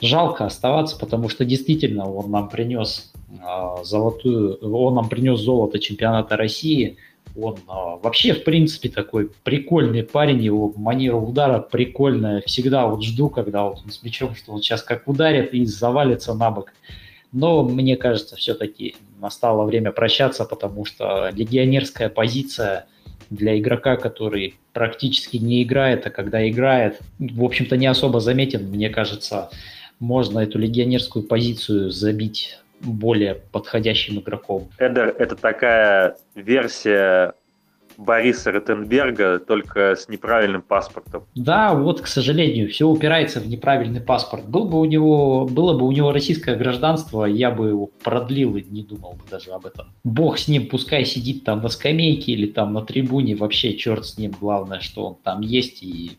Жалко 0.00 0.46
оставаться, 0.46 0.98
потому 0.98 1.28
что 1.28 1.44
действительно 1.44 2.10
он 2.10 2.30
нам 2.30 2.48
принес 2.48 3.12
э, 3.28 3.84
золотую, 3.84 4.56
он 4.62 4.94
нам 4.94 5.08
принес 5.10 5.40
золото 5.40 5.78
чемпионата 5.78 6.36
России– 6.36 6.96
он 7.36 7.58
а, 7.66 7.96
вообще, 7.96 8.34
в 8.34 8.44
принципе, 8.44 8.88
такой 8.88 9.30
прикольный 9.44 10.02
парень, 10.02 10.42
его 10.42 10.72
манера 10.76 11.16
удара 11.16 11.60
прикольная. 11.60 12.42
Всегда 12.46 12.86
вот 12.86 13.02
жду, 13.02 13.28
когда 13.28 13.64
вот 13.64 13.80
он 13.84 13.90
с 13.90 14.02
мячом, 14.02 14.34
что 14.34 14.52
он 14.52 14.62
сейчас 14.62 14.82
как 14.82 15.06
ударит 15.08 15.54
и 15.54 15.64
завалится 15.64 16.34
на 16.34 16.50
бок. 16.50 16.72
Но 17.32 17.62
мне 17.62 17.96
кажется, 17.96 18.36
все-таки 18.36 18.96
настало 19.20 19.64
время 19.64 19.92
прощаться, 19.92 20.44
потому 20.44 20.84
что 20.84 21.30
легионерская 21.34 22.08
позиция 22.08 22.86
для 23.30 23.58
игрока, 23.58 23.96
который 23.96 24.54
практически 24.72 25.36
не 25.36 25.62
играет, 25.62 26.06
а 26.06 26.10
когда 26.10 26.48
играет, 26.48 27.00
в 27.18 27.44
общем-то, 27.44 27.76
не 27.76 27.86
особо 27.86 28.20
заметен, 28.20 28.70
мне 28.70 28.88
кажется, 28.88 29.50
можно 30.00 30.38
эту 30.38 30.58
легионерскую 30.58 31.24
позицию 31.24 31.90
забить 31.90 32.58
более 32.80 33.34
подходящим 33.34 34.20
игроком. 34.20 34.68
Эдер— 34.78 35.14
это 35.18 35.36
такая 35.36 36.16
версия 36.34 37.34
Бориса 37.98 38.52
Ротенберга, 38.52 39.40
только 39.40 39.96
с 39.96 40.08
неправильным 40.08 40.62
паспортом. 40.62 41.24
Да, 41.34 41.74
вот, 41.74 42.00
к 42.00 42.06
сожалению, 42.06 42.68
все 42.68 42.86
упирается 42.86 43.40
в 43.40 43.48
неправильный 43.48 44.00
паспорт. 44.00 44.48
Был 44.48 44.66
бы 44.66 44.78
у 44.78 44.84
него, 44.84 45.46
было 45.46 45.76
бы 45.76 45.84
у 45.84 45.90
него 45.90 46.12
российское 46.12 46.54
гражданство, 46.54 47.24
я 47.24 47.50
бы 47.50 47.68
его 47.68 47.90
продлил 48.04 48.56
и 48.56 48.62
не 48.62 48.84
думал 48.84 49.14
бы 49.14 49.24
даже 49.28 49.50
об 49.50 49.66
этом. 49.66 49.88
Бог 50.04 50.38
с 50.38 50.46
ним, 50.46 50.68
пускай 50.68 51.04
сидит 51.04 51.42
там 51.42 51.60
на 51.60 51.68
скамейке 51.68 52.32
или 52.32 52.46
там 52.46 52.72
на 52.72 52.82
трибуне, 52.82 53.34
вообще 53.34 53.76
черт 53.76 54.06
с 54.06 54.16
ним, 54.16 54.32
главное, 54.40 54.78
что 54.78 55.04
он 55.04 55.16
там 55.16 55.40
есть 55.40 55.82
и 55.82 56.18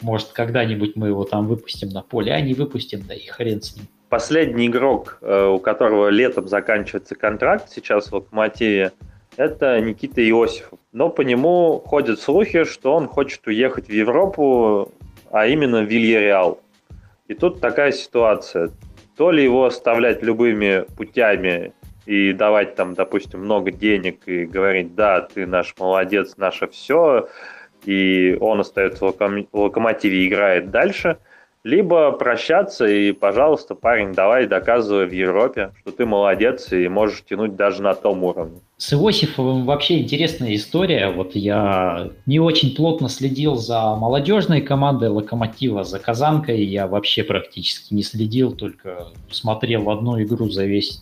может 0.00 0.28
когда-нибудь 0.28 0.96
мы 0.96 1.08
его 1.08 1.24
там 1.24 1.46
выпустим 1.46 1.90
на 1.90 2.02
поле, 2.02 2.32
а 2.32 2.40
не 2.40 2.54
выпустим, 2.54 3.04
да 3.06 3.14
и 3.14 3.26
хрен 3.26 3.62
с 3.62 3.76
ним. 3.76 3.86
Последний 4.12 4.66
игрок, 4.66 5.16
э, 5.22 5.46
у 5.46 5.58
которого 5.58 6.08
летом 6.10 6.46
заканчивается 6.46 7.14
контракт 7.14 7.70
сейчас 7.70 8.08
в 8.08 8.12
Локомотиве, 8.12 8.92
это 9.38 9.80
Никита 9.80 10.20
Иосифов. 10.20 10.78
Но 10.92 11.08
по 11.08 11.22
нему 11.22 11.82
ходят 11.82 12.20
слухи, 12.20 12.64
что 12.64 12.94
он 12.94 13.08
хочет 13.08 13.46
уехать 13.46 13.86
в 13.86 13.90
Европу, 13.90 14.92
а 15.30 15.46
именно 15.46 15.80
в 15.80 15.86
Вильяреал. 15.86 16.60
И 17.26 17.32
тут 17.32 17.62
такая 17.62 17.90
ситуация. 17.90 18.68
То 19.16 19.30
ли 19.30 19.44
его 19.44 19.64
оставлять 19.64 20.22
любыми 20.22 20.84
путями 20.94 21.72
и 22.04 22.34
давать 22.34 22.74
там, 22.74 22.92
допустим, 22.92 23.40
много 23.40 23.70
денег 23.70 24.24
и 24.26 24.44
говорить, 24.44 24.94
да, 24.94 25.22
ты 25.22 25.46
наш 25.46 25.74
молодец, 25.78 26.36
наше 26.36 26.68
все, 26.68 27.30
и 27.86 28.36
он 28.42 28.60
остается 28.60 29.06
в 29.06 29.48
локомотиве 29.54 30.18
и 30.18 30.28
играет 30.28 30.70
дальше– 30.70 31.16
либо 31.64 32.10
прощаться 32.12 32.86
и, 32.86 33.12
пожалуйста, 33.12 33.74
парень, 33.74 34.12
давай 34.12 34.46
доказывай 34.46 35.06
в 35.06 35.12
Европе, 35.12 35.72
что 35.80 35.92
ты 35.92 36.04
молодец 36.04 36.72
и 36.72 36.88
можешь 36.88 37.22
тянуть 37.24 37.54
даже 37.54 37.82
на 37.82 37.94
том 37.94 38.24
уровне. 38.24 38.60
С 38.78 38.92
Иосифовым 38.92 39.64
вообще 39.64 40.00
интересная 40.00 40.56
история. 40.56 41.10
Вот 41.10 41.36
я 41.36 42.10
не 42.26 42.40
очень 42.40 42.74
плотно 42.74 43.08
следил 43.08 43.54
за 43.54 43.94
молодежной 43.94 44.60
командой 44.60 45.08
Локомотива, 45.08 45.84
за 45.84 46.00
Казанкой. 46.00 46.64
Я 46.64 46.88
вообще 46.88 47.22
практически 47.22 47.94
не 47.94 48.02
следил, 48.02 48.56
только 48.56 49.06
смотрел 49.30 49.88
одну 49.88 50.20
игру 50.20 50.50
за 50.50 50.64
весь, 50.64 51.00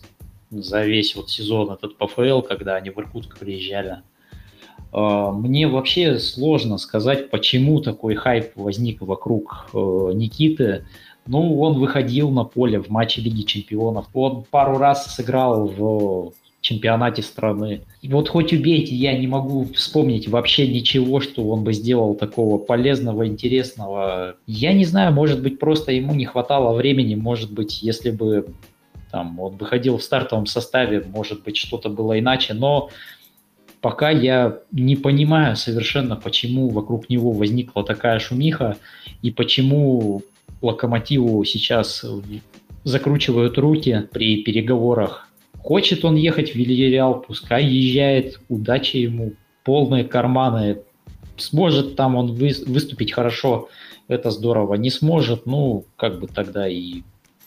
за 0.51 0.85
весь 0.85 1.15
вот 1.15 1.31
сезон 1.31 1.71
этот 1.71 1.97
ПФЛ, 1.97 2.41
когда 2.41 2.75
они 2.75 2.91
в 2.91 2.99
Иркутск 2.99 3.39
приезжали. 3.39 4.03
А, 4.91 5.31
мне 5.31 5.67
вообще 5.67 6.19
сложно 6.19 6.77
сказать, 6.77 7.29
почему 7.29 7.81
такой 7.81 8.15
хайп 8.15 8.51
возник 8.55 9.01
вокруг 9.01 9.67
э, 9.73 9.77
Никиты. 10.13 10.85
Ну, 11.27 11.59
он 11.61 11.79
выходил 11.79 12.29
на 12.31 12.43
поле 12.43 12.79
в 12.79 12.89
матче 12.89 13.21
Лиги 13.21 13.43
Чемпионов. 13.43 14.07
Он 14.13 14.43
пару 14.49 14.77
раз 14.77 15.15
сыграл 15.15 15.67
в 15.67 16.33
чемпионате 16.61 17.23
страны. 17.23 17.81
И 18.01 18.07
вот 18.09 18.29
хоть 18.29 18.53
убейте, 18.53 18.95
я 18.95 19.17
не 19.17 19.27
могу 19.27 19.65
вспомнить 19.73 20.27
вообще 20.27 20.67
ничего, 20.67 21.19
что 21.19 21.47
он 21.49 21.63
бы 21.63 21.73
сделал 21.73 22.13
такого 22.13 22.59
полезного, 22.59 23.27
интересного. 23.27 24.35
Я 24.45 24.73
не 24.73 24.85
знаю, 24.85 25.11
может 25.11 25.41
быть, 25.41 25.59
просто 25.59 25.91
ему 25.91 26.13
не 26.13 26.25
хватало 26.25 26.75
времени, 26.75 27.15
может 27.15 27.51
быть, 27.51 27.81
если 27.81 28.11
бы 28.11 28.53
там, 29.11 29.39
он 29.39 29.57
выходил 29.57 29.97
в 29.97 30.03
стартовом 30.03 30.45
составе, 30.45 31.03
может 31.03 31.43
быть, 31.43 31.57
что-то 31.57 31.89
было 31.89 32.17
иначе, 32.19 32.53
но 32.53 32.89
пока 33.81 34.09
я 34.09 34.59
не 34.71 34.95
понимаю 34.95 35.55
совершенно, 35.55 36.15
почему 36.15 36.69
вокруг 36.69 37.09
него 37.09 37.31
возникла 37.31 37.83
такая 37.83 38.19
шумиха 38.19 38.77
и 39.21 39.31
почему 39.31 40.21
Локомотиву 40.61 41.43
сейчас 41.43 42.05
закручивают 42.83 43.57
руки 43.57 44.07
при 44.11 44.43
переговорах. 44.43 45.27
Хочет 45.57 46.05
он 46.05 46.15
ехать 46.15 46.51
в 46.51 46.55
Вильяреал, 46.55 47.21
пускай 47.21 47.65
езжает, 47.65 48.39
удачи 48.49 48.97
ему, 48.97 49.33
полные 49.63 50.03
карманы. 50.03 50.81
Сможет 51.37 51.95
там 51.95 52.15
он 52.15 52.33
выступить 52.33 53.11
хорошо, 53.11 53.69
это 54.07 54.29
здорово. 54.29 54.75
Не 54.75 54.89
сможет, 54.89 55.45
ну, 55.45 55.85
как 55.95 56.19
бы 56.19 56.27
тогда 56.27 56.67
и 56.67 57.01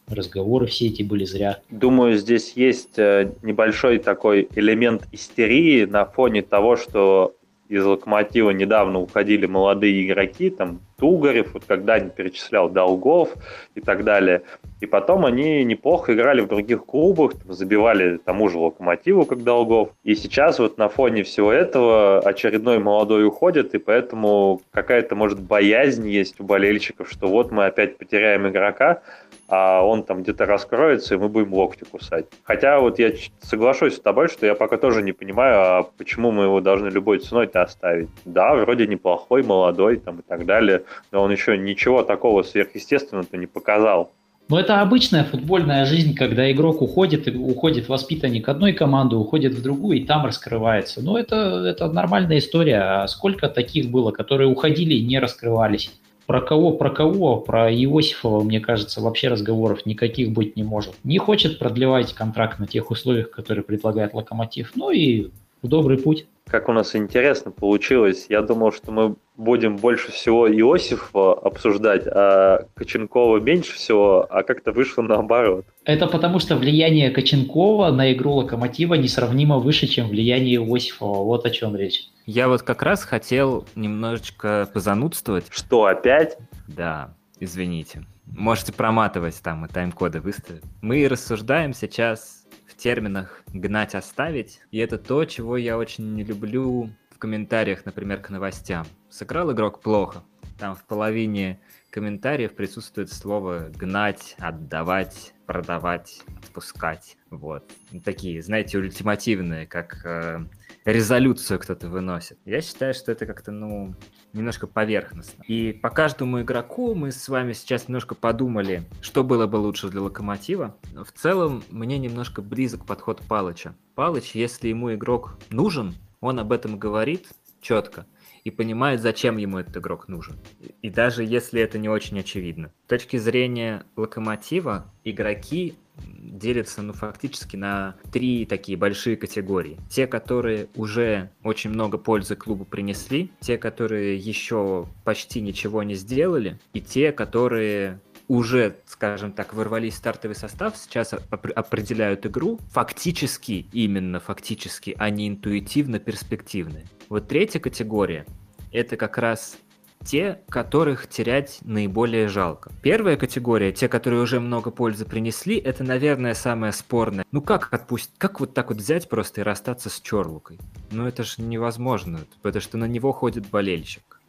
разговоры 0.08 0.66
все 0.66 0.86
эти 0.86 1.02
были 1.02 1.24
зря. 1.24 1.60
Думаю, 1.70 2.16
здесь 2.16 2.52
есть 2.56 2.98
э, 2.98 3.32
небольшой 3.42 3.98
такой 3.98 4.48
элемент 4.54 5.04
истерии 5.12 5.84
на 5.84 6.04
фоне 6.04 6.42
того, 6.42 6.76
что 6.76 7.34
из 7.68 7.84
Локомотива 7.84 8.50
недавно 8.50 9.00
уходили 9.00 9.46
молодые 9.46 10.06
игроки, 10.06 10.50
там 10.50 10.80
Тугарев, 10.98 11.54
вот 11.54 11.64
когда 11.66 11.98
не 11.98 12.10
перечислял 12.10 12.68
Долгов 12.68 13.34
и 13.74 13.80
так 13.80 14.04
далее. 14.04 14.42
И 14.80 14.86
потом 14.86 15.24
они 15.24 15.64
неплохо 15.64 16.14
играли 16.14 16.40
в 16.40 16.48
других 16.48 16.84
клубах, 16.84 17.32
там, 17.32 17.52
забивали 17.52 18.18
тому 18.18 18.48
же 18.48 18.58
Локомотиву, 18.58 19.24
как 19.24 19.42
Долгов. 19.42 19.90
И 20.02 20.14
сейчас 20.14 20.58
вот 20.58 20.78
на 20.78 20.88
фоне 20.88 21.22
всего 21.22 21.50
этого 21.50 22.20
очередной 22.20 22.78
молодой 22.78 23.26
уходит, 23.26 23.74
и 23.74 23.78
поэтому 23.78 24.60
какая-то, 24.70 25.16
может, 25.16 25.40
боязнь 25.40 26.08
есть 26.08 26.40
у 26.40 26.44
болельщиков, 26.44 27.10
что 27.10 27.28
вот 27.28 27.50
мы 27.50 27.66
опять 27.66 27.96
потеряем 27.96 28.46
игрока, 28.46 29.00
а 29.48 29.82
он 29.82 30.02
там 30.02 30.22
где-то 30.22 30.46
раскроется, 30.46 31.14
и 31.14 31.18
мы 31.18 31.28
будем 31.28 31.54
локти 31.54 31.84
кусать. 31.84 32.26
Хотя 32.44 32.80
вот 32.80 32.98
я 32.98 33.12
соглашусь 33.40 33.96
с 33.96 34.00
тобой, 34.00 34.28
что 34.28 34.46
я 34.46 34.54
пока 34.54 34.76
тоже 34.76 35.02
не 35.02 35.12
понимаю, 35.12 35.56
а 35.56 35.82
почему 35.82 36.30
мы 36.30 36.44
его 36.44 36.60
должны 36.60 36.88
любой 36.88 37.18
ценой-то 37.18 37.62
оставить. 37.62 38.08
Да, 38.24 38.54
вроде 38.54 38.86
неплохой, 38.86 39.42
молодой 39.42 39.96
там 39.96 40.20
и 40.20 40.22
так 40.22 40.46
далее, 40.46 40.84
но 41.12 41.22
он 41.22 41.30
еще 41.30 41.58
ничего 41.58 42.02
такого 42.02 42.42
сверхъестественного-то 42.42 43.36
не 43.36 43.46
показал. 43.46 44.12
Но 44.48 44.60
это 44.60 44.82
обычная 44.82 45.24
футбольная 45.24 45.86
жизнь, 45.86 46.14
когда 46.14 46.50
игрок 46.52 46.82
уходит, 46.82 47.26
уходит 47.28 47.88
воспитанник 47.88 48.46
одной 48.46 48.74
команды, 48.74 49.16
уходит 49.16 49.54
в 49.54 49.62
другую 49.62 49.98
и 49.98 50.04
там 50.04 50.26
раскрывается. 50.26 51.02
Но 51.02 51.18
это, 51.18 51.64
это 51.66 51.90
нормальная 51.90 52.38
история. 52.38 52.80
А 52.80 53.08
сколько 53.08 53.48
таких 53.48 53.90
было, 53.90 54.10
которые 54.10 54.48
уходили 54.48 54.94
и 54.94 55.06
не 55.06 55.18
раскрывались? 55.18 55.90
Про 56.26 56.40
кого, 56.40 56.72
про 56.72 56.90
кого, 56.90 57.36
про 57.36 57.70
Иосифова, 57.70 58.42
мне 58.42 58.60
кажется, 58.60 59.00
вообще 59.00 59.28
разговоров 59.28 59.84
никаких 59.84 60.32
быть 60.32 60.56
не 60.56 60.62
может. 60.62 60.94
Не 61.04 61.18
хочет 61.18 61.58
продлевать 61.58 62.14
контракт 62.14 62.58
на 62.58 62.66
тех 62.66 62.90
условиях, 62.90 63.30
которые 63.30 63.62
предлагает 63.62 64.14
Локомотив. 64.14 64.72
Ну 64.74 64.90
и 64.90 65.28
в 65.62 65.68
добрый 65.68 65.98
путь. 65.98 66.26
Как 66.48 66.68
у 66.68 66.72
нас 66.72 66.94
интересно 66.94 67.50
получилось. 67.50 68.26
Я 68.28 68.42
думал, 68.42 68.72
что 68.72 68.92
мы 68.92 69.16
будем 69.36 69.76
больше 69.76 70.12
всего 70.12 70.50
Иосифа 70.50 71.32
обсуждать, 71.32 72.06
а 72.06 72.66
Коченкова 72.74 73.38
меньше 73.38 73.74
всего, 73.74 74.26
а 74.28 74.42
как-то 74.42 74.72
вышло 74.72 75.02
наоборот. 75.02 75.64
Это 75.84 76.06
потому, 76.06 76.38
что 76.38 76.56
влияние 76.56 77.10
Коченкова 77.10 77.90
на 77.90 78.12
игру 78.12 78.32
Локомотива 78.34 78.94
несравнимо 78.94 79.58
выше, 79.58 79.86
чем 79.86 80.08
влияние 80.08 80.56
Иосифова. 80.56 81.24
Вот 81.24 81.46
о 81.46 81.50
чем 81.50 81.74
речь. 81.76 82.08
Я 82.26 82.48
вот 82.48 82.62
как 82.62 82.82
раз 82.82 83.04
хотел 83.04 83.66
немножечко 83.74 84.68
позанудствовать. 84.72 85.46
Что, 85.50 85.86
опять? 85.86 86.38
Да, 86.68 87.14
извините. 87.40 88.04
Можете 88.26 88.72
проматывать 88.72 89.40
там 89.42 89.66
и 89.66 89.68
тайм-коды 89.68 90.20
выставить. 90.20 90.62
Мы 90.80 91.06
рассуждаем 91.08 91.74
сейчас 91.74 92.43
в 92.66 92.76
терминах 92.76 93.42
«гнать, 93.52 93.94
оставить», 93.94 94.60
и 94.70 94.78
это 94.78 94.98
то, 94.98 95.24
чего 95.24 95.56
я 95.56 95.78
очень 95.78 96.14
не 96.14 96.24
люблю 96.24 96.90
в 97.10 97.18
комментариях, 97.18 97.84
например, 97.84 98.20
к 98.20 98.30
новостям. 98.30 98.86
Сыграл 99.10 99.52
игрок 99.52 99.80
плохо, 99.80 100.24
там 100.58 100.74
в 100.74 100.84
половине 100.84 101.60
комментариев 101.90 102.54
присутствует 102.54 103.12
слово 103.12 103.70
«гнать», 103.74 104.34
«отдавать», 104.38 105.34
«продавать», 105.46 106.22
«отпускать». 106.42 107.16
Вот. 107.30 107.70
Такие, 108.04 108.42
знаете, 108.42 108.78
ультимативные, 108.78 109.66
как 109.66 110.04
э, 110.04 110.44
резолюцию 110.84 111.58
кто-то 111.58 111.88
выносит. 111.88 112.38
Я 112.44 112.60
считаю, 112.60 112.94
что 112.94 113.12
это 113.12 113.26
как-то, 113.26 113.50
ну, 113.50 113.94
немножко 114.32 114.66
поверхностно. 114.66 115.42
И 115.44 115.72
по 115.72 115.90
каждому 115.90 116.42
игроку 116.42 116.94
мы 116.94 117.12
с 117.12 117.28
вами 117.28 117.52
сейчас 117.52 117.88
немножко 117.88 118.14
подумали, 118.14 118.82
что 119.00 119.24
было 119.24 119.46
бы 119.46 119.56
лучше 119.56 119.88
для 119.88 120.02
Локомотива. 120.02 120.76
В 120.94 121.12
целом, 121.12 121.62
мне 121.70 121.98
немножко 121.98 122.42
близок 122.42 122.84
подход 122.86 123.22
Палыча. 123.28 123.74
Палыч, 123.94 124.34
если 124.34 124.68
ему 124.68 124.94
игрок 124.94 125.38
нужен, 125.50 125.94
он 126.20 126.38
об 126.38 126.52
этом 126.52 126.78
говорит 126.78 127.28
четко 127.60 128.06
и 128.44 128.50
понимает, 128.50 129.00
зачем 129.00 129.38
ему 129.38 129.58
этот 129.58 129.78
игрок 129.78 130.06
нужен. 130.06 130.36
И 130.82 130.90
даже 130.90 131.24
если 131.24 131.62
это 131.62 131.78
не 131.78 131.88
очень 131.88 132.20
очевидно. 132.20 132.72
С 132.84 132.88
точки 132.88 133.16
зрения 133.16 133.86
Локомотива, 133.96 134.92
игроки 135.02 135.74
делятся, 135.98 136.82
ну, 136.82 136.92
фактически 136.92 137.56
на 137.56 137.96
три 138.12 138.44
такие 138.46 138.76
большие 138.76 139.16
категории. 139.16 139.78
Те, 139.88 140.06
которые 140.06 140.68
уже 140.74 141.30
очень 141.42 141.70
много 141.70 141.98
пользы 141.98 142.36
клубу 142.36 142.64
принесли, 142.64 143.30
те, 143.40 143.58
которые 143.58 144.16
еще 144.16 144.86
почти 145.04 145.40
ничего 145.40 145.82
не 145.82 145.94
сделали, 145.94 146.58
и 146.72 146.80
те, 146.80 147.12
которые 147.12 148.00
уже, 148.26 148.76
скажем 148.86 149.32
так, 149.32 149.52
ворвались 149.54 149.94
в 149.94 149.98
стартовый 149.98 150.34
состав, 150.34 150.76
сейчас 150.76 151.12
оп- 151.12 151.46
определяют 151.54 152.24
игру, 152.26 152.58
фактически, 152.70 153.66
именно 153.72 154.18
фактически, 154.18 154.94
а 154.98 155.10
не 155.10 155.28
интуитивно 155.28 155.98
перспективные. 155.98 156.86
Вот 157.08 157.28
третья 157.28 157.60
категория— 157.60 158.26
это 158.72 158.96
как 158.96 159.18
раз 159.18 159.58
те, 160.04 160.40
которых 160.48 161.08
терять 161.08 161.58
наиболее 161.62 162.28
жалко. 162.28 162.70
Первая 162.82 163.16
категория, 163.16 163.72
те, 163.72 163.88
которые 163.88 164.22
уже 164.22 164.40
много 164.40 164.70
пользы 164.70 165.04
принесли, 165.04 165.56
это, 165.56 165.82
наверное, 165.84 166.34
самое 166.34 166.72
спорное. 166.72 167.24
Ну 167.32 167.42
как 167.42 167.72
отпустить, 167.72 168.14
как 168.18 168.40
вот 168.40 168.54
так 168.54 168.68
вот 168.68 168.78
взять 168.78 169.08
просто 169.08 169.40
и 169.40 169.44
расстаться 169.44 169.90
с 169.90 170.00
Чорлукой? 170.00 170.58
Ну 170.90 171.06
это 171.06 171.24
же 171.24 171.42
невозможно, 171.42 172.20
потому 172.42 172.60
что 172.60 172.76
на 172.76 172.86
него 172.86 173.12
ходит 173.12 173.48
болельщик. 173.48 174.20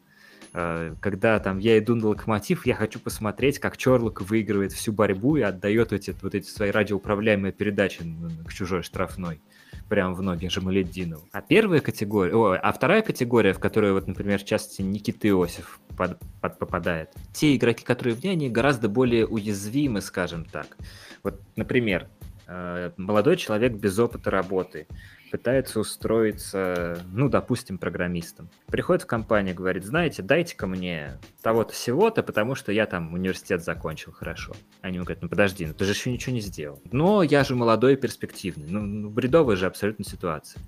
А, 0.54 0.96
когда 1.02 1.40
там 1.40 1.60
я 1.60 1.78
иду 1.78 1.96
на 1.96 2.08
локомотив, 2.08 2.66
я 2.66 2.76
хочу 2.76 3.00
посмотреть, 3.00 3.60
как 3.60 3.76
Чорлук 3.76 4.22
выигрывает 4.22 4.72
всю 4.72 4.94
борьбу 4.94 5.36
и 5.36 5.42
отдает 5.42 5.92
эти, 5.92 6.16
вот 6.22 6.34
эти 6.34 6.48
свои 6.48 6.72
радиоуправляемые 6.72 7.52
передачи 7.52 8.04
к 8.48 8.54
чужой 8.54 8.82
штрафной 8.82 9.42
прям 9.90 10.16
в 10.16 10.22
ноги 10.22 10.48
Жамаледдинову. 10.48 11.28
А 11.32 11.42
первая 11.42 11.80
категория, 11.80 12.34
о, 12.34 12.54
а 12.54 12.72
вторая 12.72 13.02
категория, 13.02 13.54
в 13.54 13.60
которую, 13.60 13.94
вот, 13.94 14.08
например, 14.08 14.40
в 14.40 14.46
частности, 14.46 14.82
Никита 14.82 15.28
Иосиф 15.30 15.80
под, 15.96 16.20
под, 16.42 16.60
попадает, 16.60 17.14
те 17.34 17.56
игроки, 17.56 17.84
которые 17.84 18.16
в 18.16 18.24
ней, 18.24 18.32
они 18.32 18.50
гораздо 18.50 18.90
более 18.90 19.26
уязвимы, 19.28 20.02
скажем 20.02 20.46
так. 20.46 20.78
Вот, 21.24 21.42
например, 21.56 22.10
Э, 22.48 22.92
молодой 22.98 23.38
человек 23.38 23.74
без 23.74 23.98
опыта 23.98 24.30
работы 24.30 24.88
пытается 25.32 25.80
устроиться, 25.80 27.00
ну, 27.12 27.30
допустим, 27.30 27.78
программистом. 27.78 28.50
Приходит 28.68 29.04
в 29.04 29.08
компанию, 29.08 29.56
говорит, 29.56 29.86
знаете, 29.86 30.22
дайте-ка 30.22 30.68
мне 30.68 31.20
того-то 31.42 31.74
всего-то, 31.74 32.24
потому 32.24 32.56
что 32.56 32.72
я 32.72 32.86
там 32.86 33.14
университет 33.14 33.64
закончил 33.64 34.12
хорошо. 34.12 34.54
Они 34.82 34.96
ему 34.96 35.06
говорят, 35.06 35.24
ну 35.24 35.30
подожди, 35.30 35.66
ну 35.66 35.74
ты 35.74 35.86
же 35.86 35.92
еще 35.92 36.12
ничего 36.12 36.34
не 36.34 36.42
сделал. 36.42 36.82
Но 36.92 37.24
я 37.24 37.44
же 37.44 37.56
молодой 37.56 37.94
и 37.94 37.98
перспективный. 37.98 38.68
Ну, 38.70 38.82
ну 38.82 39.10
бредовая 39.10 39.56
же 39.56 39.66
абсолютно 39.66 40.06
ситуация. 40.06 40.62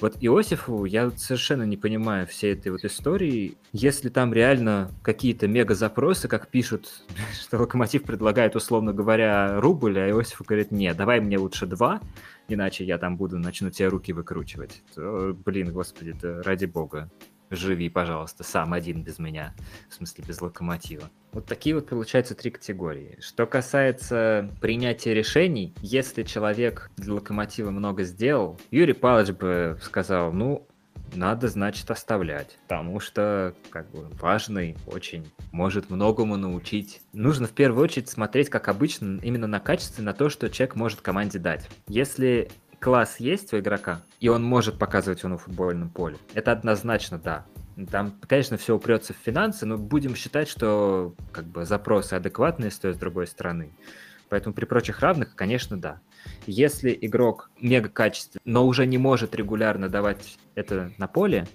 Вот 0.00 0.16
Иосифу 0.18 0.86
я 0.86 1.10
совершенно 1.10 1.64
не 1.64 1.76
понимаю 1.76 2.26
всей 2.26 2.54
этой 2.54 2.72
вот 2.72 2.84
истории. 2.84 3.58
Если 3.72 4.08
там 4.08 4.32
реально 4.32 4.90
какие-то 5.02 5.46
мега-запросы, 5.46 6.26
как 6.26 6.48
пишут, 6.48 7.04
что 7.38 7.58
Локомотив 7.58 8.04
предлагает, 8.04 8.56
условно 8.56 8.94
говоря, 8.94 9.60
рубль, 9.60 9.98
а 9.98 10.08
Иосифу 10.08 10.44
говорит, 10.44 10.70
нет, 10.70 10.96
давай 10.96 11.20
мне 11.20 11.36
лучше 11.36 11.66
два, 11.66 12.00
иначе 12.52 12.84
я 12.84 12.98
там 12.98 13.16
буду, 13.16 13.38
начну 13.38 13.70
тебе 13.70 13.88
руки 13.88 14.12
выкручивать. 14.12 14.82
То, 14.94 15.36
блин, 15.44 15.72
господи, 15.72 16.12
да 16.20 16.42
ради 16.42 16.66
бога 16.66 17.10
живи, 17.50 17.88
пожалуйста, 17.88 18.44
сам 18.44 18.72
один 18.72 19.02
без 19.02 19.18
меня, 19.18 19.54
в 19.88 19.94
смысле 19.94 20.24
без 20.26 20.40
локомотива. 20.40 21.10
Вот 21.32 21.46
такие 21.46 21.74
вот 21.74 21.88
получаются 21.88 22.34
три 22.34 22.50
категории. 22.50 23.18
Что 23.20 23.46
касается 23.46 24.48
принятия 24.60 25.14
решений, 25.14 25.74
если 25.80 26.22
человек 26.22 26.90
для 26.96 27.14
локомотива 27.14 27.70
много 27.70 28.04
сделал, 28.04 28.58
Юрий 28.70 28.92
Павлович 28.92 29.36
бы 29.36 29.78
сказал, 29.82 30.32
ну, 30.32 30.66
надо, 31.14 31.48
значит, 31.48 31.90
оставлять, 31.90 32.58
потому 32.66 33.00
что, 33.00 33.54
как 33.70 33.90
бы, 33.90 34.08
важный 34.20 34.76
очень, 34.86 35.30
может 35.52 35.90
многому 35.90 36.36
научить. 36.36 37.02
Нужно 37.12 37.46
в 37.46 37.52
первую 37.52 37.84
очередь 37.84 38.08
смотреть, 38.08 38.50
как 38.50 38.68
обычно, 38.68 39.20
именно 39.22 39.46
на 39.46 39.60
качество, 39.60 40.02
на 40.02 40.12
то, 40.12 40.28
что 40.28 40.50
человек 40.50 40.76
может 40.76 41.00
команде 41.00 41.38
дать. 41.38 41.68
Если 41.86 42.50
класс 42.78 43.20
есть 43.20 43.52
у 43.52 43.58
игрока, 43.58 44.02
и 44.20 44.28
он 44.28 44.42
может 44.42 44.78
показывать 44.78 45.20
его 45.20 45.30
на 45.30 45.38
футбольном 45.38 45.90
поле, 45.90 46.16
это 46.34 46.52
однозначно 46.52 47.18
да. 47.18 47.46
Там, 47.90 48.14
конечно, 48.26 48.56
все 48.56 48.74
упрется 48.76 49.14
в 49.14 49.16
финансы, 49.16 49.64
но 49.64 49.78
будем 49.78 50.14
считать, 50.14 50.48
что 50.48 51.14
как 51.32 51.46
бы 51.46 51.64
запросы 51.64 52.14
адекватные 52.14 52.70
стоят 52.70 52.96
с 52.96 52.98
другой 52.98 53.26
стороны. 53.26 53.72
Поэтому 54.28 54.54
при 54.54 54.64
прочих 54.64 55.00
равных, 55.00 55.34
конечно, 55.34 55.80
да. 55.80 56.00
Если 56.46 56.96
игрок 57.00 57.50
мега 57.60 57.88
качественный, 57.88 58.42
но 58.44 58.66
уже 58.66 58.86
не 58.86 58.98
может 58.98 59.34
регулярно 59.34 59.88
давать 59.88 60.38
это 60.54 60.92
на 60.98 61.06
поле, 61.06 61.46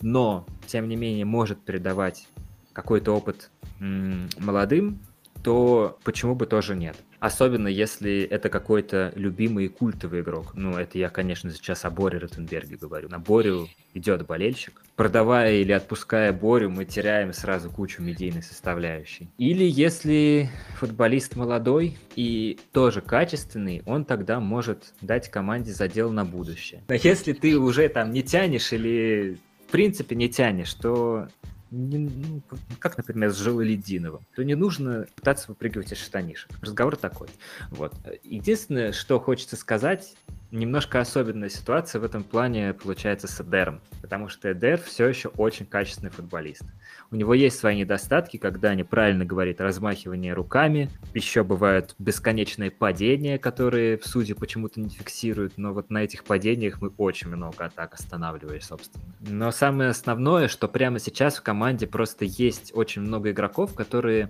но, 0.00 0.46
тем 0.66 0.88
не 0.88 0.96
менее, 0.96 1.24
может 1.24 1.60
передавать 1.60 2.26
какой-то 2.72 3.12
опыт 3.12 3.50
м- 3.80 4.28
молодым, 4.38 5.00
то 5.42 5.98
почему 6.04 6.34
бы 6.34 6.46
тоже 6.46 6.74
нет? 6.74 6.96
Особенно 7.20 7.68
если 7.68 8.22
это 8.22 8.48
какой-то 8.48 9.12
любимый 9.14 9.66
и 9.66 9.68
культовый 9.68 10.22
игрок. 10.22 10.54
Ну, 10.54 10.76
это 10.76 10.98
я, 10.98 11.10
конечно, 11.10 11.50
сейчас 11.50 11.84
о 11.84 11.90
Боре 11.90 12.18
Ротенберге 12.18 12.76
говорю. 12.76 13.08
На 13.08 13.18
Борю 13.18 13.68
идет 13.92 14.26
болельщик. 14.26 14.82
Продавая 14.96 15.54
или 15.54 15.72
отпуская 15.72 16.32
Борю, 16.32 16.70
мы 16.70 16.86
теряем 16.86 17.32
сразу 17.32 17.70
кучу 17.70 18.02
медийной 18.02 18.42
составляющей. 18.42 19.28
Или 19.36 19.64
если 19.64 20.48
футболист 20.78 21.36
молодой 21.36 21.98
и 22.16 22.58
тоже 22.72 23.02
качественный, 23.02 23.82
он 23.84 24.04
тогда 24.04 24.40
может 24.40 24.94
дать 25.02 25.30
команде 25.30 25.72
задел 25.72 26.10
на 26.10 26.24
будущее. 26.24 26.82
Но 26.88 26.94
если 26.94 27.34
ты 27.34 27.58
уже 27.58 27.88
там 27.88 28.12
не 28.12 28.22
тянешь 28.22 28.72
или 28.72 29.38
в 29.68 29.70
принципе 29.70 30.16
не 30.16 30.28
тянешь, 30.28 30.72
то 30.74 31.28
не, 31.70 31.98
ну, 31.98 32.42
как, 32.78 32.96
например, 32.96 33.30
с 33.30 33.38
Жилолединовым, 33.38 34.26
то 34.34 34.42
не 34.42 34.54
нужно 34.54 35.06
пытаться 35.14 35.46
выпрыгивать 35.48 35.92
из 35.92 35.98
штанишек. 35.98 36.50
Разговор 36.60 36.96
такой. 36.96 37.28
Вот. 37.70 37.94
Единственное, 38.22 38.92
что 38.92 39.20
хочется 39.20 39.56
сказать, 39.56 40.14
немножко 40.52 41.00
особенная 41.00 41.48
ситуация 41.48 42.00
в 42.00 42.04
этом 42.04 42.24
плане 42.24 42.74
получается 42.74 43.26
с 43.26 43.40
Эдером, 43.40 43.80
потому 44.02 44.28
что 44.28 44.52
Эдер 44.52 44.80
все 44.80 45.06
еще 45.06 45.28
очень 45.28 45.66
качественный 45.66 46.10
футболист. 46.10 46.62
У 47.10 47.16
него 47.16 47.34
есть 47.34 47.58
свои 47.58 47.76
недостатки, 47.76 48.36
когда 48.36 48.74
неправильно 48.74 49.24
говорит 49.24 49.60
размахивание 49.60 50.32
руками, 50.32 50.90
еще 51.14 51.42
бывают 51.44 51.94
бесконечные 51.98 52.70
падения, 52.70 53.38
которые 53.38 53.98
в 53.98 54.06
суде 54.06 54.34
почему-то 54.34 54.80
не 54.80 54.88
фиксируют, 54.88 55.54
но 55.56 55.72
вот 55.72 55.90
на 55.90 55.98
этих 56.04 56.24
падениях 56.24 56.80
мы 56.80 56.92
очень 56.96 57.28
много 57.28 57.64
атак 57.64 57.94
останавливали, 57.94 58.60
собственно. 58.60 59.04
Но 59.20 59.50
самое 59.50 59.90
основное, 59.90 60.48
что 60.48 60.68
прямо 60.68 60.98
сейчас 60.98 61.36
в 61.36 61.42
команде 61.42 61.86
просто 61.86 62.24
есть 62.24 62.72
очень 62.74 63.02
много 63.02 63.30
игроков, 63.30 63.74
которые 63.74 64.28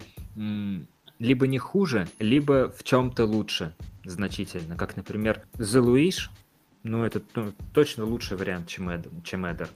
либо 1.18 1.46
не 1.46 1.58
хуже, 1.58 2.08
либо 2.18 2.72
в 2.76 2.82
чем-то 2.82 3.26
лучше 3.26 3.74
значительно. 4.04 4.76
Как, 4.76 4.96
например, 4.96 5.42
The 5.54 5.82
Luish, 5.82 6.30
ну, 6.82 7.04
это 7.04 7.22
ну, 7.34 7.52
точно 7.74 8.04
лучший 8.04 8.36
вариант, 8.36 8.68
чем, 8.68 8.88
Эд, 8.88 9.06
чем 9.24 9.46
Эдер. 9.46 9.68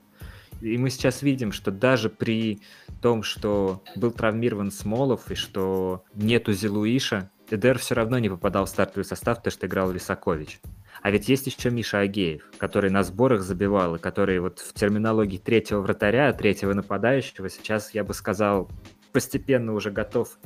И 0.61 0.79
мы 0.79 0.91
сейчас 0.91 1.23
видим, 1.23 1.53
что 1.53 1.71
даже 1.71 2.09
при 2.09 2.61
том, 3.03 3.23
что 3.23 3.83
был 3.97 4.13
травмирован 4.13 4.71
Смолов 4.71 5.31
и 5.31 5.35
что 5.35 6.05
нету 6.15 6.53
Зелуиша, 6.53 7.31
Эдер 7.51 7.79
все 7.79 7.95
равно 7.95 8.19
не 8.19 8.31
попадал 8.31 8.65
в 8.65 8.71
стартовый 8.71 9.05
состав, 9.05 9.39
потому 9.39 9.53
что 9.53 9.67
играл 9.67 9.91
Лисакович. 9.91 10.61
А 11.03 11.11
ведь 11.11 11.29
есть 11.29 11.47
еще 11.47 11.71
Миша 11.71 11.99
Агеев, 11.99 12.51
который 12.57 12.89
на 12.89 13.03
сборах 13.03 13.43
забивал, 13.43 13.97
и 13.97 13.99
который 13.99 14.39
вот 14.39 14.61
в 14.61 14.73
терминологии 14.73 15.37
третьего 15.37 15.81
вратаря, 15.81 16.33
третьего 16.33 16.73
нападающего 16.73 17.51
сейчас, 17.51 17.93
я 17.93 18.05
бы 18.05 18.15
сказал, 18.15 18.71
постепенно 19.13 19.75
уже 19.75 19.91
готов 19.91 20.39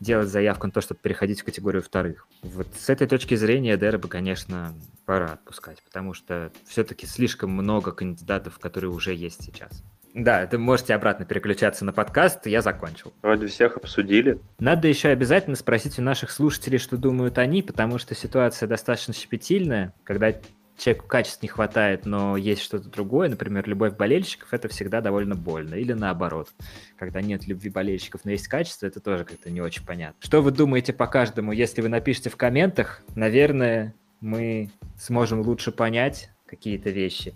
делать 0.00 0.28
заявку 0.28 0.66
на 0.66 0.72
то, 0.72 0.80
чтобы 0.80 1.00
переходить 1.00 1.40
в 1.40 1.44
категорию 1.44 1.82
вторых. 1.82 2.26
Вот 2.42 2.68
с 2.76 2.88
этой 2.88 3.06
точки 3.06 3.34
зрения 3.34 3.76
Дерби, 3.76 4.06
конечно, 4.06 4.74
пора 5.06 5.32
отпускать, 5.32 5.82
потому 5.82 6.14
что 6.14 6.52
все-таки 6.66 7.06
слишком 7.06 7.50
много 7.50 7.92
кандидатов, 7.92 8.58
которые 8.58 8.90
уже 8.90 9.14
есть 9.14 9.44
сейчас. 9.44 9.82
Да, 10.14 10.46
ты 10.46 10.58
можете 10.58 10.94
обратно 10.94 11.24
переключаться 11.24 11.84
на 11.84 11.92
подкаст, 11.92 12.46
я 12.46 12.62
закончил. 12.62 13.12
Вроде 13.22 13.46
всех 13.46 13.76
обсудили. 13.76 14.40
Надо 14.58 14.88
еще 14.88 15.08
обязательно 15.08 15.54
спросить 15.54 15.98
у 15.98 16.02
наших 16.02 16.30
слушателей, 16.30 16.78
что 16.78 16.96
думают 16.96 17.38
они, 17.38 17.62
потому 17.62 17.98
что 17.98 18.14
ситуация 18.14 18.66
достаточно 18.66 19.14
щепетильная, 19.14 19.94
когда 20.04 20.32
человеку 20.78 21.06
качеств 21.06 21.42
не 21.42 21.48
хватает, 21.48 22.06
но 22.06 22.36
есть 22.36 22.62
что-то 22.62 22.88
другое, 22.88 23.28
например, 23.28 23.68
любовь 23.68 23.96
болельщиков, 23.96 24.52
это 24.54 24.68
всегда 24.68 25.00
довольно 25.00 25.34
больно. 25.34 25.74
Или 25.74 25.92
наоборот, 25.92 26.48
когда 26.96 27.20
нет 27.20 27.46
любви 27.46 27.70
болельщиков, 27.70 28.24
но 28.24 28.30
есть 28.30 28.48
качество, 28.48 28.86
это 28.86 29.00
тоже 29.00 29.24
как-то 29.24 29.50
не 29.50 29.60
очень 29.60 29.84
понятно. 29.84 30.16
Что 30.20 30.40
вы 30.40 30.50
думаете 30.50 30.92
по 30.92 31.06
каждому? 31.06 31.52
Если 31.52 31.82
вы 31.82 31.88
напишите 31.88 32.30
в 32.30 32.36
комментах, 32.36 33.02
наверное, 33.14 33.94
мы 34.20 34.70
сможем 34.98 35.40
лучше 35.40 35.72
понять 35.72 36.30
какие-то 36.46 36.90
вещи 36.90 37.34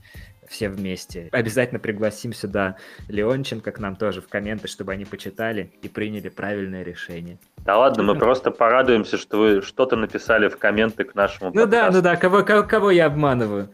все 0.49 0.68
вместе. 0.68 1.28
Обязательно 1.32 1.80
пригласим 1.80 2.32
сюда 2.32 2.76
Леонченко 3.09 3.72
к 3.72 3.78
нам 3.78 3.97
тоже 3.97 4.20
в 4.20 4.28
комменты, 4.28 4.68
чтобы 4.68 4.93
они 4.93 5.05
почитали 5.05 5.72
и 5.82 5.88
приняли 5.88 6.28
правильное 6.28 6.82
решение. 6.82 7.38
Да 7.65 7.79
ладно, 7.79 8.03
мы 8.03 8.15
просто 8.17 8.51
порадуемся, 8.51 9.17
что 9.17 9.39
вы 9.39 9.63
что-то 9.63 9.97
написали 9.97 10.49
в 10.49 10.59
комменты 10.59 11.05
к 11.05 11.15
нашему 11.15 11.51
Ну 11.55 11.63
подкасту. 11.63 11.71
да, 11.71 11.91
ну 11.97 12.03
да, 12.03 12.17
кого, 12.17 12.43
кого, 12.43 12.63
кого 12.65 12.91
я 12.91 13.07
обманываю? 13.07 13.71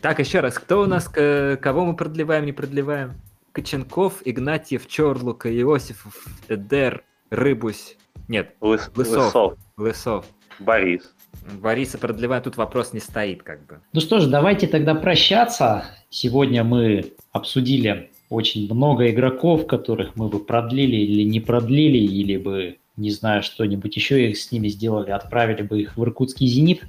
Так, 0.00 0.20
еще 0.20 0.40
раз, 0.40 0.54
кто 0.58 0.82
у 0.82 0.86
нас, 0.86 1.08
кого 1.08 1.84
мы 1.84 1.96
продлеваем, 1.96 2.46
не 2.46 2.52
продлеваем? 2.52 3.12
Коченков, 3.52 4.20
Игнатьев, 4.24 4.86
Чорлука, 4.88 5.54
Иосифов, 5.54 6.26
Эдер, 6.48 7.02
Рыбусь. 7.30 7.96
Нет, 8.28 8.54
Лыс, 8.60 8.90
Лысов. 8.96 9.24
Лысов. 9.26 9.54
Лысов. 9.76 10.24
Борис. 10.58 11.12
Бориса 11.60 11.98
продлевая, 11.98 12.40
тут 12.40 12.56
вопрос 12.56 12.92
не 12.92 13.00
стоит 13.00 13.42
как 13.42 13.66
бы. 13.66 13.80
Ну 13.92 14.00
что 14.00 14.20
ж, 14.20 14.26
давайте 14.26 14.66
тогда 14.66 14.94
прощаться. 14.94 15.84
Сегодня 16.10 16.64
мы 16.64 17.12
обсудили 17.32 18.10
очень 18.30 18.72
много 18.72 19.10
игроков, 19.10 19.66
которых 19.66 20.16
мы 20.16 20.28
бы 20.28 20.38
продлили 20.40 20.96
или 20.96 21.22
не 21.28 21.40
продлили, 21.40 21.98
или 21.98 22.36
бы, 22.36 22.76
не 22.96 23.10
знаю, 23.10 23.42
что-нибудь 23.42 23.96
еще 23.96 24.30
их 24.30 24.36
с 24.36 24.52
ними 24.52 24.68
сделали, 24.68 25.10
отправили 25.10 25.62
бы 25.62 25.82
их 25.82 25.96
в 25.96 26.02
Иркутский 26.02 26.46
«Зенит». 26.46 26.84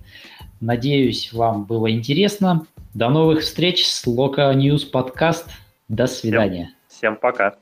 Надеюсь, 0.61 1.33
вам 1.33 1.65
было 1.65 1.91
интересно. 1.91 2.65
До 2.93 3.09
новых 3.09 3.41
встреч 3.41 3.85
с 3.85 4.05
Локо 4.07 4.53
News 4.53 4.85
подкаст. 4.85 5.49
До 5.87 6.07
свидания. 6.07 6.73
Всем, 6.87 7.13
всем 7.13 7.15
пока. 7.17 7.55